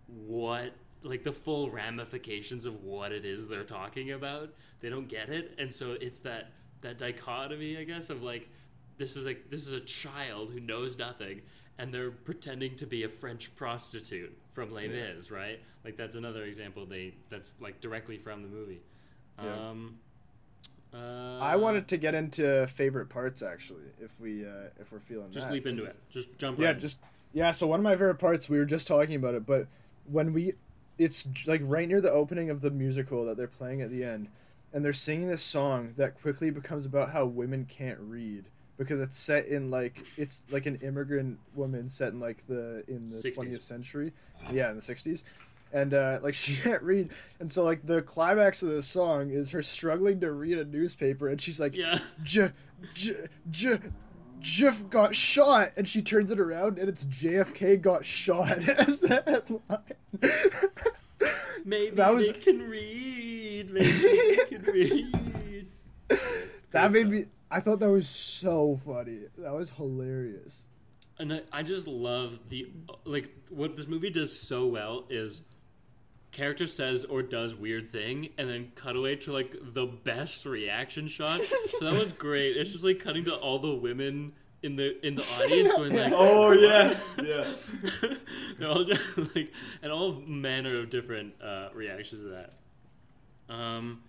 [0.08, 4.54] what like the full ramifications of what it is they're talking about.
[4.82, 5.56] They don't get it.
[5.58, 6.52] And so it's that
[6.82, 8.50] that dichotomy i guess of like
[8.98, 11.42] this is like this is a child who knows nothing
[11.78, 15.60] and they're pretending to be a french prostitute from les mis right?
[15.86, 18.82] Like that's another example they that's like directly from the movie.
[19.42, 19.70] Yeah.
[19.70, 20.00] um
[20.94, 25.32] uh, i wanted to get into favorite parts actually if we uh if we're feeling
[25.32, 25.54] just that.
[25.54, 26.82] leap into it just jump yeah right in.
[26.82, 27.00] just
[27.34, 29.68] yeah so one of my favorite parts we were just talking about it but
[30.06, 30.54] when we
[30.98, 34.28] it's like right near the opening of the musical that they're playing at the end
[34.74, 38.46] and they're singing this song that quickly becomes about how women can't read
[38.78, 43.08] because it's set in like it's like an immigrant woman set in like the in
[43.10, 43.36] the 60s.
[43.36, 44.12] 20th century
[44.52, 45.24] yeah in the 60s
[45.74, 47.10] and uh, like she can't read
[47.40, 51.28] and so like the climax of the song is her struggling to read a newspaper
[51.28, 52.52] and she's like yeah J-
[52.94, 53.80] J- J-
[54.40, 59.22] Jeff got shot, and she turns it around, and it's JFK got shot as the
[59.24, 59.84] headline.
[61.66, 65.68] maybe That was- they can read maybe they can read
[66.72, 67.26] that made me.
[67.52, 69.20] I thought that was so funny.
[69.38, 70.66] That was hilarious.
[71.20, 72.72] And I, I just love the
[73.06, 75.42] like what this movie does so well is
[76.32, 81.08] character says or does weird thing and then cut away to like the best reaction
[81.08, 81.40] shot.
[81.40, 82.56] so that one's great.
[82.58, 86.14] It's just like cutting to all the women in the in the audience going like
[86.16, 87.46] Oh yes, yeah.
[88.60, 89.52] They're all just like
[89.82, 92.54] and all manner of different uh, reactions to that.
[93.54, 94.02] Um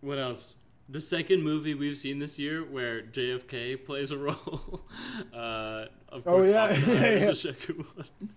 [0.00, 0.56] what else?
[0.88, 4.82] The second movie we've seen this year where JFK plays a role.
[5.34, 6.64] uh, of Oh, course, yeah.
[6.64, 7.26] Oppenheimer Yeah, is yeah.
[7.26, 8.06] the second one.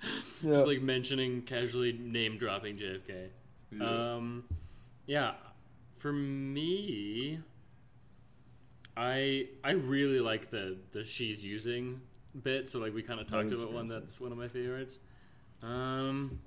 [0.41, 0.53] Yeah.
[0.53, 3.27] Just like mentioning casually name dropping JFK.
[3.71, 3.85] Yeah.
[4.15, 4.45] Um,
[5.05, 5.33] yeah,
[5.97, 7.39] for me,
[8.97, 12.01] I I really like the the she's using
[12.41, 12.69] bit.
[12.69, 14.99] So like we kind of talked about one that's one of my favorites.
[15.61, 16.39] Um,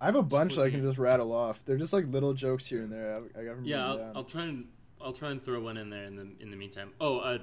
[0.00, 1.64] I have a bunch that I can just rattle off.
[1.64, 3.14] They're just like little jokes here and there.
[3.14, 4.12] I, I got them yeah, I'll.
[4.16, 4.66] I'll try and
[5.00, 6.92] I'll try and throw one in there in the in the meantime.
[7.00, 7.38] Oh, uh,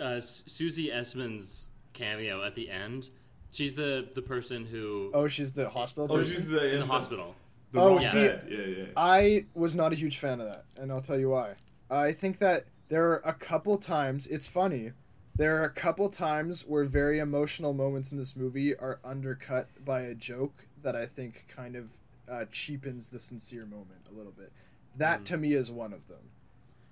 [0.00, 3.10] uh, Susie Essman's cameo at the end.
[3.52, 6.34] She's the the person who Oh, she's the hospital Oh, person.
[6.34, 7.34] she's the, in the hospital.
[7.72, 8.84] The Oh, wrong see- yeah, yeah.
[8.96, 11.54] I was not a huge fan of that, and I'll tell you why.
[11.90, 14.92] I think that there are a couple times, it's funny,
[15.36, 20.02] there are a couple times where very emotional moments in this movie are undercut by
[20.02, 21.88] a joke that I think kind of
[22.30, 24.52] uh, cheapens the sincere moment a little bit.
[24.96, 25.24] That Mm.
[25.26, 26.30] to me is one of them.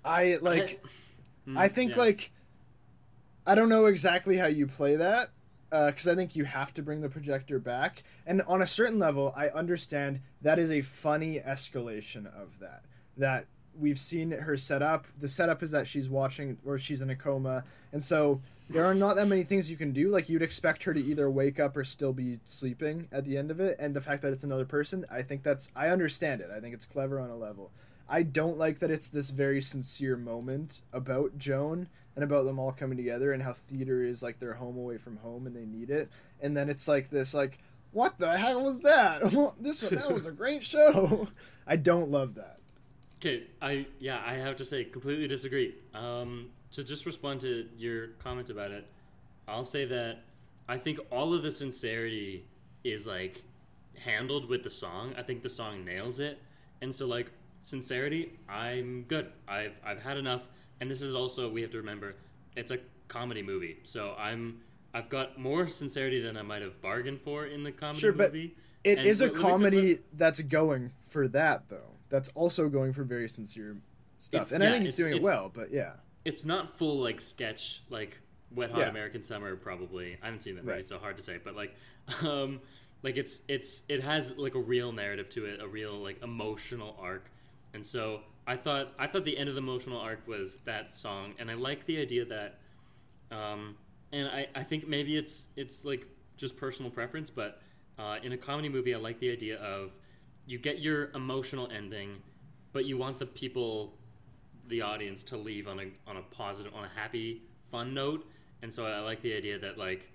[0.03, 0.83] I like.
[1.47, 1.99] Mm, I think yeah.
[1.99, 2.31] like
[3.45, 5.29] I don't know exactly how you play that
[5.69, 9.33] because I think you have to bring the projector back, and on a certain level,
[9.35, 12.83] I understand that is a funny escalation of that.
[13.17, 13.45] That
[13.77, 15.07] we've seen her set up.
[15.19, 18.41] The setup is that she's watching or she's in a coma, and so
[18.71, 20.09] there are not that many things you can do.
[20.09, 23.51] Like you'd expect her to either wake up or still be sleeping at the end
[23.51, 23.75] of it.
[23.79, 26.49] And the fact that it's another person, I think that's I understand it.
[26.55, 27.71] I think it's clever on a level.
[28.11, 32.73] I don't like that it's this very sincere moment about Joan and about them all
[32.73, 35.89] coming together and how theater is like their home away from home and they need
[35.89, 36.09] it.
[36.41, 37.59] And then it's like this like
[37.91, 39.21] what the hell was that?
[39.61, 41.29] this that was a great show.
[41.67, 42.59] I don't love that.
[43.19, 45.75] Okay, I yeah, I have to say completely disagree.
[45.93, 48.87] Um, to just respond to your comment about it,
[49.47, 50.23] I'll say that
[50.67, 52.43] I think all of the sincerity
[52.83, 53.41] is like
[53.97, 55.13] handled with the song.
[55.17, 56.41] I think the song nails it,
[56.81, 57.31] and so like
[57.61, 59.31] sincerity, I'm good.
[59.47, 60.47] I've I've had enough,
[60.79, 62.15] and this is also we have to remember
[62.55, 64.61] it's a comedy movie, so I'm
[64.93, 68.33] I've got more sincerity than I might have bargained for in the comedy Sure, but
[68.33, 68.55] movie.
[68.83, 71.91] It And is a let- let me- comedy that's going for that though.
[72.09, 73.77] That's also going for very sincere
[74.17, 75.49] stuff, It's- and I think it's, it's- doing it well.
[75.53, 75.93] But yeah,
[76.25, 78.19] it's not full like sketch like
[78.53, 78.89] Wet Hot Yeah.
[78.89, 80.17] American Summer probably.
[80.21, 80.85] I haven't seen that movie, Right.
[80.85, 81.37] so hard to say.
[81.41, 81.73] But like,
[82.23, 82.59] um,
[83.03, 86.97] like it's it's it has like a real narrative to it, a real like emotional
[86.99, 87.29] arc,
[87.73, 91.33] and so I thought I thought the end of the emotional arc was that song,
[91.39, 92.59] and I like the idea that,
[93.31, 93.75] um,
[94.11, 96.05] and I I think maybe it's it's like
[96.37, 97.61] just personal preference, but
[97.99, 99.93] uh, in a comedy movie, I like the idea of
[100.47, 102.17] you get your emotional ending,
[102.73, 103.97] but you want the people
[104.67, 108.25] the audience to leave on a on a positive on a happy fun note.
[108.63, 110.11] And so i like the idea that like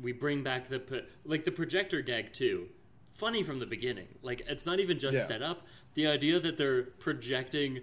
[0.00, 2.68] we bring back the like the projector gag too.
[3.12, 4.08] Funny from the beginning.
[4.22, 5.22] Like it's not even just Yeah.
[5.24, 5.62] set up
[5.98, 7.80] the idea that they're projecting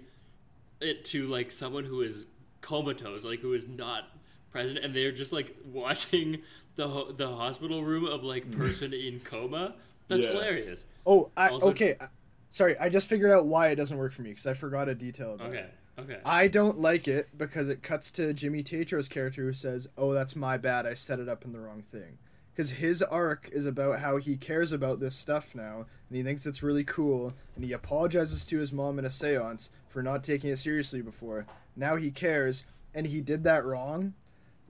[0.80, 2.24] it to like someone who is
[2.62, 4.04] comatose like who is not
[4.50, 6.38] present and they're just like watching
[6.76, 9.74] the ho- the hospital room of like person in coma
[10.08, 10.32] that's Yeah.
[10.32, 11.94] hilarious Oh, I, Also- okay.
[12.00, 12.08] I-
[12.48, 14.94] Sorry, I just figured out why it doesn't work for me because I forgot a
[14.94, 16.00] detail about okay it.
[16.00, 20.14] okay I don't like it because it cuts to Jimmy Tatro's character who says, "Oh,
[20.14, 20.86] that's my bad.
[20.86, 22.16] I set it up in the wrong thing."
[22.56, 26.46] Because his arc is about how he cares about this stuff now, and he thinks
[26.46, 30.48] it's really cool, and he apologizes to his mom in a séance for not taking
[30.48, 31.44] it seriously before.
[31.76, 34.14] Now he cares, and he did that wrong.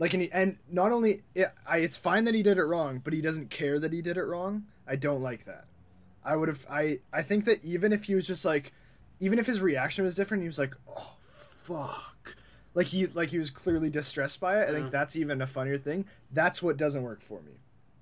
[0.00, 3.00] Like, and, he, and not only it, I, it's fine that he did it wrong,
[3.04, 4.66] but he doesn't care that he did it wrong.
[4.84, 5.66] I don't like that.
[6.24, 6.66] I would have.
[6.68, 8.72] I I think that even if he was just like,
[9.20, 12.34] even if his reaction was different, he was like, "Oh fuck,"
[12.74, 14.68] like he like he was clearly distressed by it.
[14.68, 14.90] I think mm.
[14.90, 16.04] that's even a funnier thing.
[16.32, 17.52] That's what doesn't work for me.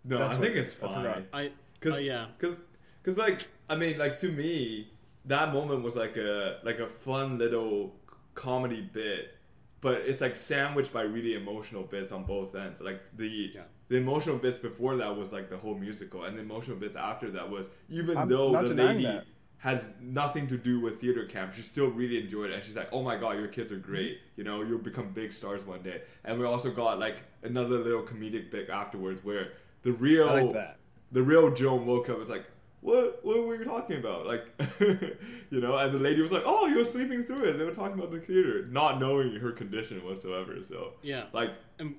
[0.05, 1.15] No, That's I think it's I forgot.
[1.15, 1.27] fine.
[1.33, 1.51] i
[1.81, 2.59] Cause, uh, yeah cause,
[3.03, 4.89] cause, like, I mean, like to me,
[5.27, 7.95] that moment was like a like a fun little
[8.35, 9.35] comedy bit,
[9.81, 12.81] but it's like sandwiched by really emotional bits on both ends.
[12.81, 13.63] Like the Yeah.
[13.89, 17.31] the emotional bits before that was like the whole musical, and the emotional bits after
[17.33, 19.27] that was even I'm though the lady that.
[19.59, 22.89] has nothing to do with theater camp, she still really enjoyed it, and she's like,
[22.93, 24.21] "Oh my god, your kids are great!
[24.37, 28.03] You know, you'll become big stars one day." And we also got like another little
[28.03, 29.53] comedic bit afterwards where
[29.85, 30.79] the real like that.
[31.13, 32.45] the real Joan woke up was like,
[32.81, 34.27] what what were you talking about?
[34.27, 34.45] Like,
[34.81, 37.59] you know, and the lady was like, oh, you're sleeping through it.
[37.59, 40.63] They were talking about the theater, not knowing her condition whatsoever.
[40.63, 41.97] So, yeah like, Um,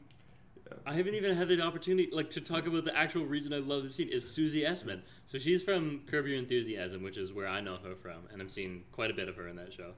[0.86, 3.84] I haven't even had the opportunity like to talk about the actual reason I love
[3.84, 5.02] the scene is Susie Essman.
[5.26, 8.52] So she's from Curb Your Enthusiasm, which is where I know her from, and I've
[8.52, 9.94] seen quite a bit of her in that show.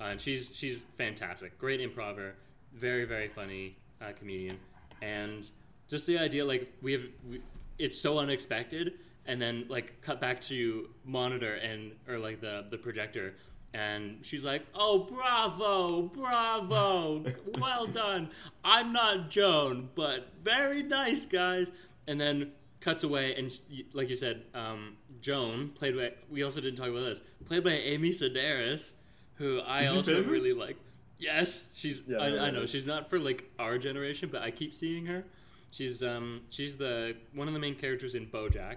[0.00, 2.34] Uh, and she's she's fantastic, great improver,
[2.74, 4.58] very very funny uh, comedian,
[5.02, 5.48] and
[5.92, 7.40] just the idea like we have we,
[7.78, 8.94] it's so unexpected,
[9.26, 13.34] and then like cut back to monitor and or like the the projector.
[13.74, 17.24] And she's like, "Oh, bravo, bravo,
[17.58, 18.30] well done.
[18.64, 21.70] I'm not Joan, but very nice, guys."
[22.06, 26.12] And then cuts away, and she- like you said, um, Joan played by.
[26.30, 27.22] We also didn't talk about this.
[27.46, 28.92] Played by Amy Sedaris,
[29.34, 30.76] who I Is also really like.
[31.18, 32.02] Yes, she's.
[32.06, 35.24] Yeah, I, I know she's not for like our generation, but I keep seeing her.
[35.72, 38.76] She's um she's the one of the main characters in BoJack.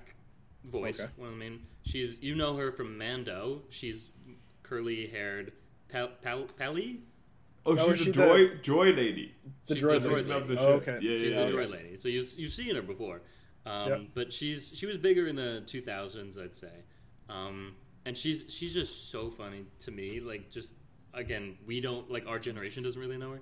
[0.64, 1.12] Voice Okay.
[1.18, 1.60] one of the main.
[1.84, 3.62] She's you know her from Mando.
[3.70, 4.10] She's
[4.64, 5.52] curly haired.
[5.90, 7.02] Pal, Pal, Pally?
[7.66, 9.36] oh, Oh, she's is she a joy joy lady.
[9.68, 10.24] The She's droid the lady.
[10.24, 10.58] droid Mixing lady.
[10.68, 10.98] Oh, okay.
[11.02, 11.58] Yeah, She's yeah, the yeah.
[11.60, 11.98] droid lady.
[11.98, 13.22] So you've, you've seen her before.
[13.66, 14.02] Um, Yep.
[14.16, 16.72] But she's she was bigger in the 2000s, I'd say.
[17.30, 17.76] Um,
[18.06, 20.20] and she's she's just so funny to me.
[20.22, 20.76] Like just
[21.14, 23.42] again, we don't like our generation doesn't really know her.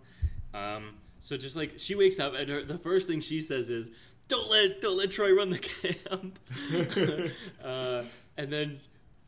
[0.60, 3.92] Um, so just like she wakes up and her, the first thing she says is,
[4.28, 6.38] "Don't let don't let Troy run the camp."
[7.64, 8.04] uh,
[8.36, 8.78] and then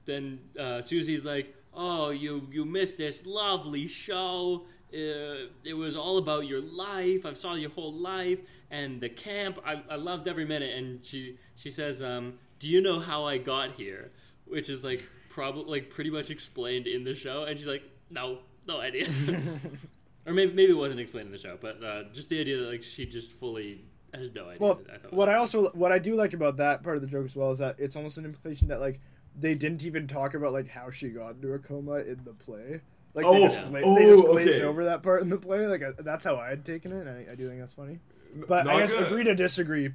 [0.03, 4.65] then uh, Susie's like, "Oh, you you missed this lovely show.
[4.93, 7.25] Uh, it was all about your life.
[7.25, 8.39] I saw your whole life
[8.69, 9.59] and the camp.
[9.65, 13.37] I, I loved every minute." And she she says, um, "Do you know how I
[13.37, 14.09] got here?"
[14.43, 17.45] Which is like probably like pretty much explained in the show.
[17.45, 19.07] And she's like, no, no idea.
[20.25, 22.69] or maybe maybe it wasn't explained in the show, but uh, just the idea that
[22.69, 24.57] like she just fully has no idea.
[24.59, 27.25] Well, I what I also what I do like about that part of the joke
[27.25, 28.99] as well is that it's almost an implication that like
[29.37, 32.81] they didn't even talk about like how she got into a coma in the play.
[33.13, 34.61] Like Oh, they just, gla- oh, they just glazed okay.
[34.63, 35.67] over that part in the play.
[35.67, 37.99] Like I, that's how I had taken it, and I, I do think that's funny.
[38.47, 39.89] But I Not guess gonna- agree to disagree.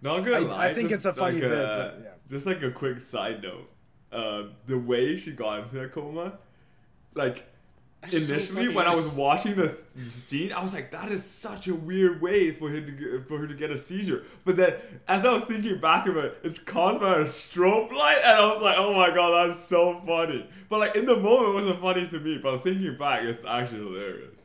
[0.00, 2.10] Not gonna I- lie, I think it's a funny like bit, but, yeah.
[2.28, 3.70] Just like a quick side note,
[4.12, 6.38] uh, the way she got into a coma,
[7.14, 7.47] like
[8.00, 8.74] That's initially funny.
[8.76, 12.52] when I was watching the scene, I was like, that is such a weird way
[12.52, 14.22] for him to get, for her to get a seizure.
[14.44, 14.74] But then
[15.08, 18.46] as I was thinking back of it, it's caused by a strobe light, and I
[18.46, 20.48] was like, oh my god, that's so funny.
[20.68, 22.38] But like in the moment, it wasn't funny to me.
[22.38, 24.44] But thinking back, it's actually hilarious.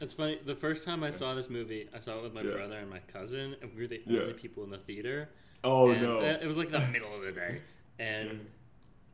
[0.00, 0.38] It's funny.
[0.44, 2.52] The first time I saw this movie, I saw it with my Yeah.
[2.52, 4.20] brother and my cousin, and we were the Yeah.
[4.20, 5.30] only people in the theater.
[5.64, 6.20] Oh And no.
[6.20, 7.62] It was like the middle of the day,
[7.98, 8.46] and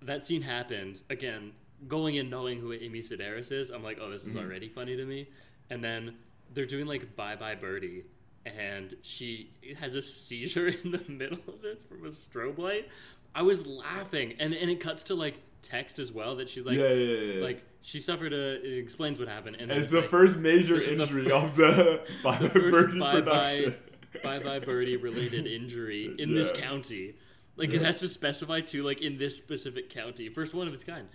[0.03, 1.53] that scene happened again.
[1.89, 4.47] Going in knowing who Amy Sedaris is, I'm like, oh, this is Mm-hmm.
[4.47, 5.29] already funny to me.
[5.71, 6.17] And then
[6.53, 8.05] they're doing like Bye Bye Birdie,
[8.45, 12.89] and she has a seizure in the middle of it from a strobe light.
[13.35, 16.77] I was laughing, and and it cuts to like text as well that she's like,
[16.77, 18.57] yeah, yeah, yeah, like she suffered a.
[18.67, 21.55] It explains what happened, and it's it's the like, first major is the injury of
[21.57, 23.75] the Bye Bye Birdie bye production.
[24.23, 27.15] bye bye bye birdie related injury in this county.
[27.57, 30.83] Like it has to specify too, like in this specific county, first one of its
[30.85, 31.07] kind.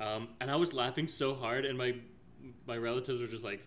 [0.00, 1.94] Um, and I was laughing so hard, and my
[2.66, 3.64] my relatives were just like,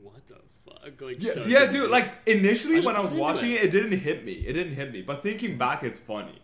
[0.00, 1.90] "What the fuck?" Like, Yeah, so yeah, dude.
[1.90, 3.62] Like initially I when I was watching it.
[3.62, 4.32] it, it didn't hit me.
[4.32, 5.02] It didn't hit me.
[5.02, 6.38] But thinking back, it's funny.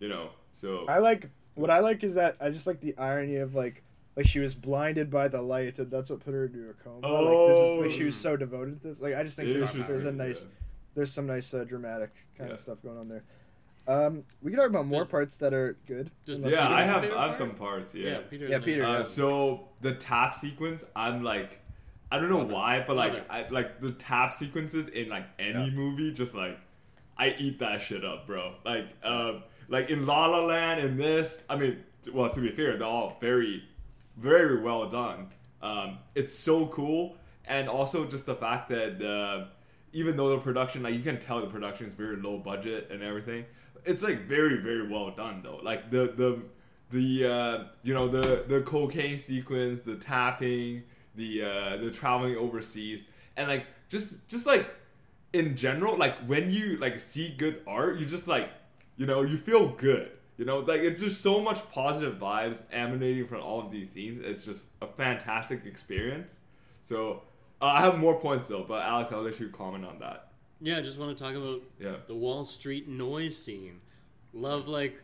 [0.00, 0.30] You know.
[0.52, 3.82] So I like what I like is that I just like the irony of like
[4.16, 7.06] like she was blinded by the light and that's what put her into a coma.
[7.08, 8.30] like this is like she was Oh.
[8.30, 9.00] so devoted to this.
[9.02, 10.50] Like I just think there's, there's a nice yeah.
[10.94, 12.54] there's some nice uh, dramatic kind Yeah.
[12.56, 13.24] of stuff going on there.
[13.86, 16.10] Um, we can talk about more Does- parts that are good.
[16.24, 17.94] does unless yeah, you I have I have some parts.
[17.94, 18.18] yeah, Yeah.
[18.30, 18.46] Peter.
[18.46, 18.84] Yeah, Peter.
[18.84, 19.02] Uh, yeah.
[19.02, 21.60] so the tap sequence, I'm like,
[22.10, 22.54] I don't know Love it.
[22.54, 23.26] why, but Love like, it.
[23.30, 25.70] I like the tap sequences in like any Yeah.
[25.70, 26.58] movie, just like,
[27.18, 28.54] I eat that shit up, bro.
[28.64, 32.76] Like, uh, like in La La Land, in this, I mean, well, to be fair,
[32.78, 33.64] they're all very,
[34.16, 35.28] very well done.
[35.62, 37.16] Um, it's so cool,
[37.46, 39.46] and also just the fact that uh,
[39.92, 43.02] even though the production, like, you can tell the production is very low budget and
[43.02, 43.44] everything,
[43.84, 45.60] it's like very, very well done though.
[45.62, 46.42] Like the the
[46.90, 53.06] the uh, you know the the cocaine sequence, the tapping, the uh, the traveling overseas,
[53.36, 54.68] and like just just like
[55.32, 58.50] in general, like when you like see good art, you just like
[58.96, 60.10] you know you feel good.
[60.36, 64.18] You know, like it's just so much positive vibes emanating from all of these scenes.
[64.18, 66.40] It's just a fantastic experience.
[66.82, 67.22] So
[67.62, 70.32] uh, I have more points though, but Alex, I'll let you comment on that.
[70.60, 71.96] Yeah, I just want to talk about Yeah.
[72.06, 73.80] the Wall Street noise scene.
[74.32, 75.02] Love like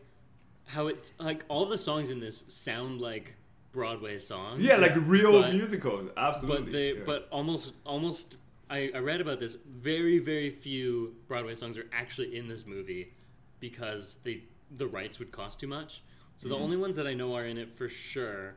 [0.67, 3.35] how it like all the songs in this sound like
[3.71, 4.63] Broadway songs.
[4.63, 6.63] Yeah, like real But- musicals, absolutely.
[6.63, 7.03] But they yeah.
[7.05, 8.37] but almost almost
[8.69, 9.57] I, I read about this.
[9.67, 13.13] Very very few Broadway songs are actually in this movie
[13.59, 14.43] because they
[14.77, 16.01] the rights would cost too much.
[16.37, 16.57] So Mm-hmm.
[16.57, 18.55] the only ones that I know are in it for sure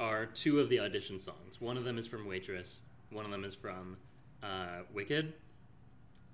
[0.00, 1.60] are two of the audition songs.
[1.60, 2.80] One of them is from Waitress.
[3.10, 3.96] One of them is from
[4.42, 5.34] uh, Wicked.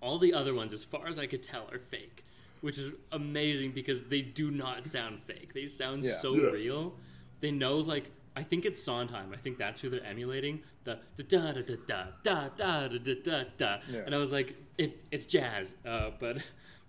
[0.01, 2.25] All the other ones, as far as I could tell, are fake,
[2.61, 5.53] which is amazing because they do not sound fake.
[5.55, 6.13] They sound Yeah.
[6.19, 6.51] so Yeah.
[6.51, 6.97] real.
[7.41, 9.33] They know like I think it's Sondheim.
[9.33, 10.63] I think that's who they're emulating.
[10.85, 13.79] The the da da da da da da da da da da.
[13.91, 13.99] Yeah.
[14.07, 16.39] And I was like, it it's jazz, uh, but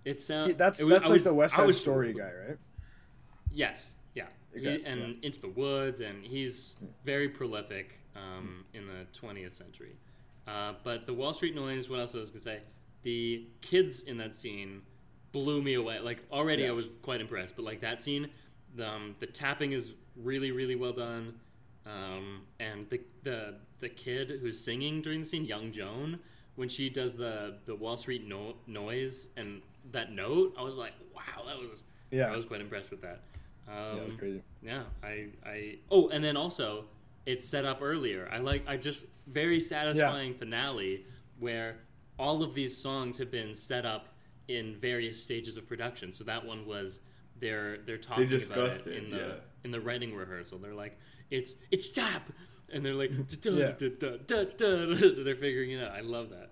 [0.05, 2.14] it sounds He- that's it was- that's I like was- the West Side was Story
[2.14, 2.57] guy, right?
[3.51, 9.05] Yes, yeah, Okay, He- and Into the Woods, and he's very prolific um, in the
[9.14, 9.95] 20th century.
[10.45, 12.62] Uh, but the Wall Street Noise, what else I was gonna say?
[13.04, 14.82] The kids in that scene
[15.32, 16.00] blew me away.
[16.00, 16.70] Like already, Yeah.
[16.70, 18.30] I was quite impressed, but like that scene,
[18.76, 21.34] the, um, the tapping is really, really well done.
[21.86, 26.20] Um, and the, the the kid who's singing during the scene, Young Joan,
[26.56, 30.93] when she does the the Wall Street no- noise and that note, I was like,
[31.16, 32.32] wow, that was Yeah.
[32.32, 33.22] I was quite impressed with that.
[33.68, 34.41] Um, yeah, that was crazy.
[34.62, 35.78] yeah, I, I.
[35.89, 36.86] Oh, and then also,
[37.26, 38.28] it's set up earlier.
[38.32, 38.64] I like.
[38.68, 41.06] I just very satisfying finale
[41.39, 41.78] where
[42.20, 44.07] all of these songs have been set up
[44.47, 46.11] in various stages of production.
[46.13, 47.01] So that one was
[47.39, 49.34] they're they're talking about discussed it it, in the yeah.
[49.63, 50.59] in the writing rehearsal.
[50.59, 50.99] They're like,
[51.32, 52.30] it's it's tap,
[52.72, 53.11] and they're like,
[53.43, 53.72] Yeah.
[53.80, 55.91] they're figuring it out.
[55.91, 56.51] I love that.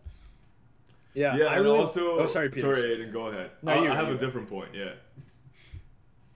[1.14, 2.76] Yeah, yeah, I and really, also, oh sorry, Peter.
[2.76, 3.50] sorry, Aiden, go ahead.
[3.64, 4.70] No, I, you- I have you a different point.
[4.76, 4.92] Yeah,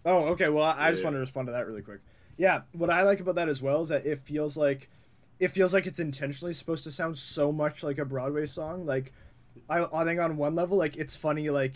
[0.04, 0.50] Oh, okay.
[0.50, 1.08] Well, I, I just Yeah.
[1.08, 2.00] want to respond to that really quick.
[2.38, 4.90] Yeah, what I like about that as well is that it feels like
[5.40, 8.86] it feels like it's intentionally supposed to sound so much like a Broadway song.
[8.86, 9.12] Like,
[9.70, 11.74] I, I think on one level, like it's funny, like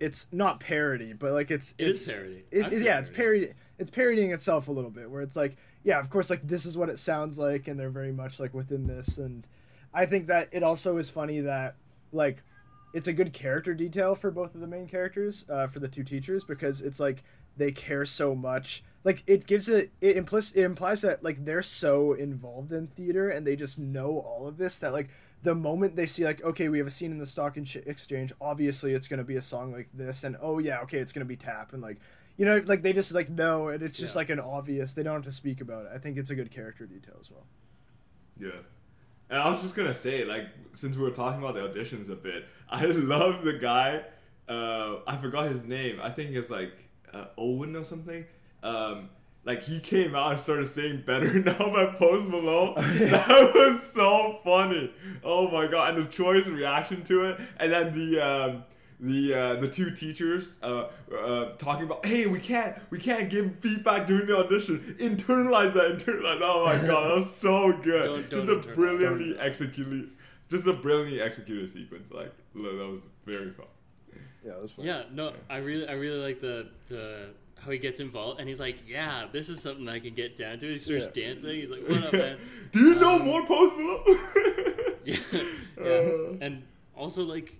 [0.00, 2.44] it's not parody, but like it's It is it's, parody.
[2.50, 3.40] It, it- yeah, it's parody.
[3.46, 3.60] parody.
[3.78, 6.76] It's parodying itself a little bit, where it's like yeah, of course, like this is
[6.76, 9.18] what it sounds like, and they're very much like within this.
[9.18, 9.46] And
[9.94, 11.76] I think that it also is funny that
[12.12, 12.42] like
[12.94, 16.02] it's a good character detail for both of the main characters, uh, for the two
[16.02, 17.22] teachers, because it's like
[17.56, 18.82] they care so much.
[19.04, 23.28] Like it gives it it implies it implies that like they're so involved in theater
[23.28, 25.08] and they just know all of this that like
[25.46, 27.86] the moment they see like okay we have a scene in the stock and sh-
[27.94, 31.12] exchange obviously it's going to be a song like this and oh yeah okay it's
[31.12, 31.98] going to be tap and like
[32.36, 34.20] you know like they just like know and it's just Yeah.
[34.20, 36.50] like an obvious they don't have to speak about it i think it's a good
[36.50, 37.46] character detail as well
[38.38, 38.60] Yeah.
[39.28, 42.14] And I was just gonna say, like, since we were talking about the auditions a
[42.14, 44.02] bit, I love the guy.
[44.48, 45.98] Uh, I forgot his name.
[46.00, 46.72] I think it's like
[47.12, 48.24] uh, Owen or something.
[48.62, 49.08] Um,
[49.46, 52.74] like he came out and started saying "Better Now" by Post Malone.
[52.76, 54.92] That was so funny.
[55.24, 55.94] Oh my god!
[55.94, 58.20] And the choice reaction to it, and then the.
[58.20, 58.64] Um,
[58.98, 63.54] the uh, the two teachers uh, uh, talking about hey we can't we can't give
[63.60, 66.48] feedback during the audition internalize that internalize that.
[66.48, 68.74] oh my god that was so good Don't- just don't a internalize.
[68.74, 70.08] brilliantly executed
[70.48, 73.66] just a brilliantly executed sequence like that was very fun
[74.42, 77.34] yeah it was fun Yeah, no, I really, I really like the the
[77.66, 80.58] how he gets involved, and he's like, "Yeah, this is something I can get down
[80.60, 81.26] to." He starts Yeah.
[81.28, 81.56] dancing.
[81.56, 82.38] He's like, "What up, man?"
[82.72, 84.04] do you know Um, more Post Malone
[85.04, 86.36] yeah, yeah, Uh.
[86.40, 86.62] and
[86.96, 87.54] also like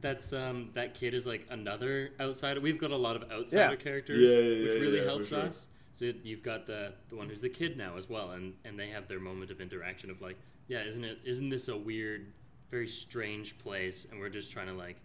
[0.00, 2.60] that's um that kid is like another outsider.
[2.60, 3.76] We've got a lot of outsider Yeah.
[3.76, 5.40] characters, Yeah, yeah, which really helps sure.
[5.40, 5.68] us.
[5.92, 8.88] So you've got the the one who's the kid now as well, and and they
[8.90, 10.36] have their moment of interaction of like,
[10.68, 11.18] yeah, isn't it?
[11.24, 12.26] Isn't this a weird,
[12.70, 14.06] very strange place?
[14.10, 14.96] And we're just trying to like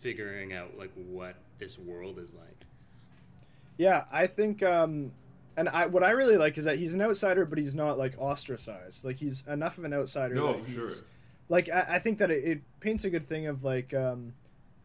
[0.00, 2.60] figuring out like what this world is like.
[3.78, 5.12] Yeah, I think um
[5.56, 8.14] and I what I really like is that he's an outsider but he's not like
[8.18, 9.04] ostracized.
[9.04, 11.04] Like he's enough of an outsider no that for sure he's
[11.48, 14.32] like I, I think that it, it paints a good thing of like um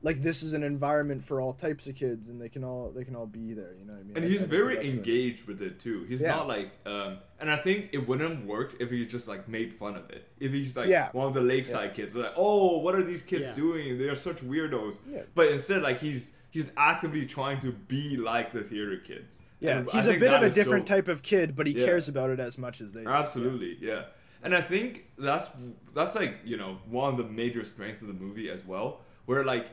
[0.01, 3.03] like this is an environment for all types of kids and they can all they
[3.03, 4.15] can all be there, you know what I mean?
[4.15, 6.05] and I- he's I very engaged with it too.
[6.05, 6.35] He's Yeah.
[6.37, 9.73] not like, um, and I think it wouldn't have worked if he just like made
[9.73, 10.25] fun of it.
[10.39, 11.09] If he's like Yeah.
[11.11, 13.53] one of the lakeside kids, like, oh, what are these kids Yeah.
[13.55, 13.97] doing?
[13.97, 14.99] They are such weirdos.
[15.05, 15.23] Yeah.
[15.35, 19.39] But instead, like he's he's actively trying to be like the theater kids.
[19.59, 21.73] Yeah, And he's a bit of a is so- different type of kid, but he
[21.73, 21.85] Yeah.
[21.85, 23.09] cares about it as much as they do.
[23.09, 24.03] Absolutely, yeah.
[24.41, 25.49] And I think that's
[25.93, 29.43] that's like you know one of the major strengths of the movie as well, where
[29.43, 29.67] like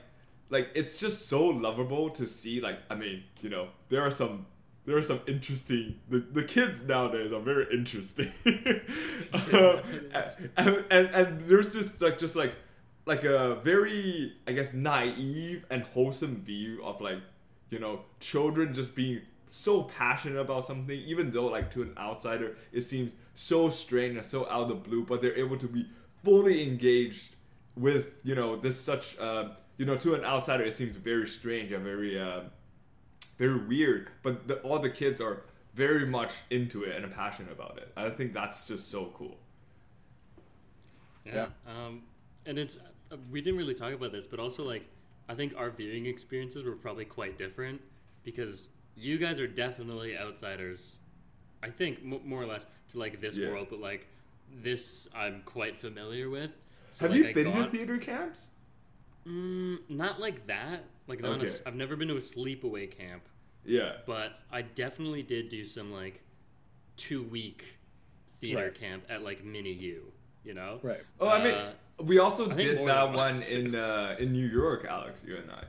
[0.51, 2.61] like it's just so lovable to see.
[2.61, 4.47] Like I mean, you know, there are some
[4.85, 6.01] there are some interesting.
[6.09, 8.33] The, the kids nowadays are very interesting,
[9.33, 9.81] Um,
[10.57, 12.55] and, and and there's just like just like
[13.07, 17.19] like a very I guess naive and wholesome view of like
[17.71, 22.57] you know children just being so passionate about something even though like to an outsider
[22.73, 25.87] it seems so strange and so out of the blue but they're able to be
[26.25, 27.37] fully engaged
[27.77, 31.71] with you know this such um, you know to an outsider it seems very strange
[31.73, 32.51] and very um,
[33.39, 35.45] very weird but the, all the kids are
[35.77, 37.93] very much into it and passionate about it.
[37.97, 39.37] I think that's just so cool.
[41.25, 41.49] Yeah.
[41.67, 42.03] Um,
[42.47, 42.89] and it's uh,
[43.31, 44.85] we didn't really talk about this, but also like
[45.29, 47.81] I think our viewing experiences were probably quite different
[48.25, 51.01] because you guys are definitely outsiders.
[51.63, 53.49] I think m- more or less to like this Yeah.
[53.51, 54.07] world, but like
[54.63, 56.51] this I'm quite familiar with.
[56.93, 58.49] So, have like, you I been to theater camps
[59.27, 60.85] Mm, not like that.
[61.09, 61.53] Like not a Okay.
[61.67, 63.23] I've never been to a sleepaway camp,
[63.65, 66.23] yeah but I definitely did do some like
[66.97, 67.79] two week
[68.39, 68.75] theater Right.
[68.75, 70.13] camp at like Mini U.
[70.45, 70.79] You know.
[70.83, 71.03] Right.
[71.21, 71.73] oh i mean Uh,
[72.03, 75.51] we also I did that than one in uh, in new york alex you and
[75.51, 75.65] i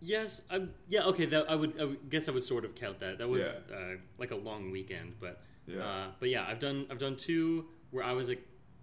[0.00, 1.26] Yes, I, yeah, okay.
[1.26, 3.18] That I would, I would guess I would sort of count that.
[3.18, 5.82] That was uh, like a long weekend, but Yeah.
[5.84, 8.36] uh, but yeah, I've done I've done two where I was a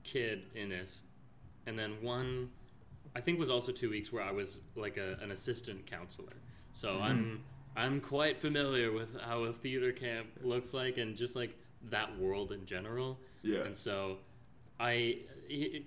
[0.03, 1.03] kid in this,
[1.67, 2.49] and then one
[3.15, 6.33] I think was also two weeks where I was like a, an assistant counselor.
[6.73, 7.03] So Mm-hmm.
[7.03, 7.43] I'm
[7.77, 12.51] I'm quite familiar with how a theater camp looks like and just like that world
[12.51, 13.19] in general.
[13.41, 13.59] Yeah.
[13.63, 14.17] And so
[14.79, 15.19] I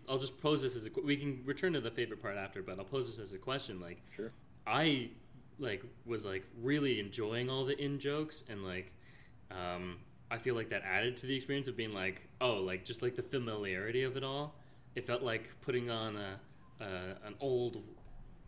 [0.08, 2.78] I'll just pose this as a we can return to the favorite part after, but
[2.78, 4.32] I'll pose this as a question like Sure.
[4.66, 5.10] I
[5.58, 8.92] like was like really enjoying all the in jokes and like
[9.50, 9.98] um
[10.30, 13.16] I feel like that added to the experience of being like oh like just like
[13.16, 14.54] the familiarity of it all.
[14.94, 17.82] It felt like putting on a, a an old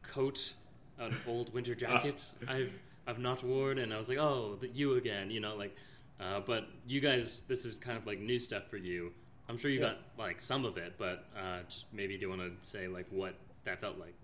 [0.02, 0.54] coat,
[0.98, 2.72] an old winter jacket I've
[3.06, 5.76] I've not worn, and I was like oh the, you again, you know like.
[6.20, 9.10] Uh, but you guys, this is kind of like new stuff for you.
[9.50, 9.88] I'm sure you Yeah.
[9.88, 13.06] got like some of it, but uh, just maybe do you want to say like
[13.10, 13.34] what
[13.64, 14.14] that felt like?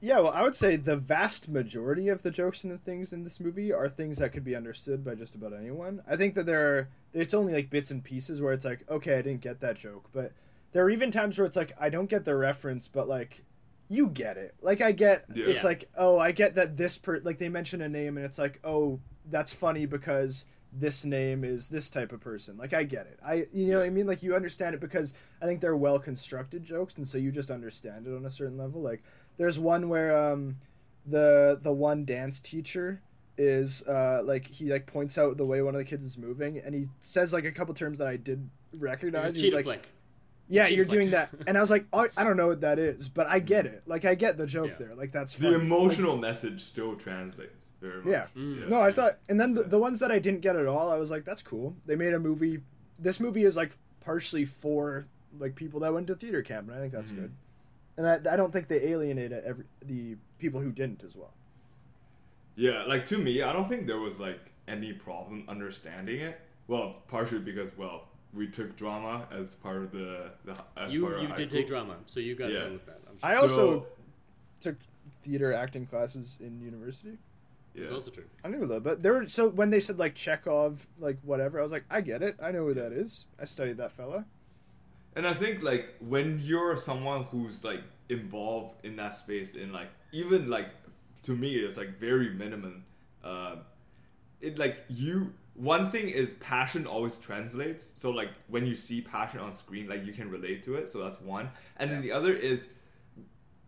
[0.00, 3.24] Yeah, well, I would say the vast majority of the jokes and the things in
[3.24, 6.02] this movie are things that could be understood by just about anyone.
[6.08, 9.18] I think that there are it's only like bits and pieces where it's like, okay,
[9.18, 10.32] I didn't get that joke, but
[10.72, 13.42] there are even times where it's like I don't get the reference, but like
[13.88, 14.54] you get it.
[14.62, 15.46] Like I get Yeah.
[15.46, 15.68] it's Yeah.
[15.70, 18.60] like, oh, I get that this per like they mention a name and it's like,
[18.62, 22.56] oh, that's funny because this name is this type of person.
[22.58, 23.18] Like I get it.
[23.24, 25.98] I you know what I mean like you understand it because I think they're well
[25.98, 28.82] constructed jokes and so you just understand it on a certain level.
[28.82, 29.02] Like
[29.38, 30.56] there's one where um
[31.06, 33.00] the the one dance teacher
[33.38, 36.58] is uh like he like points out the way one of the kids is moving
[36.58, 39.30] and he says like a couple terms that I did recognize.
[39.30, 39.88] It's cheetah like, flick.
[40.48, 40.94] yeah, cheetah you're flick.
[40.98, 41.30] doing that.
[41.46, 43.84] And I was like, oh, I don't know what that is, but I get it.
[43.86, 44.86] Like I get the joke Yeah.
[44.86, 44.94] there.
[44.94, 45.54] Like that's The funny.
[45.64, 48.06] emotional message still translates very much.
[48.12, 48.26] Yeah.
[48.36, 48.68] Mm.
[48.68, 50.96] No, I thought, and then the, the ones that I didn't get at all, I
[50.96, 51.76] was like, that's cool.
[51.86, 52.60] They made a movie.
[52.98, 55.06] This movie is like partially for
[55.38, 57.16] like people that went to theater camp, and I think that's Mhm.
[57.16, 57.32] good.
[57.96, 61.34] And I, I don't think they alienated every the people who didn't as well.
[62.56, 66.40] Yeah, like to me, I don't think there was like any problem understanding it.
[66.66, 71.16] Well, partially because well, we took drama as part of the the as You part
[71.16, 71.58] of you high did school.
[71.60, 72.58] take drama, so you got Yeah.
[72.58, 73.00] some with that.
[73.08, 73.28] I'm sure.
[73.30, 73.86] I So- also
[74.60, 74.76] took
[75.22, 77.16] theater acting classes in university.
[77.78, 77.84] Yeah.
[77.84, 78.24] It's also true.
[78.44, 79.02] I knew a little bit.
[79.02, 82.22] There were so when they said like Chekhov, like whatever, I was like, I get
[82.22, 82.36] it.
[82.42, 83.26] I know who that is.
[83.40, 84.24] I studied that fella.
[85.16, 89.90] And I think like when you're someone who's like involved in that space in like
[90.12, 90.68] even like
[91.24, 92.84] to me it's like very minimum.
[93.22, 93.56] Uh,
[94.40, 97.92] it like you one thing is passion always translates.
[97.96, 100.88] So like when you see passion on screen, like you can relate to it.
[100.88, 101.50] So that's one.
[101.78, 102.68] And then the other is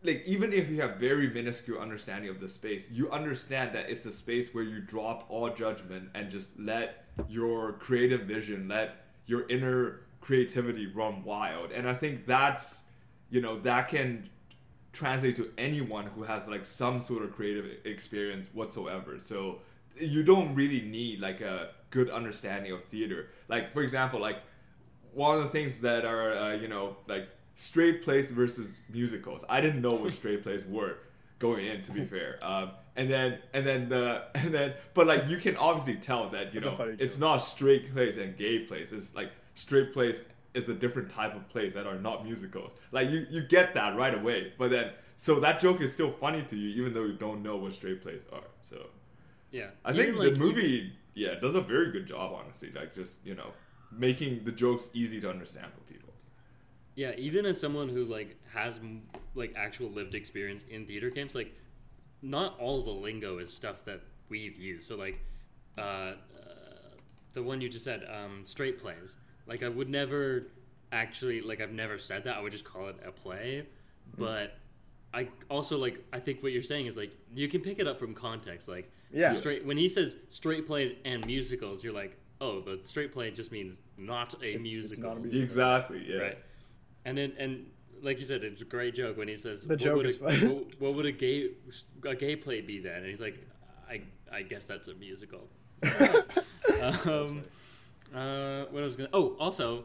[0.03, 4.07] like even if you have very minuscule understanding of the space, you understand that it's
[4.07, 9.49] a space where you drop all judgment and just let your creative vision, let your
[9.49, 11.71] inner creativity run wild.
[11.71, 12.85] And I think that's
[13.31, 14.29] you know that can
[14.93, 19.19] translate to anyone who has like some sort of creative experience whatsoever.
[19.21, 19.61] So
[20.01, 23.29] you don't really need like a good understanding of theater.
[23.49, 24.39] Like for example, like
[25.13, 27.29] one of the things that are uh, you know like
[27.61, 29.45] straight plays versus musicals.
[29.49, 30.99] I didn't know what straight plays were
[31.39, 31.83] going in.
[31.83, 35.57] To be fair, um, and then and then the and then but like you can
[35.57, 38.93] obviously tell that you That's know it's not straight plays and gay plays.
[38.93, 42.73] It's like straight plays is a different type of plays that are not musicals.
[42.93, 44.53] Like you you get that right away.
[44.59, 47.57] But then so that joke is still funny to you even though you don't know
[47.57, 48.49] what straight plays are.
[48.63, 48.87] So
[49.51, 49.71] Yeah.
[49.85, 52.71] I Even, think like, the movie, yeah, does a very good job, honestly.
[52.73, 53.53] Like just you know,
[53.91, 56.00] making the jokes easy to understand for people.
[56.95, 58.81] Yeah, even as someone who like has
[59.35, 61.55] like actual lived experience in theater camps, like
[62.23, 64.87] not all the lingo is stuff that we've used.
[64.89, 65.21] So like
[65.79, 66.15] uh, uh,
[67.33, 69.17] the one you just said, um, straight plays.
[69.47, 70.49] Like I would never
[70.93, 72.37] actually like I've never said that.
[72.37, 73.67] I would just call it a play,
[74.19, 74.59] but
[75.15, 77.99] I also like I think what you're saying is like you can pick it up
[77.99, 78.69] from context.
[78.69, 79.33] Like Yeah.
[79.33, 83.53] straight when he says straight plays and musicals, you're like, oh, the straight play just
[83.53, 85.11] means not a musical.
[85.11, 85.43] not a musical.
[85.43, 86.05] Exactly.
[86.07, 86.17] Yeah.
[86.19, 86.39] Right.
[87.05, 87.67] And then and
[88.03, 90.21] like you said, it's a great joke when he says, The what joke would is
[90.21, 90.55] a, funny.
[90.55, 91.51] what, what would a gay
[92.07, 93.39] a gay play be then?" And he's like,
[93.89, 95.49] "I I guess that's a musical."
[96.83, 97.43] um,
[98.15, 99.85] uh, what I was gonna oh also,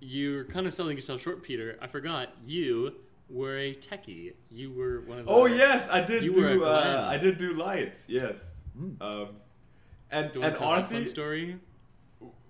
[0.00, 1.78] you're kind of selling yourself short, Peter.
[1.80, 2.94] I forgot you
[3.28, 4.32] were a techie.
[4.50, 6.64] You were one of the Oh yes, I did You were do.
[6.64, 8.06] Uh, I did do lights.
[8.08, 8.56] Yes.
[9.00, 9.36] Um, and Do you want
[10.10, 11.58] and to tell that fun honestly, story?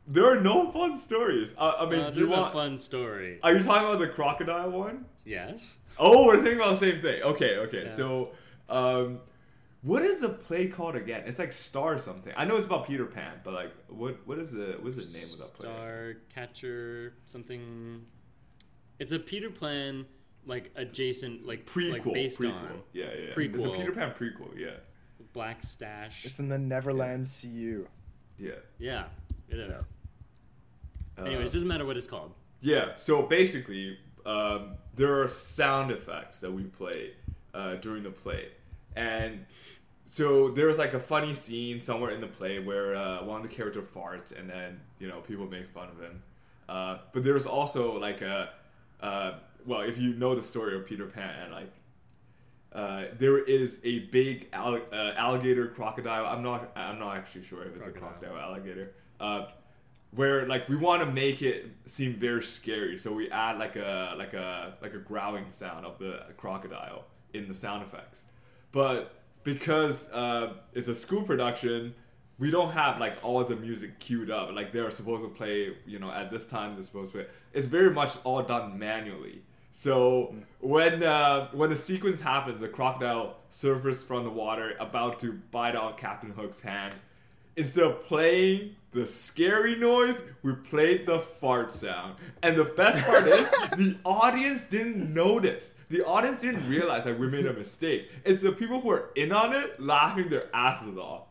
[0.07, 1.55] There are no fun stories.
[1.57, 2.51] Uh, I mean, Uh, do you there's want?
[2.51, 3.39] a fun story.
[3.43, 5.07] Are you talking about the crocodile one?
[5.25, 5.79] yes.
[5.97, 7.23] Oh, we're thinking about the same thing.
[7.23, 7.85] Okay, okay.
[7.87, 7.95] Yeah.
[7.95, 8.33] So,
[8.69, 9.21] um,
[9.83, 11.23] what is the play called again?
[11.25, 12.33] It's like Star something.
[12.37, 15.19] I know it's about Peter Pan, but like, what what is the what is the
[15.19, 15.71] name of that play?
[15.71, 18.05] Star Catcher something.
[18.99, 20.05] It's a Peter Pan
[20.47, 21.93] like adjacent like Prequel.
[21.93, 22.55] like based prequel.
[22.57, 23.11] on Yeah, yeah.
[23.11, 23.77] It's a Prequel.
[23.77, 24.59] Peter Pan prequel.
[24.59, 24.71] Yeah,
[25.33, 26.25] Black Stache.
[26.27, 27.87] It's in the Neverland CU.
[28.39, 28.53] Yeah.
[28.79, 29.05] yeah,
[29.49, 29.73] it is.
[31.19, 32.33] Uh, Anyways, doesn't matter what it's called.
[32.61, 37.13] Yeah, so basically, um, there are sound effects that we play
[37.53, 38.49] uh, during the play.
[38.97, 39.45] And
[40.05, 43.55] so there's like a funny scene somewhere in the play where uh, one of the
[43.55, 46.23] characters farts and then, you know, people make fun of him.
[46.69, 48.51] Uh, but there's also like a,
[49.01, 49.35] uh,
[49.67, 51.73] well, if you know the story of Peter Pan, and like,
[52.75, 56.27] uh, there is a big alli- uh, alligator crocodile.
[56.27, 56.73] I'm not.
[56.77, 58.11] I'm not actually sure if it's a Crocodile.
[58.21, 58.93] crocodile alligator.
[59.21, 59.45] Uh,
[60.13, 64.15] where like we want to make it seem very scary, so we add like a
[64.17, 68.27] like a like a growling sound of the crocodile in the sound effects.
[68.73, 69.15] But
[69.45, 71.95] because uh, it's a school production,
[72.39, 74.53] we don't have like all of the music queued up.
[74.53, 77.27] Like they're supposed to play, you know, at this time they're supposed to play.
[77.53, 79.43] It's very much all done manually.
[79.77, 85.33] So when uh, when the sequence happens, a crocodile surfaces from the water, about to
[85.51, 86.95] bite off Captain Hook's hand.
[87.57, 92.15] Instead of playing the scary noise, we played the fart sound.
[92.43, 95.75] And the best part is, the audience didn't notice.
[95.89, 98.11] The audience didn't realize that we made a mistake.
[98.25, 101.23] It's the people who are in on it laughing their asses off.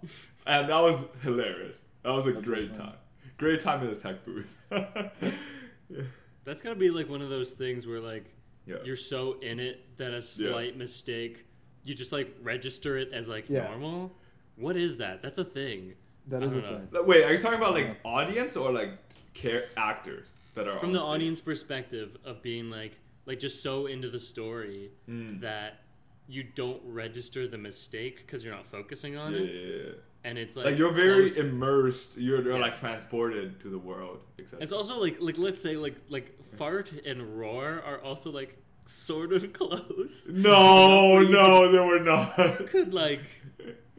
[0.46, 1.82] And that was hilarious.
[2.04, 2.88] That was a That'd great fun.
[2.88, 2.96] time.
[3.38, 4.58] Great time in the tech booth.
[6.46, 8.26] That's gotta be like one of those things where like
[8.66, 8.78] yeah.
[8.84, 11.46] you're so in it that a slight mistake,
[11.84, 13.68] you just like register it as like Yeah.
[13.70, 14.12] normal.
[14.56, 15.22] What is that?
[15.22, 15.94] That's a thing.
[16.28, 16.82] That I a know.
[16.92, 17.06] thing.
[17.06, 18.92] Wait, are you talking about like audience or like
[19.34, 21.10] care actors that are From the stage?
[21.10, 25.40] audience perspective of being like like just so into the story Mm.
[25.42, 25.80] that
[26.28, 29.92] you don't register the mistake because you're not focusing on Yeah, it, yeah, yeah.
[30.24, 32.18] And it's like Like, you're very close- immersed.
[32.18, 32.60] You're, you're Yeah.
[32.62, 34.22] like transported to the world.
[34.40, 34.62] Etc.
[34.62, 39.34] It's also like like let's say like like fart and roar are also like sort
[39.34, 40.28] of close.
[40.30, 42.38] no, You no, they were not.
[42.60, 43.22] You could like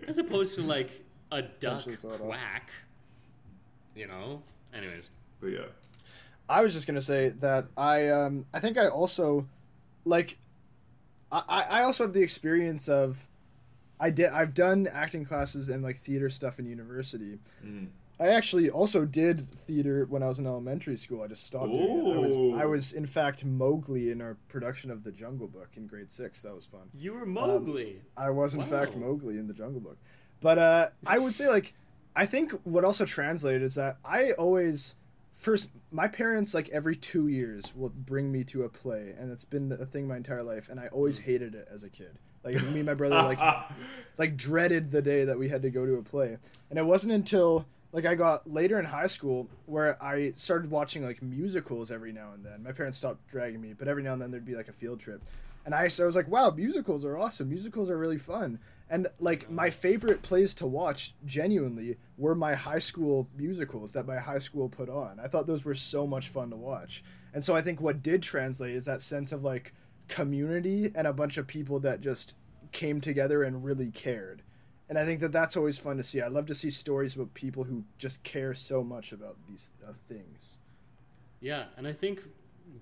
[0.07, 0.91] as opposed to like
[1.33, 2.21] a duck Essentially sort of.
[2.21, 2.71] quack.
[3.97, 4.43] You know.
[4.73, 5.11] Anyways,
[5.41, 5.67] But yeah.
[6.49, 9.47] I was just gonna say that I um I think I also
[10.05, 10.37] like
[11.33, 13.27] I I I also have the experience of
[14.01, 17.39] I did I've done acting classes and like theater stuff in university.
[17.65, 17.89] Mm.
[18.21, 21.23] I actually also did theater when I was in elementary school.
[21.23, 22.15] I just stopped doing it.
[22.15, 25.89] I was, I was in fact Mowgli in our production of The Jungle Book in
[25.89, 26.43] grade six.
[26.43, 26.83] That was fun.
[26.95, 28.03] you were Mowgli.
[28.17, 29.99] I was in fact Mowgli in the Jungle Book.
[30.41, 31.75] But uh, I would say like
[32.15, 34.95] I think what also translated is that I always
[35.35, 39.45] first my parents like every two years will bring me to a play and it's
[39.45, 41.25] been a thing my entire life and I always Hmm.
[41.25, 42.19] hated it as a kid.
[42.45, 43.39] Like me and my brother like
[44.19, 46.37] like dreaded the day that we had to go to a play.
[46.71, 51.05] And it wasn't until like I got later in high school where I started watching
[51.05, 52.63] like musicals every now and then.
[52.63, 55.01] My parents stopped dragging me, but every now and then there'd be like a field
[55.01, 55.23] trip.
[55.65, 57.49] And I, so I was like, wow, musicals are awesome.
[57.49, 58.59] Musicals are really fun.
[58.91, 64.19] And like my favorite plays to watch, genuinely, were my high school musicals that my
[64.19, 65.19] high school put on.
[65.19, 67.03] I thought those were so much fun to watch.
[67.33, 69.73] And so I think what did translate is that sense of like
[70.09, 72.35] community and a bunch of people that just
[72.73, 74.43] came together and really cared.
[74.89, 76.21] And I think that that's always fun to see.
[76.21, 79.93] I love to see stories about people who just care so much about these uh,
[80.09, 80.59] things.
[81.41, 82.21] Yeah, and I think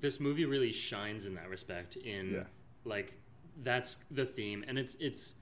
[0.01, 1.97] this movie really shines in that respect.
[1.97, 2.45] In Yeah.
[2.85, 3.15] like
[3.63, 5.35] that's the theme, and it's it's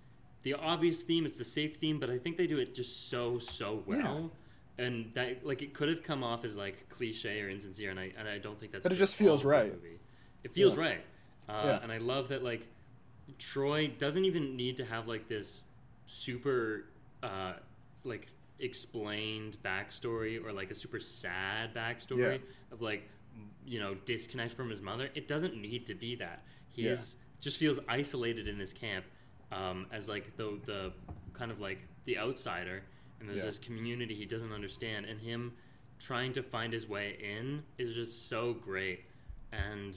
[0.42, 1.24] the obvious theme.
[1.26, 4.30] It's the safe theme, but I think they do it just so so well.
[4.78, 8.12] And that like it could have come off as like cliche or insincere, and I
[8.18, 8.82] and I don't think that's.
[8.82, 9.72] But it just feels right.
[9.72, 9.98] movie.
[10.44, 10.80] It feels Yeah.
[10.82, 11.04] right,
[11.50, 11.78] uh, Yeah.
[11.82, 12.66] and I love that like
[13.38, 15.64] Troy doesn't even need to have like this
[16.06, 16.86] super
[17.22, 17.54] uh,
[18.04, 18.28] like
[18.58, 22.72] explained backstory or like a super sad backstory Yeah.
[22.72, 23.08] of like
[23.64, 27.78] you know disconnect from his mother it doesn't need to be that he's just feels
[27.88, 29.04] isolated in this camp
[29.52, 30.92] um, as like the the
[31.32, 32.82] kind of like the outsider
[33.18, 33.46] and there's Yeah.
[33.46, 35.52] this community he doesn't understand and him
[35.98, 39.04] trying to find his way in is just so great
[39.52, 39.96] and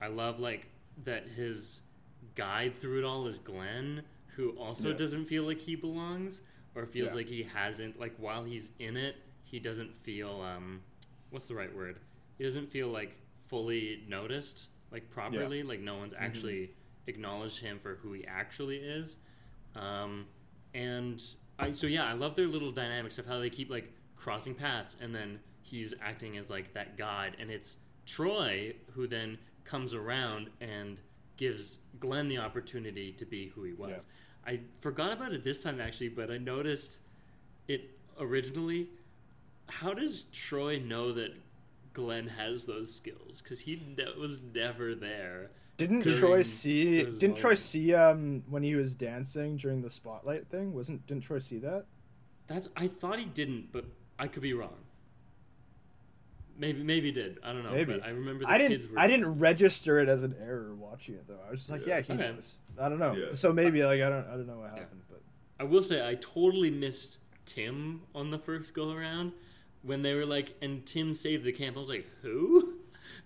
[0.00, 0.66] i love like
[1.04, 1.82] that his
[2.34, 4.02] guide through it all is glenn
[4.36, 4.96] who also Yeah.
[4.96, 6.40] doesn't feel like he belongs
[6.74, 7.16] or feels Yeah.
[7.16, 10.82] like he hasn't like while he's in it he doesn't feel um
[11.30, 11.98] what's the right word
[12.38, 16.70] he doesn't feel like fully noticed like properly like no one's actually
[17.06, 19.18] acknowledged him for who he actually is
[19.74, 20.26] um
[20.74, 24.54] and i so yeah i love their little dynamics of how they keep like crossing
[24.54, 29.94] paths and then he's acting as like that guide and it's troy who then comes
[29.94, 31.00] around and
[31.36, 34.06] gives glenn the opportunity to be who he was
[34.46, 36.98] i forgot about it this time actually but i noticed
[37.68, 37.90] it
[38.20, 38.88] originally
[39.68, 41.32] how does troy know that
[41.92, 47.02] glenn has those skills because he ne- was never there Didn't Troy see?
[47.02, 50.74] Didn't Troy see um when he was dancing during the spotlight thing?
[50.74, 51.86] Wasn't didn't Troy see that?
[52.46, 53.84] That's I thought he didn't, but
[54.18, 54.76] I could be wrong.
[56.58, 57.38] Maybe maybe did.
[57.42, 57.72] I don't know.
[57.72, 57.94] Maybe.
[57.94, 58.90] But I remember the I didn't.
[58.92, 58.98] were.
[58.98, 61.38] I didn't register it as an error watching it though.
[61.46, 61.96] I was just like, Yeah.
[61.96, 62.22] yeah, he Okay.
[62.32, 62.58] knows.
[62.80, 63.14] I don't know.
[63.14, 63.26] Yeah.
[63.32, 64.26] So maybe like I don't.
[64.26, 64.80] I don't know what Yeah.
[64.80, 65.20] happened, but
[65.58, 69.32] I will say I totally missed Tim on the first go around
[69.82, 71.76] when they were like, and Tim saved the camp.
[71.76, 72.74] I was like, who?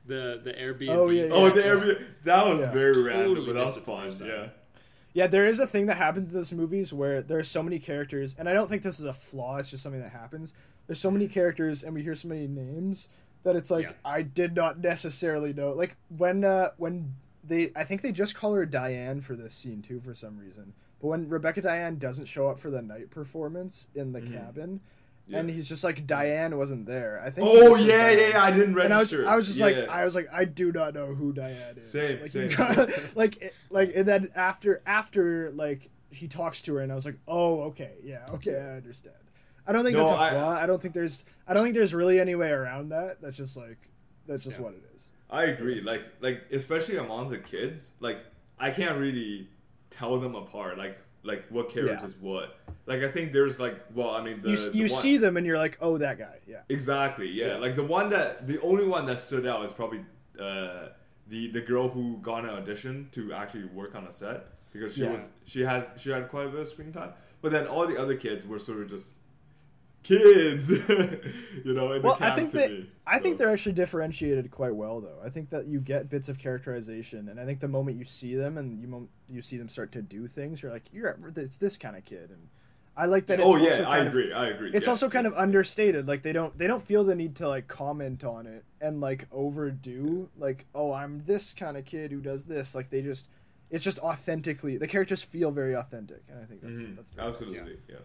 [0.07, 0.89] The the Airbnb.
[0.91, 2.05] Oh, yeah, Oh, the Airbnb.
[2.25, 2.73] That was Yeah.
[2.73, 3.85] very Totally random, but that was missed it
[4.21, 4.29] fun.
[4.29, 4.49] Yeah.
[5.17, 7.79] Yeah, there is a thing that happens in this movies where there are so many
[7.79, 9.57] characters, and I don't think this is a flaw.
[9.57, 10.53] It's just something that happens.
[10.87, 13.09] There's so many characters, and we hear so many names
[13.43, 13.93] that it's like Yeah.
[14.05, 15.71] I did not necessarily know.
[15.71, 19.81] Like when uh when they, I think they just call her Diane for this scene
[19.81, 20.75] too for some reason.
[21.01, 24.33] But when Rebecca Diane doesn't show up for the night performance in the Mhm.
[24.35, 24.81] cabin,
[25.29, 25.39] Yeah.
[25.41, 27.21] and he's just like Diane wasn't there.
[27.25, 27.49] I think.
[27.51, 28.43] Oh yeah, yeah, yeah.
[28.45, 29.13] I didn't And I was.
[29.13, 29.67] I was just Yeah.
[29.67, 31.91] like, I was like, I do not know who Diane is.
[31.91, 32.49] Same, like, same.
[32.49, 36.95] Got, like, it- like, and then after, after, like, he talks to her, and I
[36.95, 39.17] was like, oh, okay, yeah, okay, I understand.
[39.67, 40.51] I don't think No, that's a I- flaw.
[40.51, 43.21] I, don't think there's, I don't think there's really any way around that.
[43.21, 43.79] That's just like,
[44.29, 44.65] that's just Yeah.
[44.65, 45.11] what it is.
[45.29, 45.81] I agree.
[45.81, 48.19] Like, like especially among the kids, like
[48.61, 49.49] I can't really
[49.91, 50.79] tell them apart.
[50.79, 50.97] Like,
[51.27, 52.07] like what character Yeah.
[52.07, 52.59] is what.
[52.87, 55.37] Like I think there's like well I mean the, you the you one- see them
[55.37, 56.39] and you're like, oh, that guy.
[56.47, 56.61] Yeah.
[56.69, 57.47] exactly yeah.
[57.49, 57.57] Yeah.
[57.59, 60.01] like the one that the only one that stood out is probably
[60.41, 60.89] uh,
[61.29, 65.03] the the girl who got an audition to actually work on a set because she
[65.03, 65.13] Yeah.
[65.13, 67.13] was she has she had quite a bit of screen time.
[67.43, 69.17] But then all the other kids were sort of just
[70.07, 70.71] kids,
[71.65, 71.93] you know.
[71.93, 72.91] In Well, the I think that me.
[73.07, 75.19] I think they're actually differentiated quite well, though.
[75.25, 78.35] I think that you get bits of characterization, and I think the moment you see
[78.37, 81.77] them and you you see them start to do things, you're like, you're it's this
[81.77, 82.49] kind of kid, and
[82.97, 83.41] I like that.
[83.41, 84.33] It's oh yeah, I of- agree.
[84.33, 84.69] I agree.
[84.69, 85.35] It's Yes, also kind yes.
[85.35, 86.07] of understated.
[86.07, 89.27] Like they don't they don't feel the need to like comment on it and like
[89.33, 92.75] overdo like oh I'm this kind of kid who does this.
[92.75, 93.29] Like they just
[93.71, 97.27] it's just authentically the characters feel very authentic, and I think that's Mhm, that's very
[97.29, 97.41] nice.
[97.43, 97.97] absolutely yeah.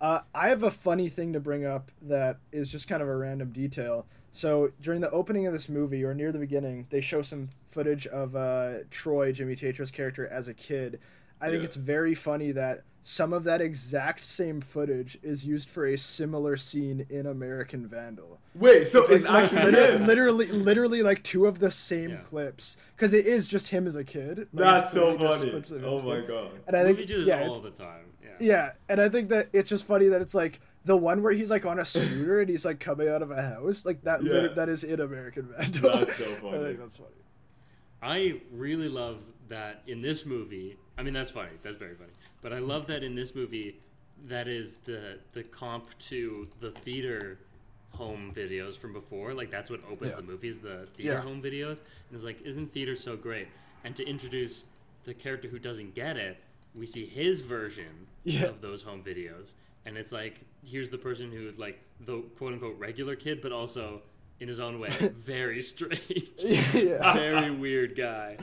[0.00, 3.16] Uh, I have a funny thing to bring up that is just kind of a
[3.16, 4.06] random detail.
[4.32, 8.06] So during the opening of this movie, or near the beginning, they show some footage
[8.06, 11.00] of uh, Troy, Jimmy Tatro's character, as a kid.
[11.40, 11.66] I think Yeah.
[11.66, 16.56] it's very funny that some of that exact same footage is used for a similar
[16.56, 18.40] scene in American Vandal.
[18.54, 22.16] Wait, so It's it's, like actually literally, literally, literally like two of the same Yeah.
[22.18, 24.38] clips because it is just him as a kid.
[24.38, 25.50] Like, That's so funny.
[25.50, 26.50] clips of Oh my god.
[26.66, 28.04] And I think Movies do this yeah, all the time.
[28.40, 28.46] Yeah.
[28.54, 31.50] yeah, and I think that it's just funny that it's like the one where he's
[31.50, 34.22] like on a scooter and he's like coming out of a house, like that.
[34.22, 34.48] Yeah.
[34.56, 35.90] that is in American Vandal.
[36.00, 36.58] That's so I funny.
[36.64, 37.10] think that's funny.
[38.02, 39.18] I really love
[39.48, 40.76] that in this movie.
[40.96, 41.50] I mean, that's funny.
[41.62, 42.12] That's very funny.
[42.42, 43.78] But I love that in this movie,
[44.26, 47.38] that is the the comp to the theater
[47.90, 49.34] home videos from before.
[49.34, 50.16] Like that's what opens Yeah.
[50.16, 51.20] the movies, the theater Yeah.
[51.22, 51.80] home videos.
[52.08, 53.48] And it's like, isn't theater so great?
[53.84, 54.64] And to introduce
[55.04, 56.38] the character who doesn't get it,
[56.74, 58.44] we see his version Yeah.
[58.46, 59.54] of those home videos.
[59.86, 64.02] And it's like, here's the person who's like the quote unquote regular kid, but also
[64.40, 68.36] in his own way, very strange yeah, very weird guy.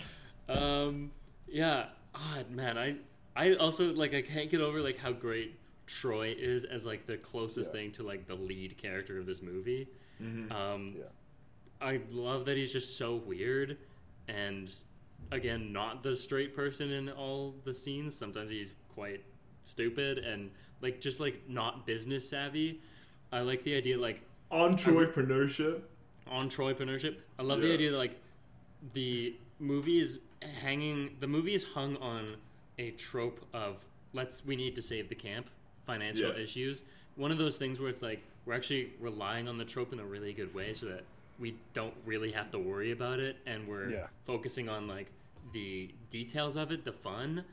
[0.50, 1.12] Um,
[1.48, 2.78] yeah, odd man.
[2.78, 2.96] I
[3.36, 7.18] I also like I can't get over like how great Troy is as like the
[7.18, 7.80] closest Yeah.
[7.82, 9.88] thing to like the lead character of this movie.
[10.22, 10.52] Mhm.
[10.52, 11.04] Um, Yeah.
[11.80, 13.78] I love that he's just so weird,
[14.28, 14.72] and
[15.32, 18.16] again, not the straight person in all the scenes.
[18.16, 19.24] Sometimes he's quite
[19.64, 20.50] stupid and
[20.82, 22.82] like just like not business savvy.
[23.32, 24.22] I like the idea like
[24.52, 25.82] Entrepreneurship.
[26.30, 27.18] on Troypreneurship.
[27.38, 28.20] I love the idea that like
[28.94, 30.22] the movie is
[30.62, 31.16] hanging.
[31.20, 32.28] The movie is hung on
[32.78, 35.50] a trope of let's we need to save the camp,
[35.86, 36.40] financial Yeah.
[36.42, 36.84] issues.
[37.16, 40.06] One of those things where it's like we're actually relying on the trope in a
[40.06, 41.04] really good way, so that
[41.40, 44.08] we don't really have to worry about it, and we're Yeah.
[44.26, 45.12] focusing on like
[45.54, 47.44] the details of it, the fun.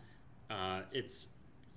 [0.51, 1.28] Uh, it's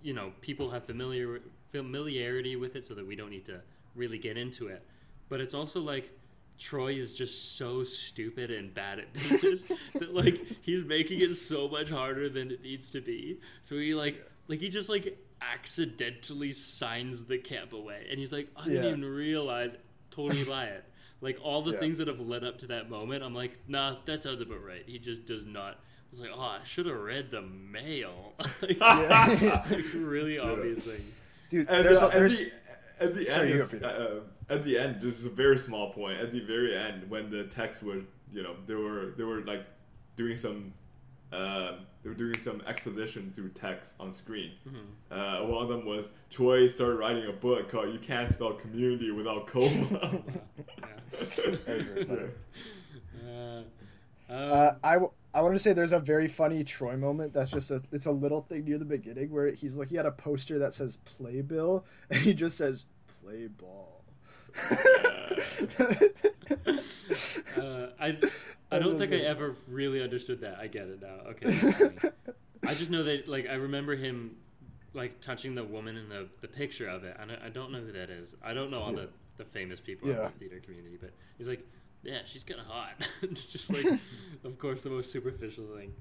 [0.02, 3.62] you know people have familiar familiarity with it, so that we don't need to
[3.96, 4.84] really get into it.
[5.30, 6.12] But it's also like
[6.58, 9.64] Troy is just so stupid and bad at business
[9.94, 13.40] that like he's making it so much harder than it needs to be.
[13.64, 18.48] So he like like he just like accidentally signs the camp away, and he's like,
[18.56, 19.78] I didn't even realize.
[20.10, 20.84] Totally buy it.
[21.22, 21.80] Like all the Yeah.
[21.80, 24.84] things that have led up to that moment, I'm like, nah, that sounds about right.
[24.85, 25.73] He just does not.
[25.73, 28.34] I was like, oh, I should have read the mail.
[28.61, 29.64] like, Yeah.
[29.69, 31.06] like, really obvious thing.
[31.49, 31.69] dude.
[31.69, 34.23] And there's, uh, a, there's at the, at the Sorry, end, you is- go, Peter.
[34.49, 36.19] uh, at the end, this is a very small point.
[36.22, 39.65] At the very end, when the text was, you know, they were they were like
[40.15, 40.73] doing some,
[41.32, 41.74] uh,
[42.04, 44.52] they were doing some exposition through text on screen.
[44.68, 45.14] Mm-hmm.
[45.14, 49.12] Uh, one of them was Troy started writing a book called "You Can't Spell Community
[49.12, 50.22] Without Coma."
[51.66, 52.30] Very
[53.26, 53.62] Uh,
[54.30, 57.52] uh, Uh, I, w- I want to say there's a very funny Troy moment that's
[57.52, 60.60] just a, it's a little thing near the beginning where he's looking at a poster
[60.60, 62.86] that says playbill and he just says
[63.22, 63.97] play ball.
[67.58, 68.18] Uh, I
[68.72, 70.58] I don't think I ever really understood that.
[70.60, 71.30] I get it now.
[71.30, 72.12] Okay.
[72.64, 74.36] I just know that like I remember him
[74.98, 77.16] like touching the woman in the, the picture of it.
[77.20, 78.36] and I, I don't know who that is.
[78.44, 81.66] I don't know all the, the famous people in the theater community, but he's like,
[82.04, 83.08] yeah, she's kind of hot.
[83.34, 83.86] Just like,
[84.44, 85.94] of course, the most superficial thing.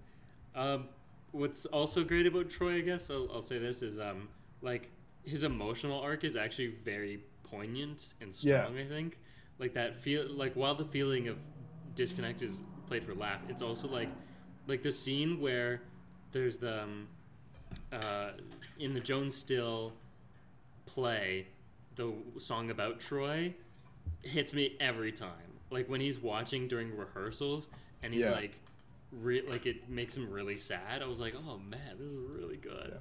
[0.55, 0.89] Um,
[1.33, 4.29] what's also great about Troy, I guess, I'll, I'll say this is um,
[4.63, 4.89] like
[5.25, 7.21] his emotional arc is actually very
[7.51, 8.65] poignant and Yeah.
[8.65, 8.79] strong.
[8.79, 9.19] I think
[9.59, 11.39] like that feel like while the feeling of
[11.95, 14.11] disconnect is played for laugh, it's also like
[14.67, 15.83] like the scene where
[16.33, 17.09] there's the um,
[17.93, 18.31] uh,
[18.79, 19.93] in the Joan Still
[20.85, 21.47] play
[21.95, 23.55] the song about Troy
[24.23, 25.31] hits me every time.
[25.71, 27.69] Like when he's watching during rehearsals
[28.03, 28.33] and he's Yeah.
[28.33, 28.61] like,
[29.13, 31.03] re- like it makes him really sad.
[31.03, 32.99] I was like, oh man, this is really good.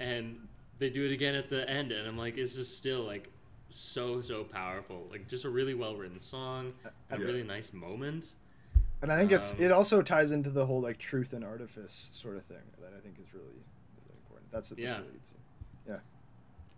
[0.00, 0.48] And
[0.78, 3.30] they do it again at the end, and I'm like, it's just still like
[3.68, 5.06] so so powerful.
[5.10, 6.72] Like just a really well written song,
[7.10, 7.24] a Yeah.
[7.24, 8.36] really nice moment.
[9.02, 12.08] And I think it's Um, it also ties into the whole like truth and artifice
[12.12, 13.46] sort of thing that I think is really
[13.96, 14.50] really important.
[14.50, 14.98] That's, that's Yeah.
[14.98, 15.20] really.
[15.88, 16.00] Yeah.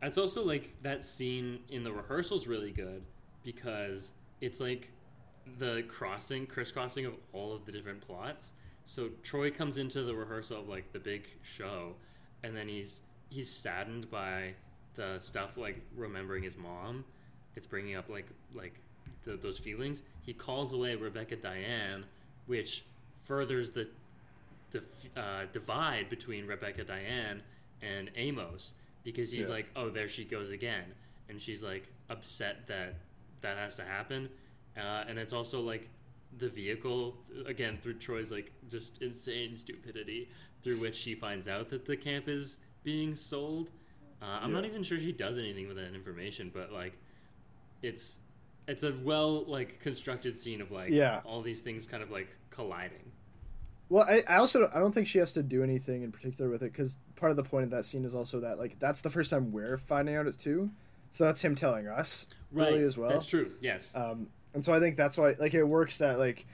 [0.03, 3.03] It's also like that scene in the rehearsal's really good
[3.45, 4.91] because it's like
[5.59, 8.53] the crossing, crisscrossing of all of the different plots.
[8.85, 11.95] So Troy comes into the rehearsal of like the big show,
[12.43, 14.55] and then he's he's saddened by
[14.95, 17.05] the stuff like remembering his mom.
[17.57, 18.75] It's bringing up like like
[19.25, 20.03] the, those feelings.
[20.23, 22.05] He calls away Rebecca Diane,
[22.47, 22.85] which
[23.25, 23.89] furthers the
[24.71, 24.83] the
[25.17, 27.43] uh, divide between Rebecca Diane
[27.83, 28.75] and Amos
[29.05, 29.55] because he's Yeah.
[29.55, 30.85] like, oh, there she goes again,
[31.29, 32.95] and she's like upset that
[33.41, 34.29] that has to happen,
[34.77, 35.89] uh, and it's also like
[36.39, 37.17] the vehicle
[37.47, 40.29] again through Troy's like just insane stupidity
[40.61, 43.71] through which she finds out that the camp is being sold.
[44.21, 46.93] Uh, I'm not even sure she does anything with that information, but like,
[47.83, 48.21] it's
[48.67, 51.21] it's a well like constructed scene of like Yeah.
[51.25, 53.13] all these things kind of like colliding.
[53.89, 56.63] Well, I, I also I don't think she has to do anything in particular with
[56.63, 59.11] it because part of the point of that scene is also that like that's the
[59.11, 60.71] first time we're finding out it too,
[61.11, 63.09] so that's him telling us really as well.
[63.09, 63.53] That's true.
[63.61, 63.95] Yes.
[63.95, 66.47] Um, and so I think that's why like it works that like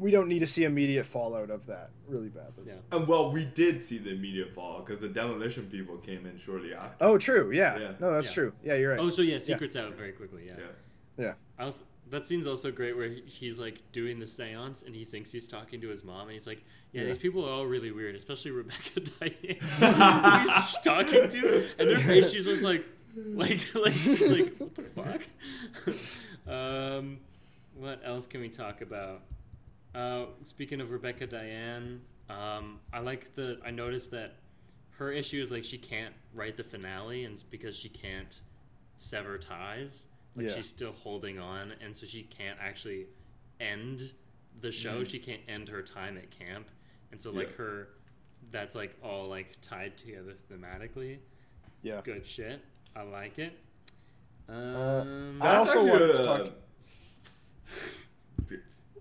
[0.00, 2.64] we don't need to see immediate fallout of that really badly.
[2.66, 2.74] yeah.
[2.90, 6.72] And well, we did see the immediate fall because the demolition people came in shortly
[6.74, 6.96] after.
[7.02, 7.50] Oh, true.
[7.52, 7.78] Yeah.
[7.78, 7.92] Yeah.
[8.00, 8.32] No, that's Yeah.
[8.34, 8.52] true.
[8.64, 8.98] Yeah, you're right.
[9.00, 10.44] Oh, so yeah, secrets out very quickly.
[10.46, 10.54] Yeah.
[10.58, 11.24] Yeah.
[11.26, 11.32] yeah.
[11.58, 15.04] I also, that scene's also great where he- he's like doing the seance and he
[15.04, 17.06] thinks he's talking to his mom and he's like, "Yeah, Yeah.
[17.08, 19.58] these people are all really weird, especially Rebecca Diane,
[20.56, 23.94] he's talking to, and their face, she's just like, like, like,
[24.28, 25.22] like, what the fuck?"
[26.52, 27.18] um,
[27.76, 29.20] what else can we talk about?
[29.94, 33.58] Uh, speaking of Rebecca Diane, um, I like the.
[33.64, 34.36] I noticed that
[34.90, 38.40] her issue is like she can't write the finale, and it's because she can't
[38.96, 40.06] sever ties.
[40.36, 40.54] Like Yeah.
[40.54, 43.06] she's still holding on, and so she can't actually
[43.58, 44.12] end
[44.60, 45.02] the show.
[45.02, 46.68] She can't end her time at camp,
[47.10, 47.56] and so like Yeah.
[47.56, 47.88] her,
[48.52, 51.18] that's like all like tied together thematically.
[51.82, 52.00] Yeah.
[52.04, 52.60] Good shit.
[52.94, 53.58] I like it.
[54.48, 56.52] Uh, Um, I also wanted to talk-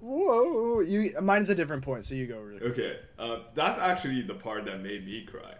[0.01, 2.59] Whoa, you mine's a different point, so you go really.
[2.59, 2.71] quick.
[2.71, 5.55] Okay, uh, that's actually the part that made me cry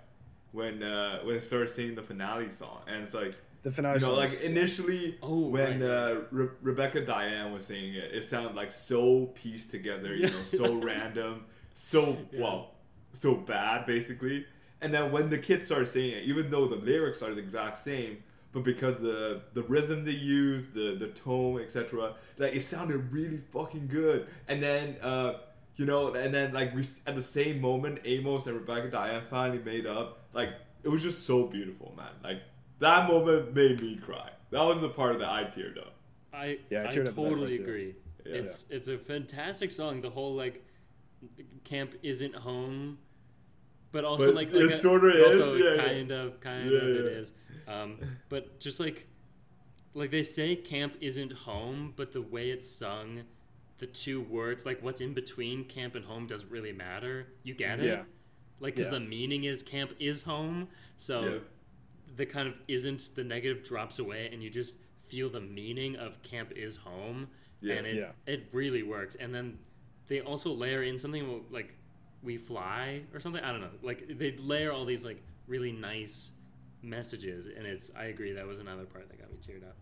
[0.52, 3.96] when uh, when it started singing the finale song, and it's like The finale.
[3.96, 7.96] you know, song like is- initially Oh, when right, uh, Re- Rebecca Diane was singing
[7.96, 12.42] it, it sounded like so pieced together, you know, so random, so Yeah.
[12.42, 12.76] well,
[13.14, 14.46] so bad basically.
[14.82, 17.78] And then when the kids started singing it, even though the lyrics are the exact
[17.80, 23.12] same, but because the the rhythm they use, the the tone, etc., like it sounded
[23.12, 24.28] really fucking good.
[24.48, 25.34] And then uh,
[25.76, 29.60] you know, and then like we at the same moment, Amos and Rebecca Diane finally
[29.60, 30.20] made up.
[30.34, 30.50] Like
[30.84, 32.12] it was just so beautiful, man.
[32.24, 32.42] Like
[32.80, 34.30] that moment made me cry.
[34.52, 35.94] That was the part that I teared up.
[36.34, 37.96] I Yeah, I I, tuned up for that totally agree.
[38.26, 38.36] Yeah.
[38.36, 40.02] It's it's a fantastic song.
[40.02, 40.66] The whole like
[41.64, 42.98] camp isn't home,
[43.92, 45.86] but also But like, it like a- sorta but is, also yeah, yeah.
[45.86, 47.20] kind of kind Yeah, of it yeah.
[47.20, 47.32] is.
[47.70, 47.98] Um,
[48.30, 49.08] but just like
[49.94, 53.22] like they say, camp isn't home, but the way it's sung,
[53.80, 57.28] the two words like what's in between camp and home doesn't really matter.
[57.44, 57.86] You get it?
[57.86, 58.04] Yeah.
[58.60, 59.00] Like because Yeah.
[59.00, 60.68] the meaning is camp is home,
[60.98, 61.40] so Yeah.
[62.16, 64.78] the kind of isn't the negative drops away and you just
[65.08, 67.30] feel the meaning of camp is home
[67.62, 67.76] Yeah.
[67.76, 68.12] and it, Yeah.
[68.26, 69.58] it really works and then
[70.08, 71.74] they also layer in something like
[72.22, 76.32] we fly or something i don't know like they layer all these like really nice
[76.82, 79.78] messages and it's i agree that was another part that got me teared up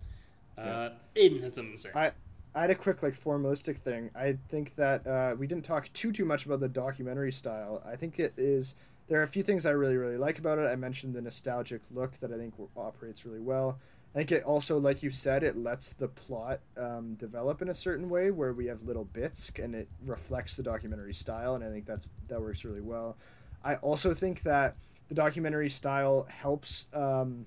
[0.58, 2.12] uh aiden had something to say I
[2.56, 4.10] I had a quick like formalistic thing.
[4.16, 7.84] I think that uh, we didn't talk too too much about the documentary style.
[7.86, 8.74] I think it is
[9.08, 10.64] there are a few things I really really like about it.
[10.64, 13.78] I mentioned the nostalgic look that I think operates really well.
[14.16, 17.76] I think it also, like you said, it lets the plot um, develop in a
[17.76, 21.70] certain way where we have little bits and it reflects the documentary style, and I
[21.70, 23.18] think that's that works really well.
[23.64, 24.76] I also think that
[25.10, 27.46] the documentary style helps um,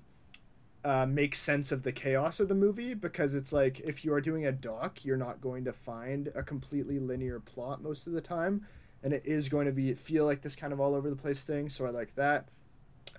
[0.83, 4.21] uh, make sense of the chaos of the movie because it's like if you are
[4.21, 8.21] doing a doc, you're not going to find a completely linear plot most of the
[8.21, 8.65] time,
[9.03, 11.43] and it is going to be feel like this kind of all over the place
[11.43, 11.69] thing.
[11.69, 12.47] So I like that.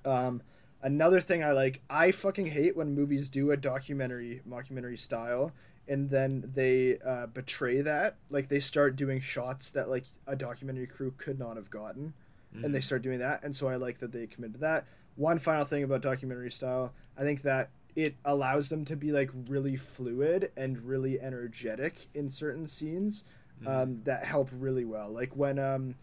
[0.05, 0.43] Um,
[0.83, 5.53] another thing I like, I fucking hate when movies do a documentary mockumentary style
[5.89, 8.17] and then they uh, betray that.
[8.31, 12.15] Like they start doing shots that like a documentary crew could not have gotten,
[12.55, 13.43] and they start doing that.
[13.43, 14.87] And so I like that they committed to that.
[15.17, 19.31] One final thing about documentary style, I think that it allows them to be like
[19.49, 23.25] really fluid and really energetic in certain scenes
[23.67, 25.11] um, that help really well.
[25.11, 25.95] Like when um,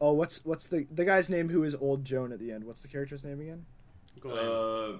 [0.00, 2.64] oh what's what's the the guy's name who is old Joan at the end?
[2.64, 3.66] What's the character's name again?
[4.20, 4.98] glenn Uh,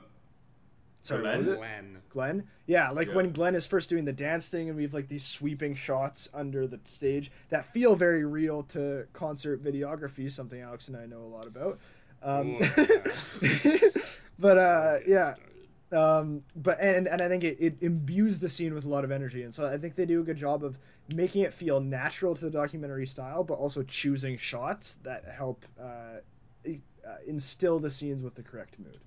[1.04, 1.38] Sorry, Glenn?
[1.38, 1.56] was it?
[1.58, 2.44] glenn Glenn?
[2.66, 3.16] Yeah, like Yeah.
[3.16, 6.30] when Glenn is first doing the dance thing and we have like these sweeping shots
[6.32, 11.20] under the stage that feel very real to concert videography, something Alex and I know
[11.20, 11.78] a lot about.
[12.22, 13.78] Um, Whoa.
[14.38, 15.34] but uh, yeah,
[15.92, 19.10] um, but and and I think it, it imbues the scene with a lot of
[19.10, 20.78] energy, and so I think they do a good job of
[21.14, 26.20] making it feel natural to the documentary style, but also choosing shots that help uh,
[26.66, 29.00] uh, instill the scenes with the correct mood.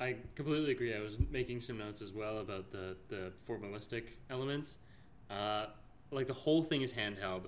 [0.00, 0.94] I completely agree.
[0.94, 4.78] I was making some notes as well about the the formalistic elements.
[5.30, 5.66] Uh,
[6.10, 7.42] like the whole thing is handheld,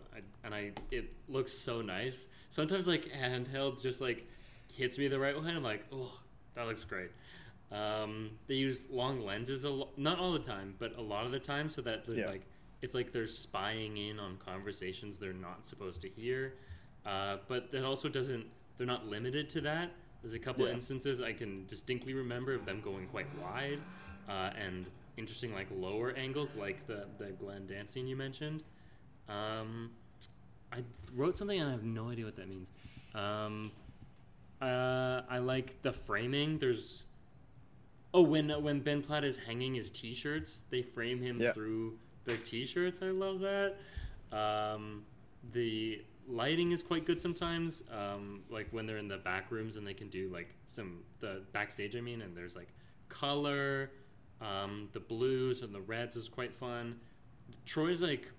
[0.45, 2.29] and I it looks so nice.
[2.51, 4.27] Sometimes like handheld just like
[4.73, 6.13] hits me the right way, and I'm like, oh,
[6.55, 7.11] that looks great.
[7.73, 11.33] Um, they use long lenses a lo- not all the time, but a lot of
[11.33, 12.27] the time, so that they're Yeah.
[12.27, 12.43] like
[12.83, 16.55] it's like they're spying in on conversations they're not supposed to hear.
[17.07, 18.45] Uh, but that also doesn't.
[18.77, 19.91] They're not limited to that.
[20.23, 20.73] There's a couple Yeah.
[20.73, 23.81] instances I can distinctly remember of them going quite wide
[24.29, 24.87] uh, and
[25.17, 28.63] interesting, like lower angles, like the the Glenn dancing you mentioned.
[29.29, 29.91] Um,
[30.73, 30.83] I
[31.15, 32.69] wrote something and I have no idea what that means.
[33.15, 33.73] Um,
[34.61, 36.59] uh, I like the framing.
[36.59, 37.07] There's
[38.15, 41.53] oh when when Ben Platt is hanging his T-shirts, they frame him Yeah.
[41.53, 43.03] through the T-shirts.
[43.03, 43.77] I love that.
[44.31, 45.05] Um,
[45.53, 47.83] the lighting is quite good sometimes.
[47.91, 51.43] Um, like when they're in the back rooms and they can do like some the
[51.53, 51.97] backstage.
[51.97, 52.69] I mean, and there's like
[53.09, 53.91] color.
[54.41, 56.97] Um, the blues and the reds is quite fun.
[57.65, 58.31] Troy's like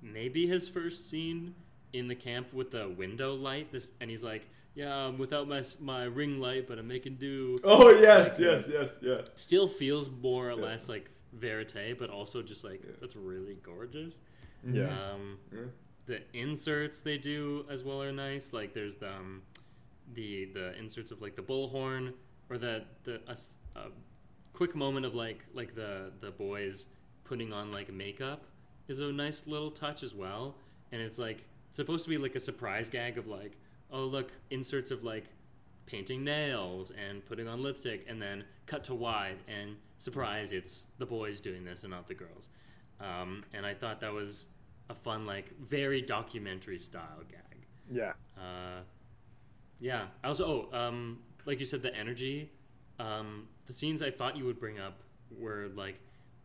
[0.00, 1.54] maybe his first scene
[1.92, 3.70] in the camp with the window light.
[3.70, 7.58] This and he's like, yeah, I'm without my my ring light, but I'm making do.
[7.64, 9.20] Oh yes, Like, yes, yes, yeah.
[9.34, 10.64] Still feels more or Yeah.
[10.66, 12.92] less like verite, but also just like Yeah.
[13.00, 14.20] that's really gorgeous.
[14.66, 14.86] Yeah.
[15.12, 15.58] Um, Yeah.
[16.06, 18.52] The inserts they do as well are nice.
[18.52, 19.42] Like there's the um,
[20.14, 22.12] the the inserts of like the bullhorn
[22.50, 23.36] or the the a,
[23.78, 23.84] a
[24.52, 26.86] quick moment of like like the the boys
[27.24, 28.44] putting on like makeup
[28.88, 30.54] is a nice little touch as well.
[30.90, 33.56] And it's like it's supposed to be like a surprise gag of like
[33.90, 35.24] oh look inserts of like
[35.86, 41.06] painting nails and putting on lipstick and then cut to wide and surprise it's the
[41.06, 42.48] boys doing this and not the girls
[43.00, 44.46] um, and i thought that was
[44.92, 47.58] a fun like very documentary style gag
[47.90, 48.12] Yeah.
[48.36, 48.80] uh,
[49.80, 52.50] yeah I also oh um, like you said the energy
[52.98, 54.96] um, the scenes i thought you would bring up
[55.38, 55.98] were like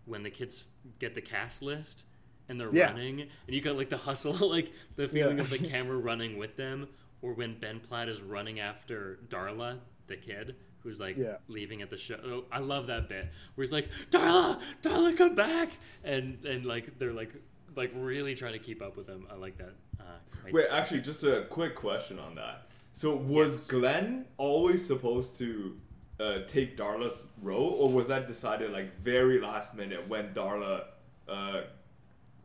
[0.06, 0.66] when the kids
[1.00, 2.06] get the cast list
[2.50, 2.88] and they're Yeah.
[2.88, 5.44] running and you got like the hustle like the feeling Yeah.
[5.44, 6.88] of the camera running with them
[7.22, 11.36] or when ben platt is running after darla the kid who's like Yeah.
[11.50, 13.26] leaving at the show oh, i love that bit
[13.56, 15.70] where he's like darla darla come back
[16.06, 17.34] and and like they're like
[17.78, 20.04] like really trying to keep up with him i like that uh,
[20.52, 22.68] Wait, actually, just a quick question on that.
[22.94, 23.68] So, was Yes.
[23.68, 25.76] Glenn always supposed to
[26.20, 30.86] uh, take Darla's role, or was that decided like very last minute when Darla
[31.28, 31.62] uh,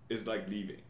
[0.09, 0.81] is like leaving?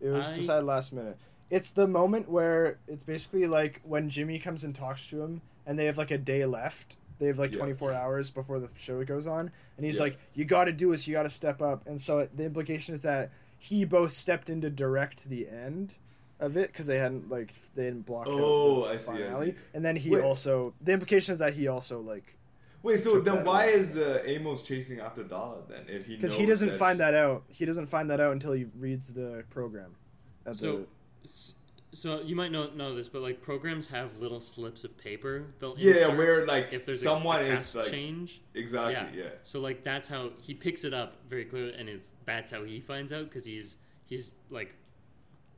[0.00, 1.18] It was I- decided last minute.
[1.50, 5.78] It's the moment where it's basically like when Jimmy comes and talks to him, and
[5.78, 6.96] they have like a day left.
[7.18, 7.58] They have like Yeah.
[7.58, 10.02] 24 hours before the show goes on, and he's Yeah.
[10.04, 11.06] like, "You got to do this.
[11.08, 14.60] You got to step up." And so the implication is that he both stepped in
[14.60, 15.94] to direct the end
[16.38, 18.26] of it because they hadn't like they didn't block.
[18.26, 19.54] out Oh, the I see, I see.
[19.72, 20.22] And then he Wait.
[20.22, 22.36] also the implication is that he also like
[22.82, 23.72] Wait, so then why away.
[23.80, 25.86] is uh, Amos chasing after Darla then?
[25.88, 27.42] If he because he doesn't find she- that out.
[27.48, 29.96] He doesn't find that out until he reads the program.
[30.44, 30.86] At So, the-
[31.24, 31.54] s-
[31.96, 35.46] so you might not know this, but like programs have little slips of paper.
[35.60, 38.42] They'll Yeah, insert where, like, if there's someone a, a is, cast like- change.
[38.54, 39.24] exactly, yeah.
[39.24, 39.30] yeah.
[39.44, 42.80] So like that's how he picks it up very clearly, and it's that's how he
[42.80, 44.74] finds out because he's he's like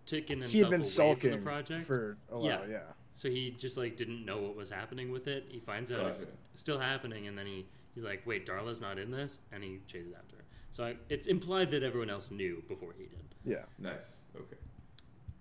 [0.07, 1.83] ticking himself he had been away sulking from the project.
[1.83, 2.45] for a while.
[2.45, 2.61] Yeah.
[2.71, 2.79] yeah.
[3.15, 5.47] so he just like didn't know what was happening with it.
[5.49, 7.67] He finds out it's still happening, and then he
[7.97, 10.45] he's like, "Wait, Darla's not in this," and he chases after her.
[10.71, 13.25] So I, it's implied that everyone else knew before he did.
[13.45, 13.65] Yeah.
[13.81, 14.21] Nice.
[14.37, 14.57] Okay.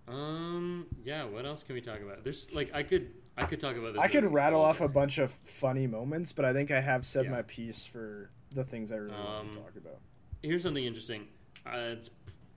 [0.07, 0.85] Um.
[1.03, 1.25] Yeah.
[1.25, 2.23] What else can we talk about?
[2.23, 4.01] There's like I could I could talk about this.
[4.01, 7.05] I could rattle all off a bunch of funny moments, but I think I have
[7.05, 7.31] said Yeah.
[7.31, 9.99] my piece for the things I really want Um, to talk about.
[10.41, 11.27] Here's something interesting.
[11.65, 12.09] Uh, it's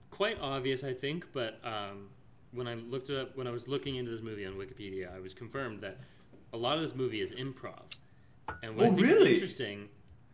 [0.09, 2.09] quite obvious, I think, but um,
[2.53, 5.19] when I looked it up, when I was looking into this movie on Wikipedia, I
[5.19, 5.97] was confirmed that
[6.53, 7.81] a lot of this movie is improv.
[8.63, 9.33] And what I Oh, think really?
[9.33, 9.89] is interesting,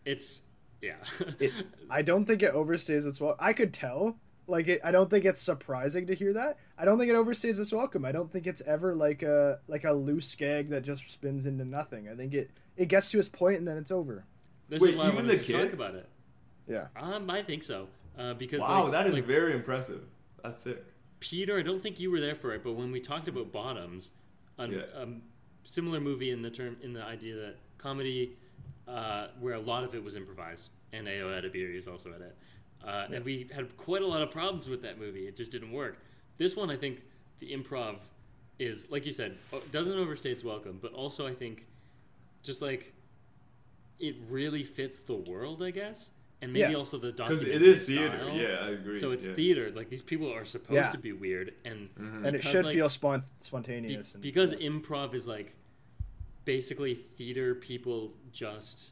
[0.06, 0.42] it's
[0.82, 0.96] yeah.
[1.40, 1.52] It,
[1.90, 3.36] I don't think it overstays its well.
[3.40, 4.18] I could tell.
[4.48, 6.58] Like it, I don't think it's surprising to hear that.
[6.78, 8.06] I don't think it overstays its welcome.
[8.06, 11.66] I don't think it's ever like a like a loose gag that just spins into
[11.66, 12.08] nothing.
[12.08, 14.24] I think it it gets to its point and then it's over.
[14.70, 16.08] this Wait, is why even wanted the to talk about it.
[16.68, 16.88] Yeah.
[16.96, 17.88] Um, I think so.
[18.18, 20.02] Uh, because Wow, like, that is like, very impressive.
[20.44, 20.84] That's sick.
[21.20, 24.12] Peter, I don't think you were there for it, but when we talked about Bottoms,
[24.58, 24.82] a Yeah.
[24.96, 25.22] um,
[25.66, 28.36] similar movie in the term in the idea that comedy,
[28.88, 32.36] uh, where a lot of it was improvised, and Ayo Edebiri is also in it,
[32.86, 35.28] uh, and we had quite a lot of problems with that movie.
[35.28, 35.98] It just didn't work.
[36.38, 37.04] This one, I think,
[37.40, 38.00] the improv
[38.60, 39.38] is like you said
[39.72, 41.68] doesn't overstay its welcome, but also I think
[42.44, 42.94] just like
[44.00, 46.78] it really fits the world, I guess, and maybe Yeah.
[46.78, 48.22] also the Because documentary it is theater.
[48.22, 48.36] style.
[48.36, 48.96] Yeah, I agree.
[48.96, 49.34] So it's yeah.
[49.34, 49.72] theater.
[49.72, 50.90] Like these people are supposed Yeah.
[50.92, 52.26] to be weird, and Mhm.
[52.26, 54.14] and it should like, feel spont- be- spontaneous.
[54.16, 54.70] and, because yeah.
[54.70, 55.56] improv is like
[56.46, 58.92] basically theater people just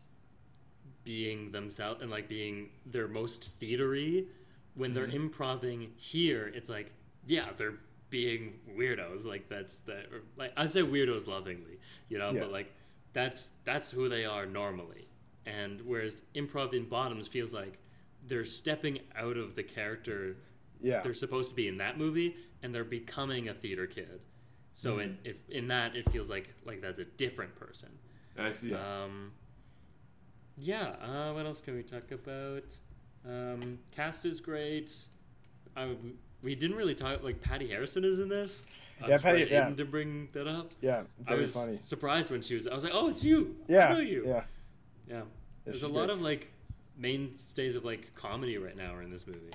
[1.06, 4.28] being themselves and like being their most theatery.
[4.76, 5.16] When they're Mm-hmm.
[5.16, 6.92] improving here, it's like
[7.26, 7.76] yeah, they're
[8.10, 9.26] being weirdos.
[9.26, 10.08] Like that's that.
[10.12, 11.80] Or, like I say weirdos lovingly,
[12.10, 12.42] you know, Yeah.
[12.42, 12.74] but like
[13.14, 15.08] that's that's who they are normally.
[15.46, 17.80] And whereas improv in bottoms feels like
[18.28, 20.36] they're stepping out of the character
[20.82, 24.20] yeah, they're supposed to be in that movie and they're becoming a theater kid
[24.74, 27.90] so in, if, in that it feels like like that's a different person
[28.38, 28.74] I see.
[28.74, 29.32] um,
[30.58, 32.64] yeah uh, what else can we talk about
[33.28, 34.92] um, cast is great
[35.76, 35.96] I,
[36.44, 38.64] we didn't really talk like patty harrison is in this
[39.04, 39.70] I Yeah, Patty- yeah.
[39.70, 41.76] to bring that up yeah, i very was funny.
[41.76, 44.44] surprised when she was i was like oh it's you Yeah, I know you yeah.
[45.10, 45.22] yeah
[45.66, 46.10] there's a lot great.
[46.12, 46.52] of like
[46.98, 49.52] mainstays of like comedy right now are in this movie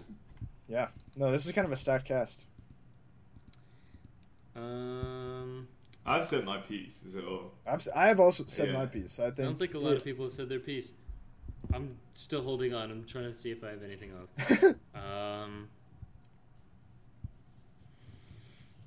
[0.69, 0.89] Yeah.
[1.17, 2.45] No, this is kind of a stacked cast.
[4.55, 5.67] um
[6.11, 7.03] I've said my piece.
[7.13, 8.79] So I've s- I have also said Yeah.
[8.81, 9.19] my piece.
[9.21, 10.93] I think Sounds like a lot it- of people have said their piece.
[11.75, 12.91] I'm still holding on.
[12.91, 14.65] I'm trying to see if I have anything else.
[14.95, 15.69] Um,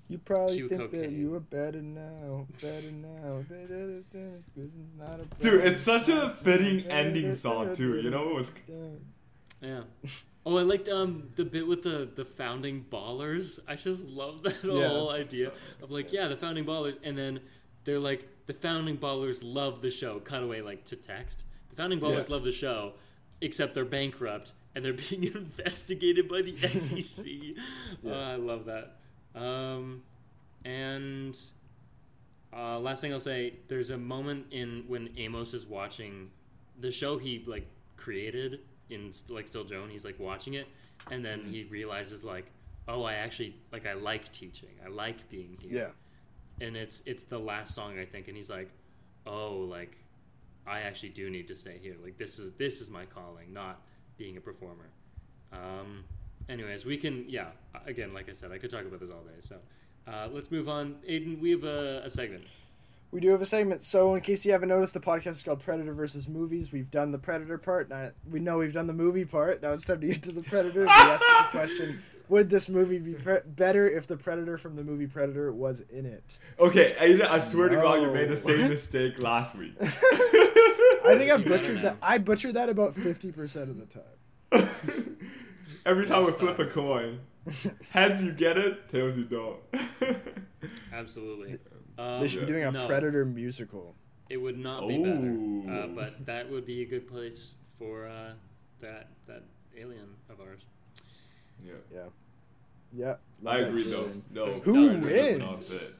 [0.09, 3.43] you probably Cue think that you are better now, better now.
[3.49, 7.99] It's not a Dude, it's such a fitting ending song too.
[8.01, 8.51] You know, it was
[9.61, 9.81] yeah.
[10.45, 13.59] Oh, I liked um the bit with the the founding ballers.
[13.67, 15.51] I just love that Yeah, whole idea
[15.81, 17.39] of like yeah the founding ballers, and then
[17.85, 20.19] they're like the founding ballers love the show.
[20.19, 21.45] Cut away like to text.
[21.69, 22.35] The founding ballers Yeah.
[22.35, 22.93] love the show,
[23.41, 27.25] except they're bankrupt and they're being investigated by the SEC.
[27.25, 28.11] Yeah.
[28.11, 28.97] Oh, I love that.
[29.35, 30.03] Um,
[30.65, 31.37] and
[32.55, 36.29] uh, last thing I'll say, there's a moment in when Amos is watching
[36.79, 37.67] the show he like
[37.97, 38.59] created
[38.93, 39.89] in like Still Joan.
[39.89, 40.67] He's like watching it,
[41.11, 42.45] and then he realizes like,
[42.87, 44.69] oh, I actually like I like teaching.
[44.85, 45.93] I like being here.
[46.59, 46.65] Yeah.
[46.65, 48.69] And it's it's the last song I think, and he's like,
[49.25, 49.97] oh, like
[50.65, 51.95] I actually do need to stay here.
[52.01, 53.81] Like this is this is my calling, not
[54.17, 54.89] being a performer.
[55.51, 56.03] Um,
[56.49, 57.47] anyways, we can yeah.
[57.85, 59.39] Again, like I said, I could talk about this all day.
[59.39, 59.57] So
[60.07, 60.95] uh, let's move on.
[61.09, 62.43] Aiden, we have a, a segment.
[63.13, 63.83] We do have a segment.
[63.83, 66.71] So, in case you haven't noticed, the podcast is called Predator versus Movies.
[66.71, 67.87] We've done the Predator part.
[67.87, 69.61] Now, we know we've done the movie part.
[69.61, 70.81] Now it's time to get to the Predator.
[70.81, 74.83] We ask the question: Would this movie be pre- better if the Predator from the
[74.83, 76.39] movie Predator was in it?
[76.59, 76.95] okay.
[76.99, 79.75] Aiden, I swear to God, you made the same mistake last week.
[79.79, 81.97] I think I butchered that.
[82.01, 84.69] I butchered that about fifty percent of the time.
[85.85, 87.19] Every time we flip a coin,
[87.91, 89.59] heads you get it, tails you don't.
[90.91, 91.59] Absolutely.
[91.97, 93.95] Um, They should be doing a no, Predator musical.
[94.29, 98.33] It would not be better, uh, but that would be a good place for uh,
[98.81, 99.43] that that
[99.77, 100.61] alien of ours.
[101.63, 101.73] yeah.
[101.93, 102.03] Yeah.
[102.95, 103.15] Yeah.
[103.45, 104.45] I agree that though.
[104.47, 105.99] No, Who Predator does not wins?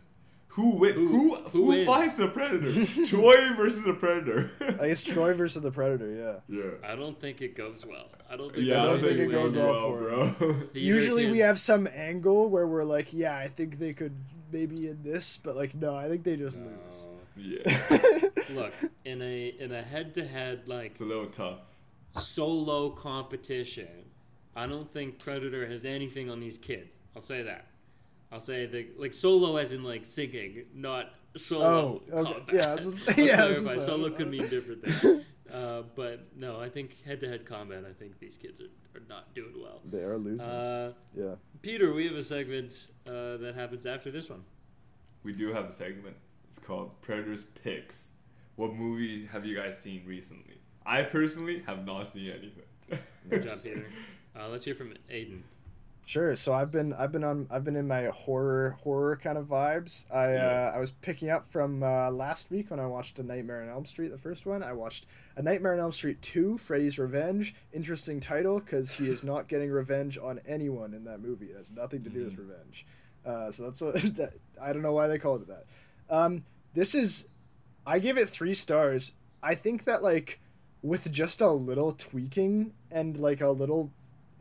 [0.50, 0.94] Who win?
[0.94, 1.88] Who- Who who who, wins?
[1.88, 2.86] fights the predator?
[3.08, 4.52] Troy versus the predator.
[4.82, 6.42] I guess Troy versus the Predator.
[6.48, 6.58] Yeah.
[6.60, 6.72] yeah.
[6.92, 8.08] I don't think it goes well.
[8.30, 8.66] I don't think.
[8.66, 10.54] Yeah, I don't think think it it goes goes well well, for bro.
[10.74, 14.16] Theater Usually we have some angle where we're like, yeah, I think they could
[14.54, 16.68] maybe in this, but like, no, I think they just No.
[16.86, 17.08] lose.
[17.36, 18.74] yeah, Look
[19.06, 21.60] in a in a head to head like it's a little tough.
[22.20, 23.88] solo competition.
[24.56, 27.00] I don't think Predator has anything on these kids.
[27.16, 27.66] I'll say that.
[28.32, 32.34] I'll say the like solo as in like singing, not solo Oh, okay.
[32.34, 32.54] combat.
[32.56, 35.26] Yeah, I was just- yeah, I was just solo could mean different things.
[35.52, 37.84] Uh, but no, I think head to head combat.
[37.88, 39.82] I think these kids are, are not doing well.
[39.90, 40.50] They are losing.
[40.50, 41.36] Uh, yeah.
[41.62, 44.44] Peter, we have a segment uh, that happens after this one.
[45.24, 46.16] We do have a segment.
[46.50, 48.12] It's called Predators Picks.
[48.56, 50.56] What movie have you guys seen recently?
[50.86, 53.00] I personally have not seen anything.
[53.30, 53.90] Good job, Peter.
[54.38, 55.42] Uh, let's hear from Aiden.
[56.06, 56.36] Sure.
[56.36, 60.06] So I've been I've been on I've been in my horror horror kind of vibes.
[60.14, 60.72] I Yeah.
[60.74, 63.70] uh, I was picking up from uh, last week when I watched A Nightmare on
[63.70, 64.64] Elm Street, the first one.
[64.64, 65.06] I watched
[65.38, 67.56] A Nightmare on Elm Street two, Freddy's Revenge.
[67.72, 71.48] Interesting title because he is not getting revenge on anyone in that movie.
[71.48, 72.86] It has nothing to do with revenge.
[73.26, 75.66] Uh, so that's what that, I don't know why they called it that.
[76.10, 76.44] Um,
[76.74, 77.30] this is
[77.88, 79.14] I give it three stars.
[79.42, 80.42] I think that like
[80.82, 83.90] with just a little tweaking and like a little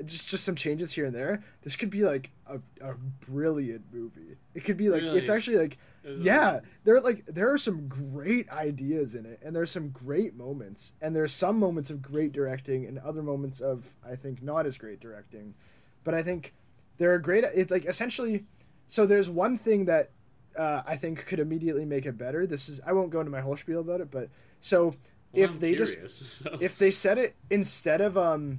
[0.06, 2.94] just just some changes here and there, this could be like a, a
[3.28, 4.36] brilliant movie.
[4.54, 5.78] It could be like it's actually like
[6.18, 10.34] yeah, there are like there are some great ideas in it, and there's some great
[10.34, 14.66] moments, and there's some moments of great directing, and other moments of I think not
[14.66, 15.54] as great directing,
[16.04, 16.54] but I think
[16.98, 17.44] there are great.
[17.44, 18.44] It's like essentially,
[18.88, 20.10] so there's one thing that
[20.58, 22.46] uh, I think could immediately make it better.
[22.46, 24.28] This is I won't go into my whole spiel about it, but
[24.60, 24.94] so Well,
[25.44, 28.58] if I'm they curious, just so- if they said it instead of um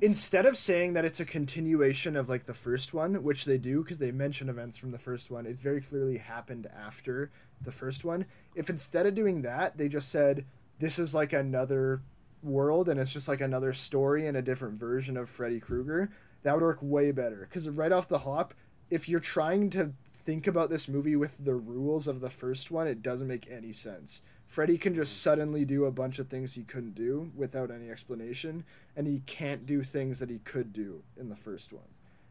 [0.00, 3.82] instead of saying that it's a continuation of like the first one which they do
[3.82, 7.30] because they mention events from the first one it very clearly happened after
[7.60, 8.24] the first one.
[8.54, 10.44] If instead of doing that they just said
[10.78, 12.02] this is like another
[12.42, 16.10] world and it's just like another story and a different version of freddy krueger
[16.44, 17.48] that would work way better.
[17.48, 18.54] Because right off the hop
[18.90, 22.86] if you're trying to think about this movie with the rules of the first one
[22.86, 26.62] it doesn't make any sense Freddy can just suddenly do a bunch of things he
[26.62, 28.64] couldn't do without any explanation,
[28.96, 31.84] and he can't do things that he could do in the first one.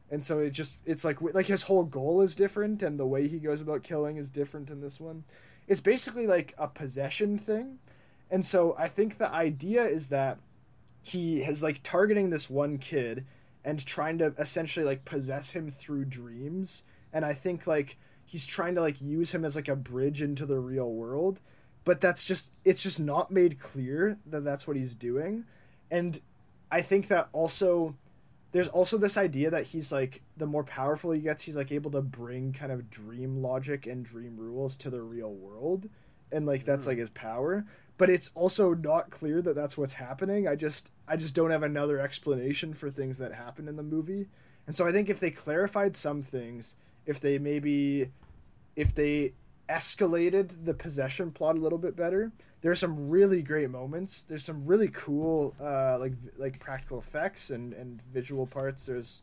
[0.09, 3.27] And so it just it's like like his whole goal is different, and the way
[3.27, 5.25] he goes about killing is different in this one.
[5.67, 7.77] It's basically like a possession thing,
[8.31, 10.39] and so I think the idea is that
[11.03, 13.25] he is like targeting this one kid
[13.63, 16.81] and trying to essentially like possess him through dreams,
[17.13, 17.95] and I think like
[18.25, 21.41] he's trying to like use him as like a bridge into the real world
[21.87, 25.45] but that's just it's just not made clear that that's what he's doing.
[25.89, 26.19] And
[26.69, 27.95] i think that also
[28.51, 31.89] there's also this idea that he's like the more powerful he gets he's like able
[31.91, 35.87] to bring kind of dream logic and dream rules to the real world.
[36.29, 37.01] And like that's like hmm.
[37.01, 37.65] his power.
[37.97, 40.45] But it's also not clear that that's what's happening.
[40.45, 44.27] I just i just don't have another explanation for things that happen in the movie.
[44.67, 48.11] And so i think if they clarified some things if they maybe
[48.75, 49.31] if they
[49.69, 52.31] escalated the possession plot a little bit better.
[52.61, 54.23] There are some really great moments.
[54.23, 58.85] There's some really cool uh, like like practical effects and and visual parts.
[58.85, 59.21] There's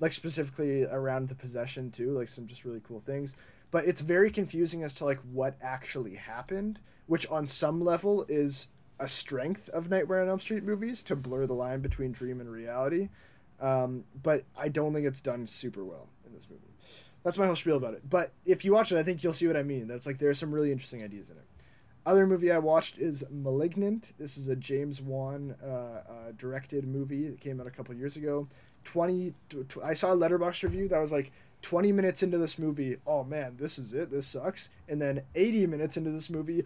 [0.00, 3.34] like specifically around the possession too, like some just really cool things.
[3.70, 8.68] But it's very confusing as to like what actually happened, which on some level is
[8.98, 12.50] a strength of Nightmare on Elm Street movies to blur the line between dream and
[12.50, 13.08] reality.
[13.60, 16.62] Um, but I don't think it's done super well in this movie.
[17.22, 18.08] That's my whole spiel about it.
[18.08, 19.86] But if you watch it, I think you'll see what I mean.
[19.86, 21.44] That's like there are some really interesting ideas in it.
[22.06, 24.12] Other movie I watched is *Malignant*.
[24.18, 26.02] This is a James Wan uh, uh,
[26.36, 28.48] directed movie that came out a couple years ago.
[28.84, 31.30] Twenty, tw- I saw a Letterboxd review that was like
[31.60, 32.96] twenty minutes into this movie.
[33.06, 34.10] Oh man, this is it.
[34.10, 34.70] This sucks.
[34.88, 36.64] And then eighty minutes into this movie,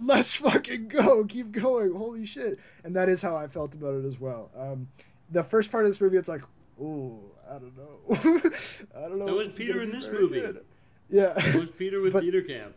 [0.00, 1.24] let's fucking go.
[1.26, 1.94] Keep going.
[1.94, 2.58] Holy shit.
[2.82, 4.50] And that is how I felt about it as well.
[4.58, 4.88] Um,
[5.30, 6.42] the first part of this movie, it's like,
[6.80, 7.20] ooh,
[7.54, 8.00] I don't know.
[8.96, 9.26] I don't know.
[9.26, 10.40] That was Peter in this movie.
[10.40, 10.64] good.
[11.10, 11.32] Yeah.
[11.36, 12.74] It was Peter with But- theater camp.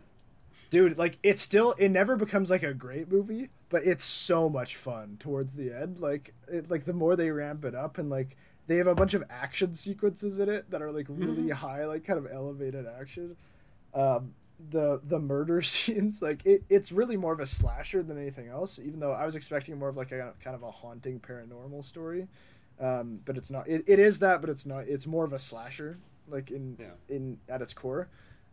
[0.70, 4.74] dude like it's still it never becomes like a great movie but it's so much
[4.74, 8.36] fun towards the end like it like the more they ramp it up and like
[8.66, 12.04] they have a bunch of action sequences in it that are like really high like
[12.04, 13.36] kind of elevated action
[13.94, 14.34] um
[14.70, 18.80] the the murder scenes like it, it's really more of a slasher than anything else
[18.80, 22.26] even though i was expecting more of like a kind of a haunting paranormal story
[22.80, 25.38] um but it's not it, it is that but it's not it's more of a
[25.38, 25.98] slasher
[26.28, 27.14] like in Yeah.
[27.14, 28.08] in at its core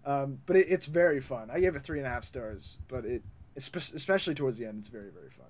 [0.06, 1.50] um, but it, it's very fun.
[1.50, 3.24] I gave it three and a half stars, but it
[3.56, 5.46] especially towards the end, it's very very fun.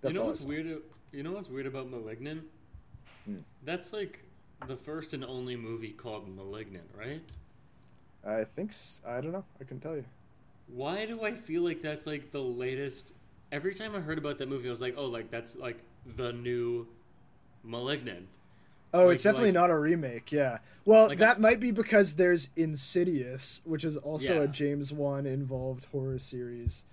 [0.00, 0.80] That's you know what's weird?
[1.12, 2.44] You know what's weird about *Malignant*?
[3.26, 3.36] Hmm.
[3.64, 4.24] That's like
[4.66, 7.20] the first and only movie called *Malignant*, right?
[8.26, 8.72] I think
[9.06, 9.44] I don't know.
[9.60, 10.04] I can tell you.
[10.68, 13.12] Why do I feel like that's like the latest?
[13.52, 15.80] Every time I heard about that movie, I was like, "Oh, like that's like
[16.16, 16.86] the new
[17.62, 18.26] *Malignant*."
[18.92, 20.32] Oh, Like- it's definitely like- not a remake.
[20.32, 20.58] Yeah.
[20.84, 24.42] Well, Like, that might be because there's Insidious, which is also Yeah.
[24.42, 26.84] a James Wan involved horror series.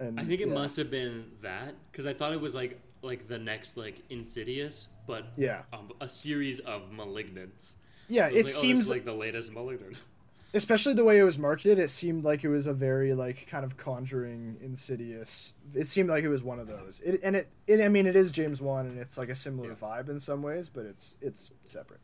[0.00, 0.54] And I think it yeah.
[0.54, 4.88] must have been that because I thought it was like like the next like *Insidious*,
[5.06, 5.62] but Yeah.
[5.72, 7.76] um, a series of *Malignants*.
[8.08, 9.96] Yeah, So it oh, this seems is like the latest *Malignant*.
[10.54, 13.64] especially the way it was marketed, it seemed like it was a very like kind
[13.64, 15.54] of conjuring insidious.
[15.74, 17.00] It seemed like it was one of those.
[17.00, 19.70] It, and it, it, I mean, it is James Wan, and it's like a similar
[19.70, 19.74] Yeah.
[19.74, 22.00] vibe in some ways, but it's it's separate.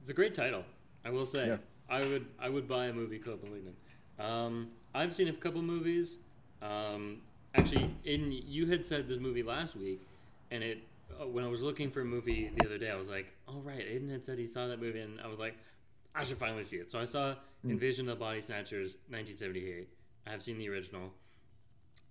[0.00, 0.64] It's a great title,
[1.04, 1.46] I will say.
[1.46, 1.56] Yeah.
[1.88, 3.76] I would I would buy a movie called *Malignant*.
[4.18, 6.18] Um, I've seen a couple movies.
[6.60, 7.18] Um,
[7.54, 10.00] actually, in you had said this movie last week,
[10.50, 10.78] and it
[11.20, 13.60] uh, when I was looking for a movie the other day, I was like, "Oh
[13.60, 15.54] right, Aiden had said he saw that movie," and I was like,
[16.14, 17.34] "I should finally see it." So I saw
[17.64, 19.88] Invasion of the Body Snatchers, 1978.
[20.26, 21.12] I have seen the original,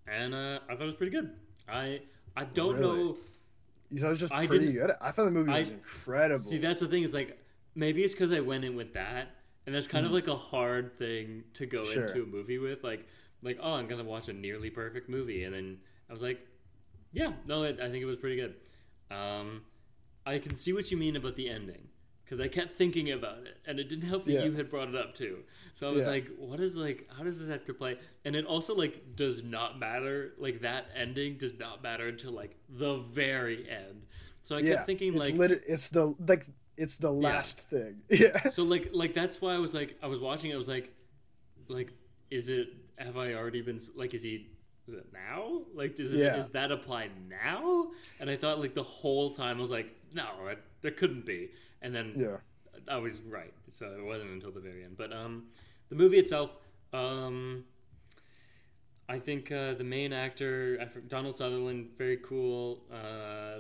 [0.07, 1.31] and uh, I thought it was pretty good.
[1.67, 2.01] I
[2.35, 3.03] I don't Really?
[3.03, 3.17] know.
[3.89, 4.91] You thought it was just I pretty good.
[5.01, 6.39] I thought the movie was I- incredible.
[6.43, 7.03] See, that's the thing.
[7.03, 7.37] Is like
[7.75, 10.97] maybe it's because I went in with that, and that's kind of like a hard
[10.97, 11.93] thing to go Mm.
[11.93, 12.05] Sure.
[12.05, 12.83] into a movie with.
[12.83, 13.05] Like,
[13.43, 15.79] like oh, I'm gonna watch a nearly perfect movie, and then
[16.09, 16.39] I was like,
[17.13, 18.55] yeah, no, it, I think it was pretty good.
[19.09, 19.61] Um,
[20.25, 21.87] I can see what you mean about the ending
[22.31, 24.45] because I kept thinking about it, and it didn't help that Yeah.
[24.45, 25.43] you had brought it up too.
[25.73, 26.11] So I was Yeah.
[26.11, 27.97] like, what is like, how does this have to play?
[28.23, 30.33] And it also like does not matter.
[30.37, 34.05] Like that ending does not matter until like the very end.
[34.43, 36.45] So I yeah, kept thinking it's like lit- it's the like
[36.77, 38.01] it's the last thing.
[38.09, 38.47] Yeah.
[38.47, 40.89] so like like that's why I was like I was watching I was like
[41.67, 41.91] like
[42.29, 44.47] is it have I already been like is he
[45.11, 46.37] now like does it Yeah.
[46.37, 47.91] is that applied now
[48.21, 51.51] and I thought like the whole time I was like no it, there couldn't be
[51.81, 52.37] and then Yeah.
[52.87, 55.47] I was right so it wasn't until the very end but um
[55.89, 56.51] the movie itself
[56.93, 57.63] um
[59.09, 63.59] I think uh, the main actor Donald Sutherland very cool uh, uh,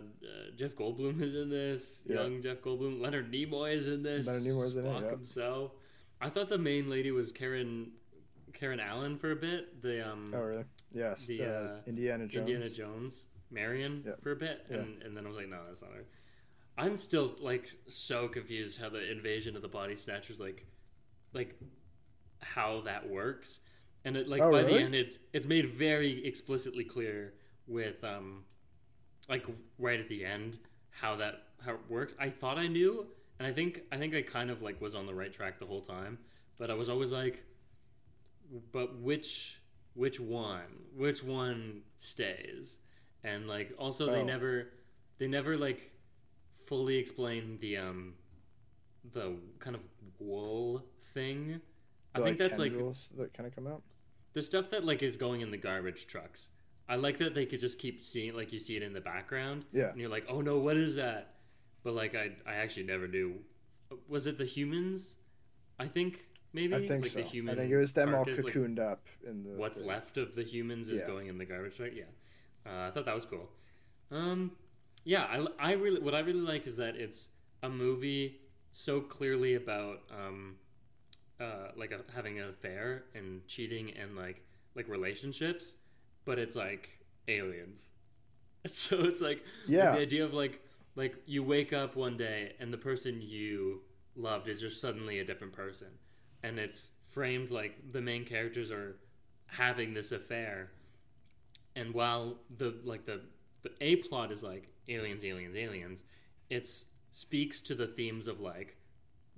[0.55, 2.21] Jeff Goldblum is in this Yeah.
[2.21, 5.09] young Jeff Goldblum Leonard Nimoy is in this Leonard Nimoy's in it, yeah.
[5.09, 5.73] himself
[6.21, 7.91] I thought the main lady was Karen
[8.53, 9.81] Karen Allen for a bit.
[9.81, 10.65] The um Oh really?
[10.93, 11.25] Yes.
[11.27, 12.49] The, The, uh, Indiana Jones.
[12.49, 14.13] Indiana Jones, Marion Yeah.
[14.21, 16.05] for a bit, and and then I was like, no, that's not her.
[16.77, 20.65] I'm still like so confused how the invasion of the body snatchers like
[21.33, 21.55] like
[22.39, 23.59] how that works.
[24.05, 27.33] And it like Oh, by the end it's it's made very explicitly clear
[27.67, 28.43] with um
[29.29, 29.45] like
[29.77, 32.15] right at the end how that how it works.
[32.19, 33.05] I thought I knew
[33.39, 35.65] and I think I think I kind of like was on the right track the
[35.65, 36.17] whole time,
[36.57, 37.43] but I was always like
[38.71, 39.61] but which
[39.93, 42.79] which one which one stays
[43.23, 44.25] and like also they Oh.
[44.25, 44.69] never
[45.19, 45.91] they never like
[46.71, 48.13] fully explain the um
[49.13, 49.81] the kind of
[50.19, 50.81] wool
[51.13, 51.59] thing
[52.15, 53.81] i The, think that's like that kind of come out.
[54.31, 56.49] the stuff that like is going in the garbage trucks
[56.87, 59.65] i like that they could just keep seeing like you see it in the background
[59.73, 59.89] Yeah.
[59.89, 61.33] and you're like oh no what is that
[61.83, 63.33] but like i i actually never knew
[64.07, 65.17] was it the humans
[65.77, 67.19] i think maybe I think like so.
[67.19, 69.49] the human I think it was them all carcass, like, cocooned up in the.
[69.61, 71.07] what's the- left of the humans is Yeah.
[71.07, 71.91] going in the garbage truck.
[71.93, 72.03] Yeah,
[72.65, 73.49] uh, I thought that was cool.
[74.11, 74.51] Um,
[75.03, 75.23] yeah,
[75.59, 77.29] I, I really what I really like is that it's
[77.63, 78.39] a movie
[78.71, 80.55] so clearly about um,
[81.39, 84.43] uh, like a, having an affair and cheating and like
[84.75, 85.75] like relationships,
[86.25, 86.89] but it's like
[87.27, 87.89] aliens.
[88.67, 89.91] So it's like Yeah.
[89.91, 90.61] the idea of like
[90.95, 93.81] like you wake up one day and the person you
[94.15, 95.87] loved is just suddenly a different person
[96.43, 98.97] and it's framed like the main characters are
[99.47, 100.71] having this affair
[101.75, 103.21] and while the like the
[103.61, 106.03] the a plot is like aliens aliens aliens
[106.49, 106.67] It
[107.11, 108.77] speaks to the themes of like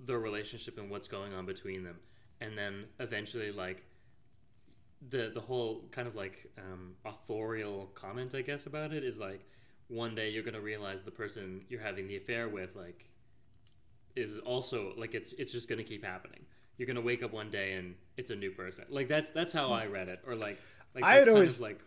[0.06, 1.96] the relationship and what's going on between them
[2.40, 3.84] and then eventually like
[5.10, 9.44] the the whole kind of like um, authorial comment I guess about it is like
[9.88, 13.04] one day you're gonna realize the person you're having the affair with like
[14.16, 16.40] is also like it's it's just gonna keep happening.
[16.78, 18.84] You're gonna wake up one day and it's a new person.
[18.88, 20.58] Like that's that's how I read it, or like
[20.94, 21.80] like I that's had always- like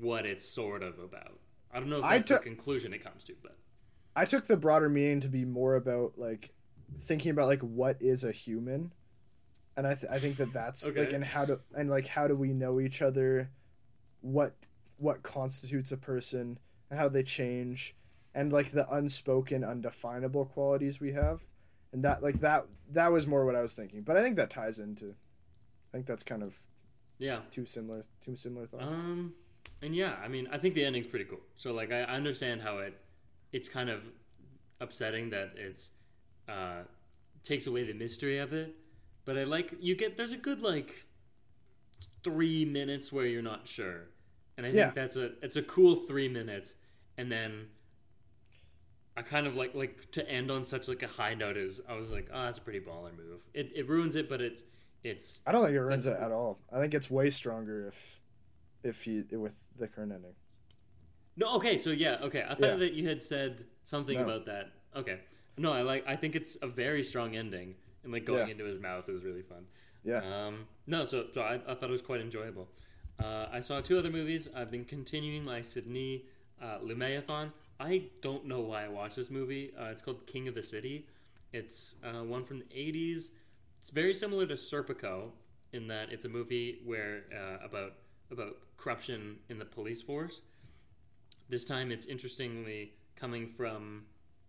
[0.00, 1.38] what it's sort of about.
[1.72, 3.56] I don't know if that's took- the conclusion it comes to, but
[4.16, 6.52] I took the broader meaning to be more about like
[6.98, 8.92] thinking about like what is a human,
[9.76, 12.34] and I th- I think that that's like and how do and like how do
[12.34, 13.50] we know each other,
[14.20, 14.56] what
[14.96, 16.58] what constitutes a person
[16.90, 17.94] and how they change,
[18.34, 21.46] and like the unspoken, undefinable qualities we have,
[21.92, 24.02] and that like that that was more what I was thinking.
[24.02, 25.14] But I think that ties into,
[25.92, 26.58] I think that's kind of
[27.18, 27.40] yeah.
[27.50, 28.96] two similar two similar thoughts.
[28.96, 29.34] Um,
[29.82, 31.40] and yeah, I mean, I think the ending's pretty cool.
[31.54, 32.94] So like, I I understand how it,
[33.52, 34.02] it's kind of
[34.80, 35.90] upsetting that it's,
[36.48, 36.82] uh,
[37.42, 38.74] takes away the mystery of it.
[39.24, 41.06] But I like you get there's a good like
[42.24, 44.08] three minutes where you're not sure,
[44.56, 46.74] and I think that's a it's a cool three minutes,
[47.18, 47.66] and then.
[49.16, 51.94] I kind of like like to end on such like a high note is I
[51.94, 54.62] was like oh that's a pretty baller move it, it ruins it but it's
[55.02, 56.58] it's I don't think it ruins it at all.
[56.72, 58.20] I think it's way stronger if
[58.82, 60.34] if you with the current ending.
[61.36, 62.42] No, okay, so yeah, okay.
[62.48, 62.76] I thought Yeah.
[62.76, 64.24] that you had said something No.
[64.24, 64.72] about that.
[64.96, 65.20] Okay.
[65.56, 68.52] No, I like I think it's a very strong ending and like going Yeah.
[68.52, 69.66] into his mouth is really fun.
[70.04, 70.22] Yeah.
[70.46, 72.68] Um no, so so I, I thought it was quite enjoyable.
[73.18, 74.48] Uh, I saw two other movies.
[74.54, 76.24] I've been continuing my Sidney
[76.60, 77.52] uh, Lumeathon.
[77.78, 79.72] I don't know why I watched this movie.
[79.78, 81.06] Uh, it's called King of the City.
[81.52, 83.30] It's uh, one from the 80s.
[83.76, 85.32] It's very similar to Serpico
[85.74, 87.92] in that it's a movie where uh, about
[88.30, 90.42] about corruption in the police force.
[91.48, 94.04] This time, it's interestingly coming from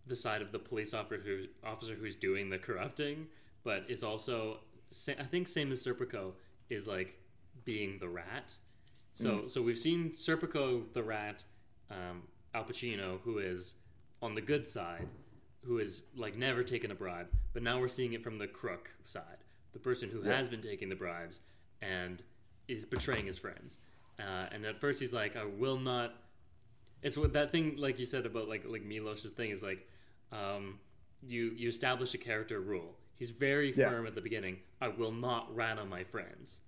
[0.08, 3.28] the side of the police officer who officer who's doing the corrupting,
[3.64, 4.60] but is also
[5.08, 6.34] I think same as Serpico
[6.70, 7.18] is like
[7.66, 8.56] being the rat.
[9.14, 11.44] So so we've seen Serpico the rat,
[11.90, 13.76] um, Al Pacino who is
[14.22, 15.08] on the good side,
[15.64, 18.90] who is like never taken a bribe, but now we're seeing it from the crook
[19.04, 19.44] side,
[19.74, 20.38] the person who Yeah.
[20.38, 21.42] has been taking the bribes
[21.82, 22.24] and
[22.72, 23.78] is betraying his friends.
[24.20, 26.14] Uh, and at first he's like, I will not.
[27.02, 29.88] It's what that thing like you said about like like Milos's thing is like,
[30.32, 30.80] um,
[31.24, 32.96] you you establish a character rule.
[33.18, 33.90] He's very Yeah.
[33.90, 34.58] firm at the beginning.
[34.80, 36.62] I will not rat on my friends.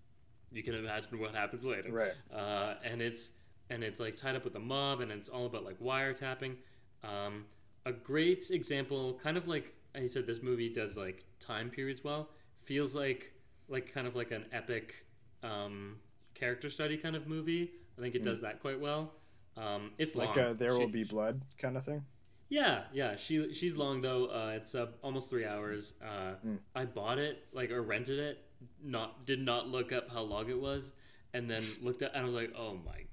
[0.51, 2.13] You can imagine what happens later Right.
[2.33, 3.31] uh, and it's
[3.69, 6.55] and it's like tied up with the mob, and it's all about like wiretapping.
[7.03, 7.45] Um,
[7.85, 12.29] a great example, kind of like I said, this movie does like time periods well.
[12.63, 13.31] Feels like
[13.69, 15.05] like kind of like an epic
[15.43, 15.97] um,
[16.33, 17.71] character study kind of movie.
[17.97, 19.13] I think it does that quite well.
[19.55, 20.47] Um, it's Like long.
[20.47, 22.03] a There Will Be Blood kind of thing.
[22.49, 23.15] yeah, yeah.
[23.15, 24.25] She she's long though.
[24.25, 25.93] Uh, it's uh, almost three hours.
[26.03, 26.33] Uh,
[26.75, 28.43] I bought it like or rented it.
[28.83, 30.93] Not did not look up how long it was,
[31.33, 33.03] and then looked at and I was like, oh my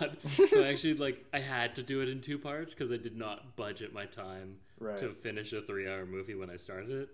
[0.00, 0.16] god.
[0.28, 3.16] so I actually like I had to do it in two parts because I did
[3.16, 4.96] not budget my time Right.
[4.98, 7.08] to finish a three hour movie when I started it.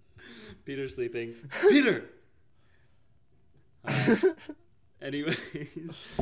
[0.64, 1.34] Peter's sleeping.
[1.68, 2.04] Peter.
[3.86, 4.16] Uh,
[5.02, 5.36] anyways,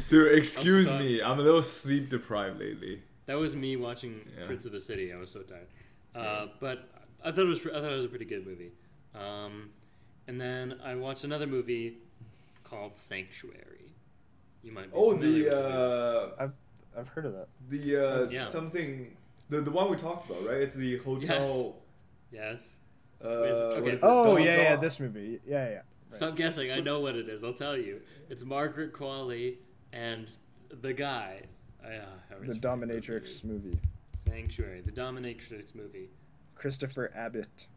[0.08, 1.22] Dude, excuse I'm me.
[1.22, 3.02] I'm a little sleep deprived lately.
[3.26, 4.46] that was me watching Yeah.
[4.46, 5.12] Prince of the City.
[5.12, 5.66] I was so tired,
[6.14, 6.88] uh, but
[7.24, 8.72] I thought it was I thought it was a pretty good movie.
[9.14, 9.70] Um,
[10.28, 11.98] and then I watched another movie
[12.64, 13.92] called Sanctuary.
[14.62, 14.86] You might.
[14.86, 15.52] Be Oh, the with it.
[15.54, 16.48] uh,
[16.96, 17.48] I've heard of that.
[17.68, 18.46] the uh, Yeah.
[18.46, 19.16] something,
[19.48, 20.58] the the one we talked about, right?
[20.62, 21.76] It's the hotel.
[22.32, 22.76] yes.
[23.22, 23.80] Uh, okay.
[23.82, 24.04] what is it?
[24.04, 25.40] Oh yeah, yeah, this movie.
[25.46, 25.80] Yeah, yeah.
[26.10, 26.16] Right.
[26.16, 26.70] Stop guessing.
[26.72, 27.44] I know what it is.
[27.44, 28.00] I'll tell you.
[28.28, 29.56] It's Margaret Qualley
[29.92, 30.30] and
[30.80, 31.42] the guy.
[31.84, 33.78] Uh, I The Dominatrix movie.
[34.18, 34.80] Sanctuary.
[34.80, 36.10] The Dominatrix movie.
[36.54, 37.68] Christopher Abbott.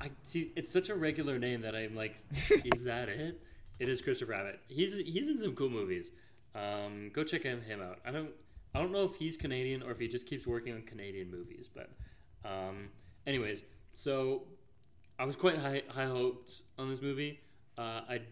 [0.00, 0.52] I see.
[0.56, 3.40] It's such a regular name that I'm like, is that it?
[3.78, 4.60] It is Christopher Abbott.
[4.68, 6.10] He's he's in some cool movies.
[6.54, 7.98] Um, go check him, him out.
[8.04, 8.30] I don't
[8.74, 11.68] I don't know if he's Canadian or if he just keeps working on Canadian movies.
[11.72, 11.90] But,
[12.44, 12.88] um,
[13.26, 14.44] anyways, so
[15.22, 17.38] I was quite high high hoped on this movie.
[17.78, 18.22] Uh, I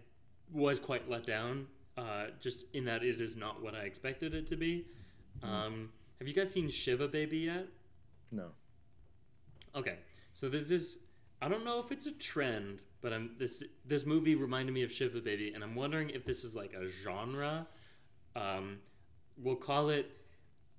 [0.53, 4.49] was quite let down, uh, just in that it is not what I expected it
[4.49, 4.87] to be.
[5.45, 7.69] Um, have you guys seen Shiva Baby yet?
[8.33, 8.47] No.
[9.77, 9.99] Okay,
[10.33, 10.99] so this is
[11.41, 13.63] I don't know if it's a trend, but I'm this.
[13.85, 16.89] This movie reminded me of Shiva Baby, and I'm wondering if this is like a
[16.89, 17.69] genre.
[18.35, 18.79] Um,
[19.39, 20.11] we'll call it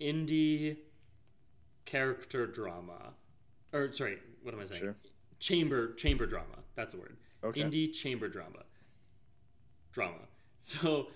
[0.02, 0.76] indie
[1.86, 3.14] character drama,
[3.72, 4.82] or sorry, what am I saying?
[4.82, 4.96] Sure.
[5.42, 6.60] Chamber chamber drama.
[6.76, 7.18] That's the word.
[7.44, 7.62] Okay.
[7.62, 8.64] Indie chamber drama.
[9.92, 10.16] Drama.
[10.64, 11.08] So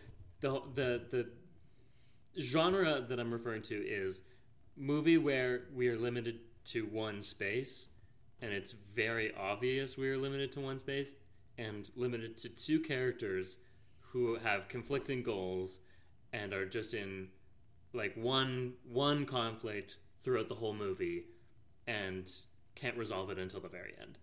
[0.41, 1.30] the the the
[2.41, 4.22] genre that I'm referring to is
[4.76, 7.89] movie where we are limited to one space
[8.41, 11.14] and it's very obvious we are limited to one space
[11.60, 13.57] and limited to two characters
[13.99, 15.80] who have conflicting goals
[16.34, 17.27] and are just in
[17.93, 21.26] like one one conflict throughout the whole movie
[21.88, 22.31] and
[22.76, 24.18] can't resolve it until the very end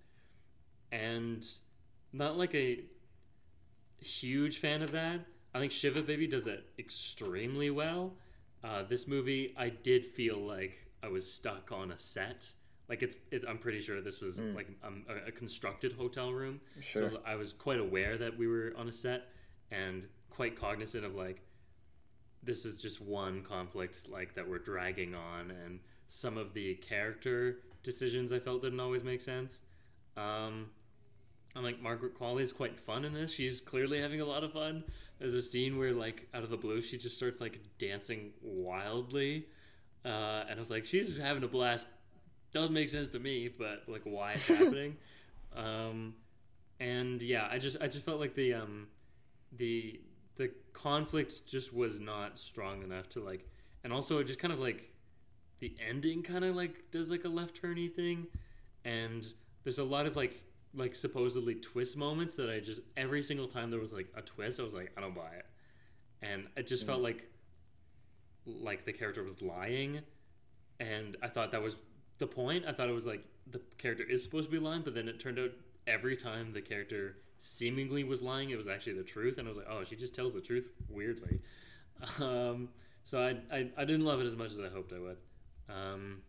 [0.93, 1.47] and
[2.13, 2.81] not like a
[4.01, 5.21] huge fan of that
[5.55, 8.13] i think shiva baby does it extremely well
[8.65, 12.53] uh, this movie, I did feel like I was stuck on a set.
[12.89, 16.61] Like it's, it, I'm pretty sure this was like um, a, a constructed hotel room.
[16.81, 17.11] Sure.
[17.11, 19.29] So I was quite aware that we were on a set
[19.71, 21.43] and quite cognizant of like
[22.43, 27.59] this is just one conflict like that we're dragging on and some of the character
[27.83, 29.61] decisions I felt didn't always make sense.
[30.17, 30.71] Um,
[31.55, 33.33] I'm like Margaret Qualley is quite fun in this.
[33.33, 34.85] She's clearly having a lot of fun.
[35.19, 39.47] There's a scene where like out of the blue she just starts like dancing wildly,
[40.05, 41.87] uh, and I was like, she's having a blast.
[42.53, 44.97] Doesn't make sense to me, but like why it's happening.
[45.55, 46.15] Um,
[46.81, 48.89] and yeah, I just I just felt like the um,
[49.53, 50.01] the
[50.37, 53.47] the conflict just was not strong enough to like,
[53.85, 54.92] and also it just kind of like
[55.63, 58.27] the ending kind of like does like a left turny thing,
[58.85, 59.33] and
[59.63, 60.43] there's a lot of like
[60.75, 64.59] like supposedly twist moments that I just every single time there was like a twist,
[64.59, 65.47] I was like, I don't buy it,
[66.21, 67.31] and it just felt like
[68.45, 70.01] like the character was lying,
[70.81, 71.77] and I thought that was
[72.19, 72.65] the point.
[72.67, 75.21] I thought it was like the character is supposed to be lying, but then it
[75.21, 75.53] turned out
[75.87, 79.59] every time the character seemingly was lying, it was actually the truth, and I was
[79.59, 81.41] like, oh, she just tells the truth weirdly.
[82.19, 82.71] Um,
[83.05, 85.19] so I, I I didn't love it as much as I hoped I would,
[85.69, 86.23] um,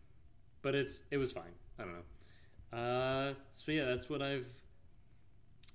[0.62, 1.52] but it's it was fine.
[1.78, 2.78] I don't know.
[2.78, 4.48] Uh, so yeah, that's what I've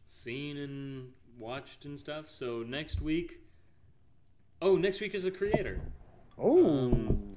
[0.08, 2.30] seen and watched and stuff.
[2.30, 3.40] So next week,
[4.62, 5.80] oh, next week is a creator.
[6.38, 7.36] Oh, Um,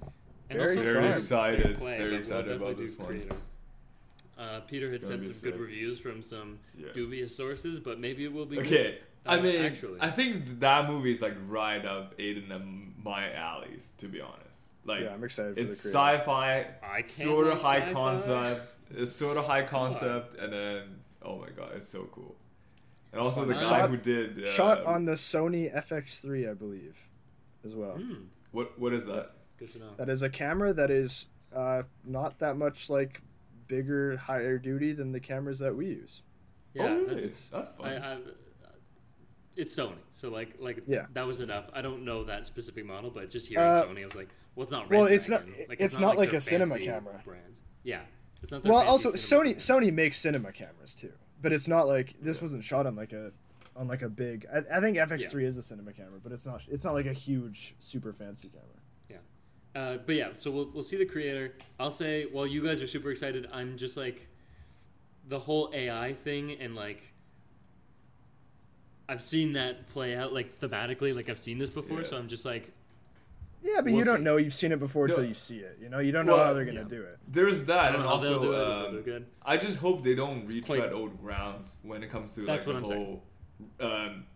[0.51, 0.93] And Very also.
[0.93, 1.79] Very excited.
[1.79, 3.09] Play, very but we'll excited about this one.
[3.09, 3.37] Creator.
[4.39, 6.93] Uh, Peter had sent some be good reviews from some Yeah.
[6.93, 8.67] dubious sources, but maybe it will be good.
[8.67, 9.99] Okay, I Uh, mean, actually.
[10.01, 13.93] I think that movie is like right up Aiden and my alleys.
[13.99, 16.19] To be honest, like yeah, I'm excited for it's the creator.
[16.19, 17.93] sci-fi, I can't sort of high sci-fi.
[17.93, 18.69] concept.
[18.95, 20.83] It's sort of high concept, and then
[21.23, 22.35] oh my god, it's so cool.
[23.13, 27.09] And also the guy Shot- who did uh, Shot on the Sony FX3, I believe,
[27.65, 27.93] as well.
[27.97, 29.33] Hmm, what what is that?
[29.59, 29.91] good to know.
[29.97, 33.21] That is a camera that is uh, not that much like
[33.69, 36.23] bigger, higher duty than the cameras that we use.
[36.75, 37.15] Yeah, oh, really?
[37.15, 37.87] that's It's, that's fun.
[38.03, 38.19] I, I,
[39.57, 41.07] it's Sony, so like like Yeah.
[41.13, 41.71] that was enough.
[41.75, 44.63] I don't know that specific model, but just hearing Uh, Sony, I was like, well,
[44.65, 44.91] it's not.
[44.91, 45.67] well, Red it's not- Dragon.
[45.69, 47.21] Like, it's not like their a cinema camera.
[47.25, 47.61] Brands.
[47.85, 48.01] Yeah,
[48.43, 48.65] it's not.
[48.65, 49.89] Well, also Sony camera.
[49.91, 53.33] Sony makes cinema cameras too, but it's not like this wasn't shot on like a
[53.77, 54.47] on like a big.
[54.53, 56.63] I, I think FX3 is a cinema camera, but it's not.
[56.71, 58.67] It's not like a huge, super fancy camera.
[59.75, 59.81] Yeah.
[59.81, 61.55] Uh, but yeah, so we'll we'll see the creator.
[61.81, 64.29] I'll say while you guys are super excited, I'm just like
[65.29, 67.03] the whole AI thing and like
[69.09, 72.05] I've seen that play out like thematically, like I've seen this before, Yeah.
[72.07, 72.71] so I'm just like
[73.63, 74.23] Yeah, but We'll you don't see.
[74.25, 74.37] know.
[74.39, 75.15] You've seen it before No.
[75.15, 75.79] until you see it.
[75.81, 76.89] You know, you don't know how they're gonna yeah.
[76.89, 77.19] do it.
[77.29, 79.31] There's that, don't and know how they'll also do it, um, good.
[79.45, 82.75] I just hope they don't quite- retread old grounds when it comes to That's like
[82.75, 83.23] what the I'm whole.
[83.81, 84.27] Um,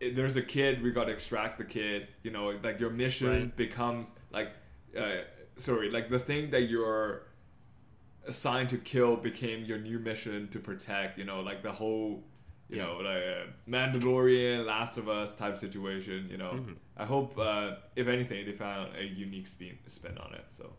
[0.00, 2.08] it- there's a kid, we got to extract the kid.
[2.24, 3.56] You know, like your mission Right.
[3.56, 4.50] becomes like,
[4.96, 5.18] uh,
[5.56, 7.22] sorry, like the thing that you're
[8.26, 11.18] assigned to kill became your new mission to protect.
[11.18, 12.24] You know, like the whole.
[12.70, 12.86] You Yeah.
[12.86, 16.28] know, like uh, Mandalorian, Last of Us type situation.
[16.30, 16.76] You know, Mhm.
[16.96, 20.44] I hope, uh, if anything, they found a unique spin spin on it.
[20.50, 20.74] So,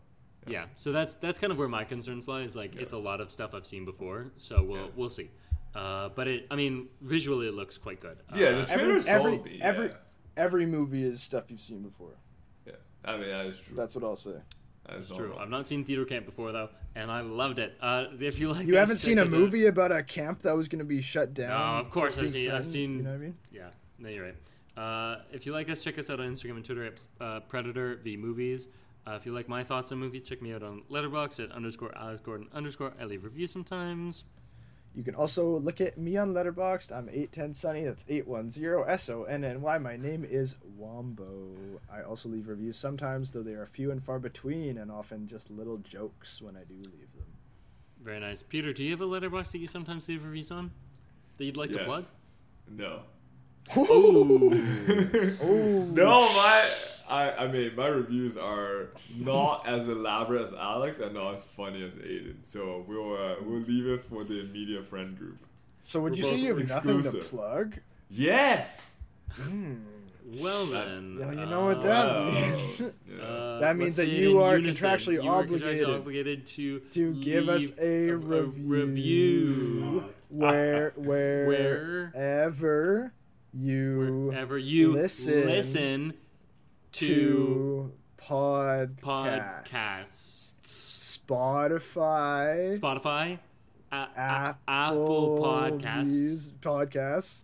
[0.46, 2.42] Yeah, so that's that's kind of where my concerns lie.
[2.42, 2.82] Is like Yeah.
[2.82, 4.90] it's a lot of stuff I've seen before, so we'll Yeah.
[4.96, 5.30] we'll see.
[5.74, 8.16] Uh, but it, I mean, visually it looks quite good.
[8.34, 9.58] yeah, Uh, the trailer sold every- me.
[9.60, 9.96] every- yeah.
[10.38, 12.16] Every movie is stuff you've seen before.
[12.66, 12.74] Yeah,
[13.04, 13.74] I mean that is true.
[13.76, 14.36] That's what I'll say.
[14.86, 15.18] That is true.
[15.28, 15.38] normal.
[15.40, 17.76] I've not seen Theater Camp before though, and I loved it.
[17.80, 19.32] Uh, if you like, You haven't seen a us out.
[19.32, 21.50] movie about a camp that was going to be shut down.
[21.50, 23.34] No, of course I've being seen- I've seen- You know what I mean?
[23.50, 24.36] Yeah, no, you're right.
[24.76, 27.96] Uh, if you like us, check us out on Instagram and Twitter at uh, Predator
[27.96, 28.68] v Movies.
[29.06, 31.96] Uh, if you like my thoughts on movies, check me out on Letterboxd at underscore
[31.96, 32.92] Alex Gordon underscore.
[33.00, 34.24] I leave reviews sometimes.
[34.96, 36.90] You can also look at me on Letterboxd.
[36.90, 37.84] I'm 810 Sunny.
[37.84, 39.78] That's 810 S O N N Y.
[39.78, 41.80] My name is Wombo.
[41.92, 45.50] I also leave reviews sometimes, though they are few and far between, and often just
[45.50, 47.26] little jokes when I do leave them.
[48.02, 48.42] Very nice.
[48.42, 50.70] Peter, do you have a Letterboxd that you sometimes leave reviews on
[51.36, 52.02] that you'd like to plug?
[52.02, 52.16] Yes.
[52.68, 53.02] No.
[53.76, 55.36] Ooh.
[55.42, 56.70] Oh No, my
[57.08, 61.84] I, I mean my reviews are not as elaborate as Alex and not as funny
[61.84, 62.36] as Aiden.
[62.42, 65.38] So we'll uh, we'll leave it for the media friend group.
[65.80, 67.30] So would We're you say you have nothing to exclusive.
[67.30, 67.74] plug?
[68.10, 68.92] Yes.
[69.32, 69.74] Hmm.
[70.40, 71.16] well then.
[71.20, 72.82] Yeah, you know what that uh, means.
[73.16, 74.90] Uh, That means that you are unison.
[74.90, 80.04] contractually You are obligated obligated to to give us a, a review, review.
[80.28, 81.46] where where
[82.14, 83.12] Wherever
[83.58, 86.14] you wherever you listen listen,
[86.92, 89.00] to, to podcasts.
[89.00, 91.18] podcasts.
[91.26, 93.38] Spotify, Spotify,
[93.92, 96.06] Apple, Apple Podcasts.
[96.06, 97.42] Mus- podcasts,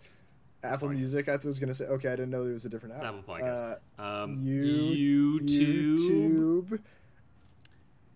[0.62, 0.88] Apple.
[0.90, 1.28] Music.
[1.28, 2.08] I was gonna say okay.
[2.08, 3.02] I didn't know there was a different app.
[3.02, 3.76] It's Apple Podcasts.
[3.98, 6.78] Uh, um, you- YouTube, YouTube,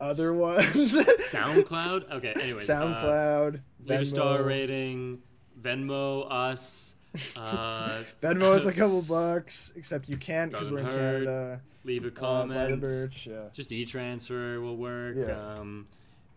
[0.00, 0.64] other ones,
[0.96, 2.10] SoundCloud.
[2.12, 5.20] Okay, anyways, uh, SoundCloud, leave a star rating,
[5.60, 6.94] Venmo us.
[7.36, 10.94] Uh, Venmo is a couple bucks, except you can't because we're in hurt.
[11.24, 11.60] Canada.
[11.84, 12.80] leave a Uh, the comment.
[12.80, 13.48] birch, yeah.
[13.52, 15.16] Just e-transfer will work.
[15.18, 15.38] Yeah.
[15.38, 15.86] Um,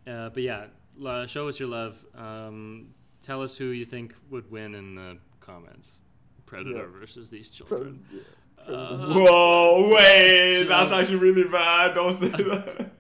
[0.08, 2.04] uh, but yeah, la- show us your love.
[2.16, 6.00] Um, tell us who you think would win in the comments.
[6.46, 7.00] Predator Yeah.
[7.00, 8.04] versus these Pro- children.
[8.12, 8.22] yeah.
[8.68, 11.94] Uh, Whoa, wait, So- that's actually really bad.
[11.96, 12.92] Don't say that.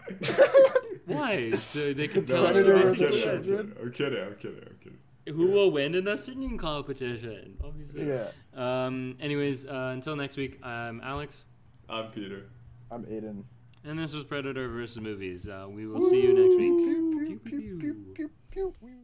[1.06, 1.51] why?
[1.51, 4.23] So they can No, tell us I'm they versus think kidding, I'm kidding, I'm kidding,
[4.23, 4.97] I'm kidding, I'm kidding.
[5.30, 7.57] Who will win in the singing competition?
[7.64, 8.07] Obviously.
[8.07, 9.15] Yeah, Um.
[9.19, 11.45] Anyways, uh, until next week, I'm Alex,
[11.89, 12.45] I'm Peter.
[12.91, 13.43] I'm Aiden.
[13.84, 15.47] and this was Predator versus Movies.
[15.47, 16.73] Uh, we will see you next week.
[16.77, 18.14] Pew, Pew, pew, pew, pew, pew.
[18.15, 18.99] pew, pew, pew.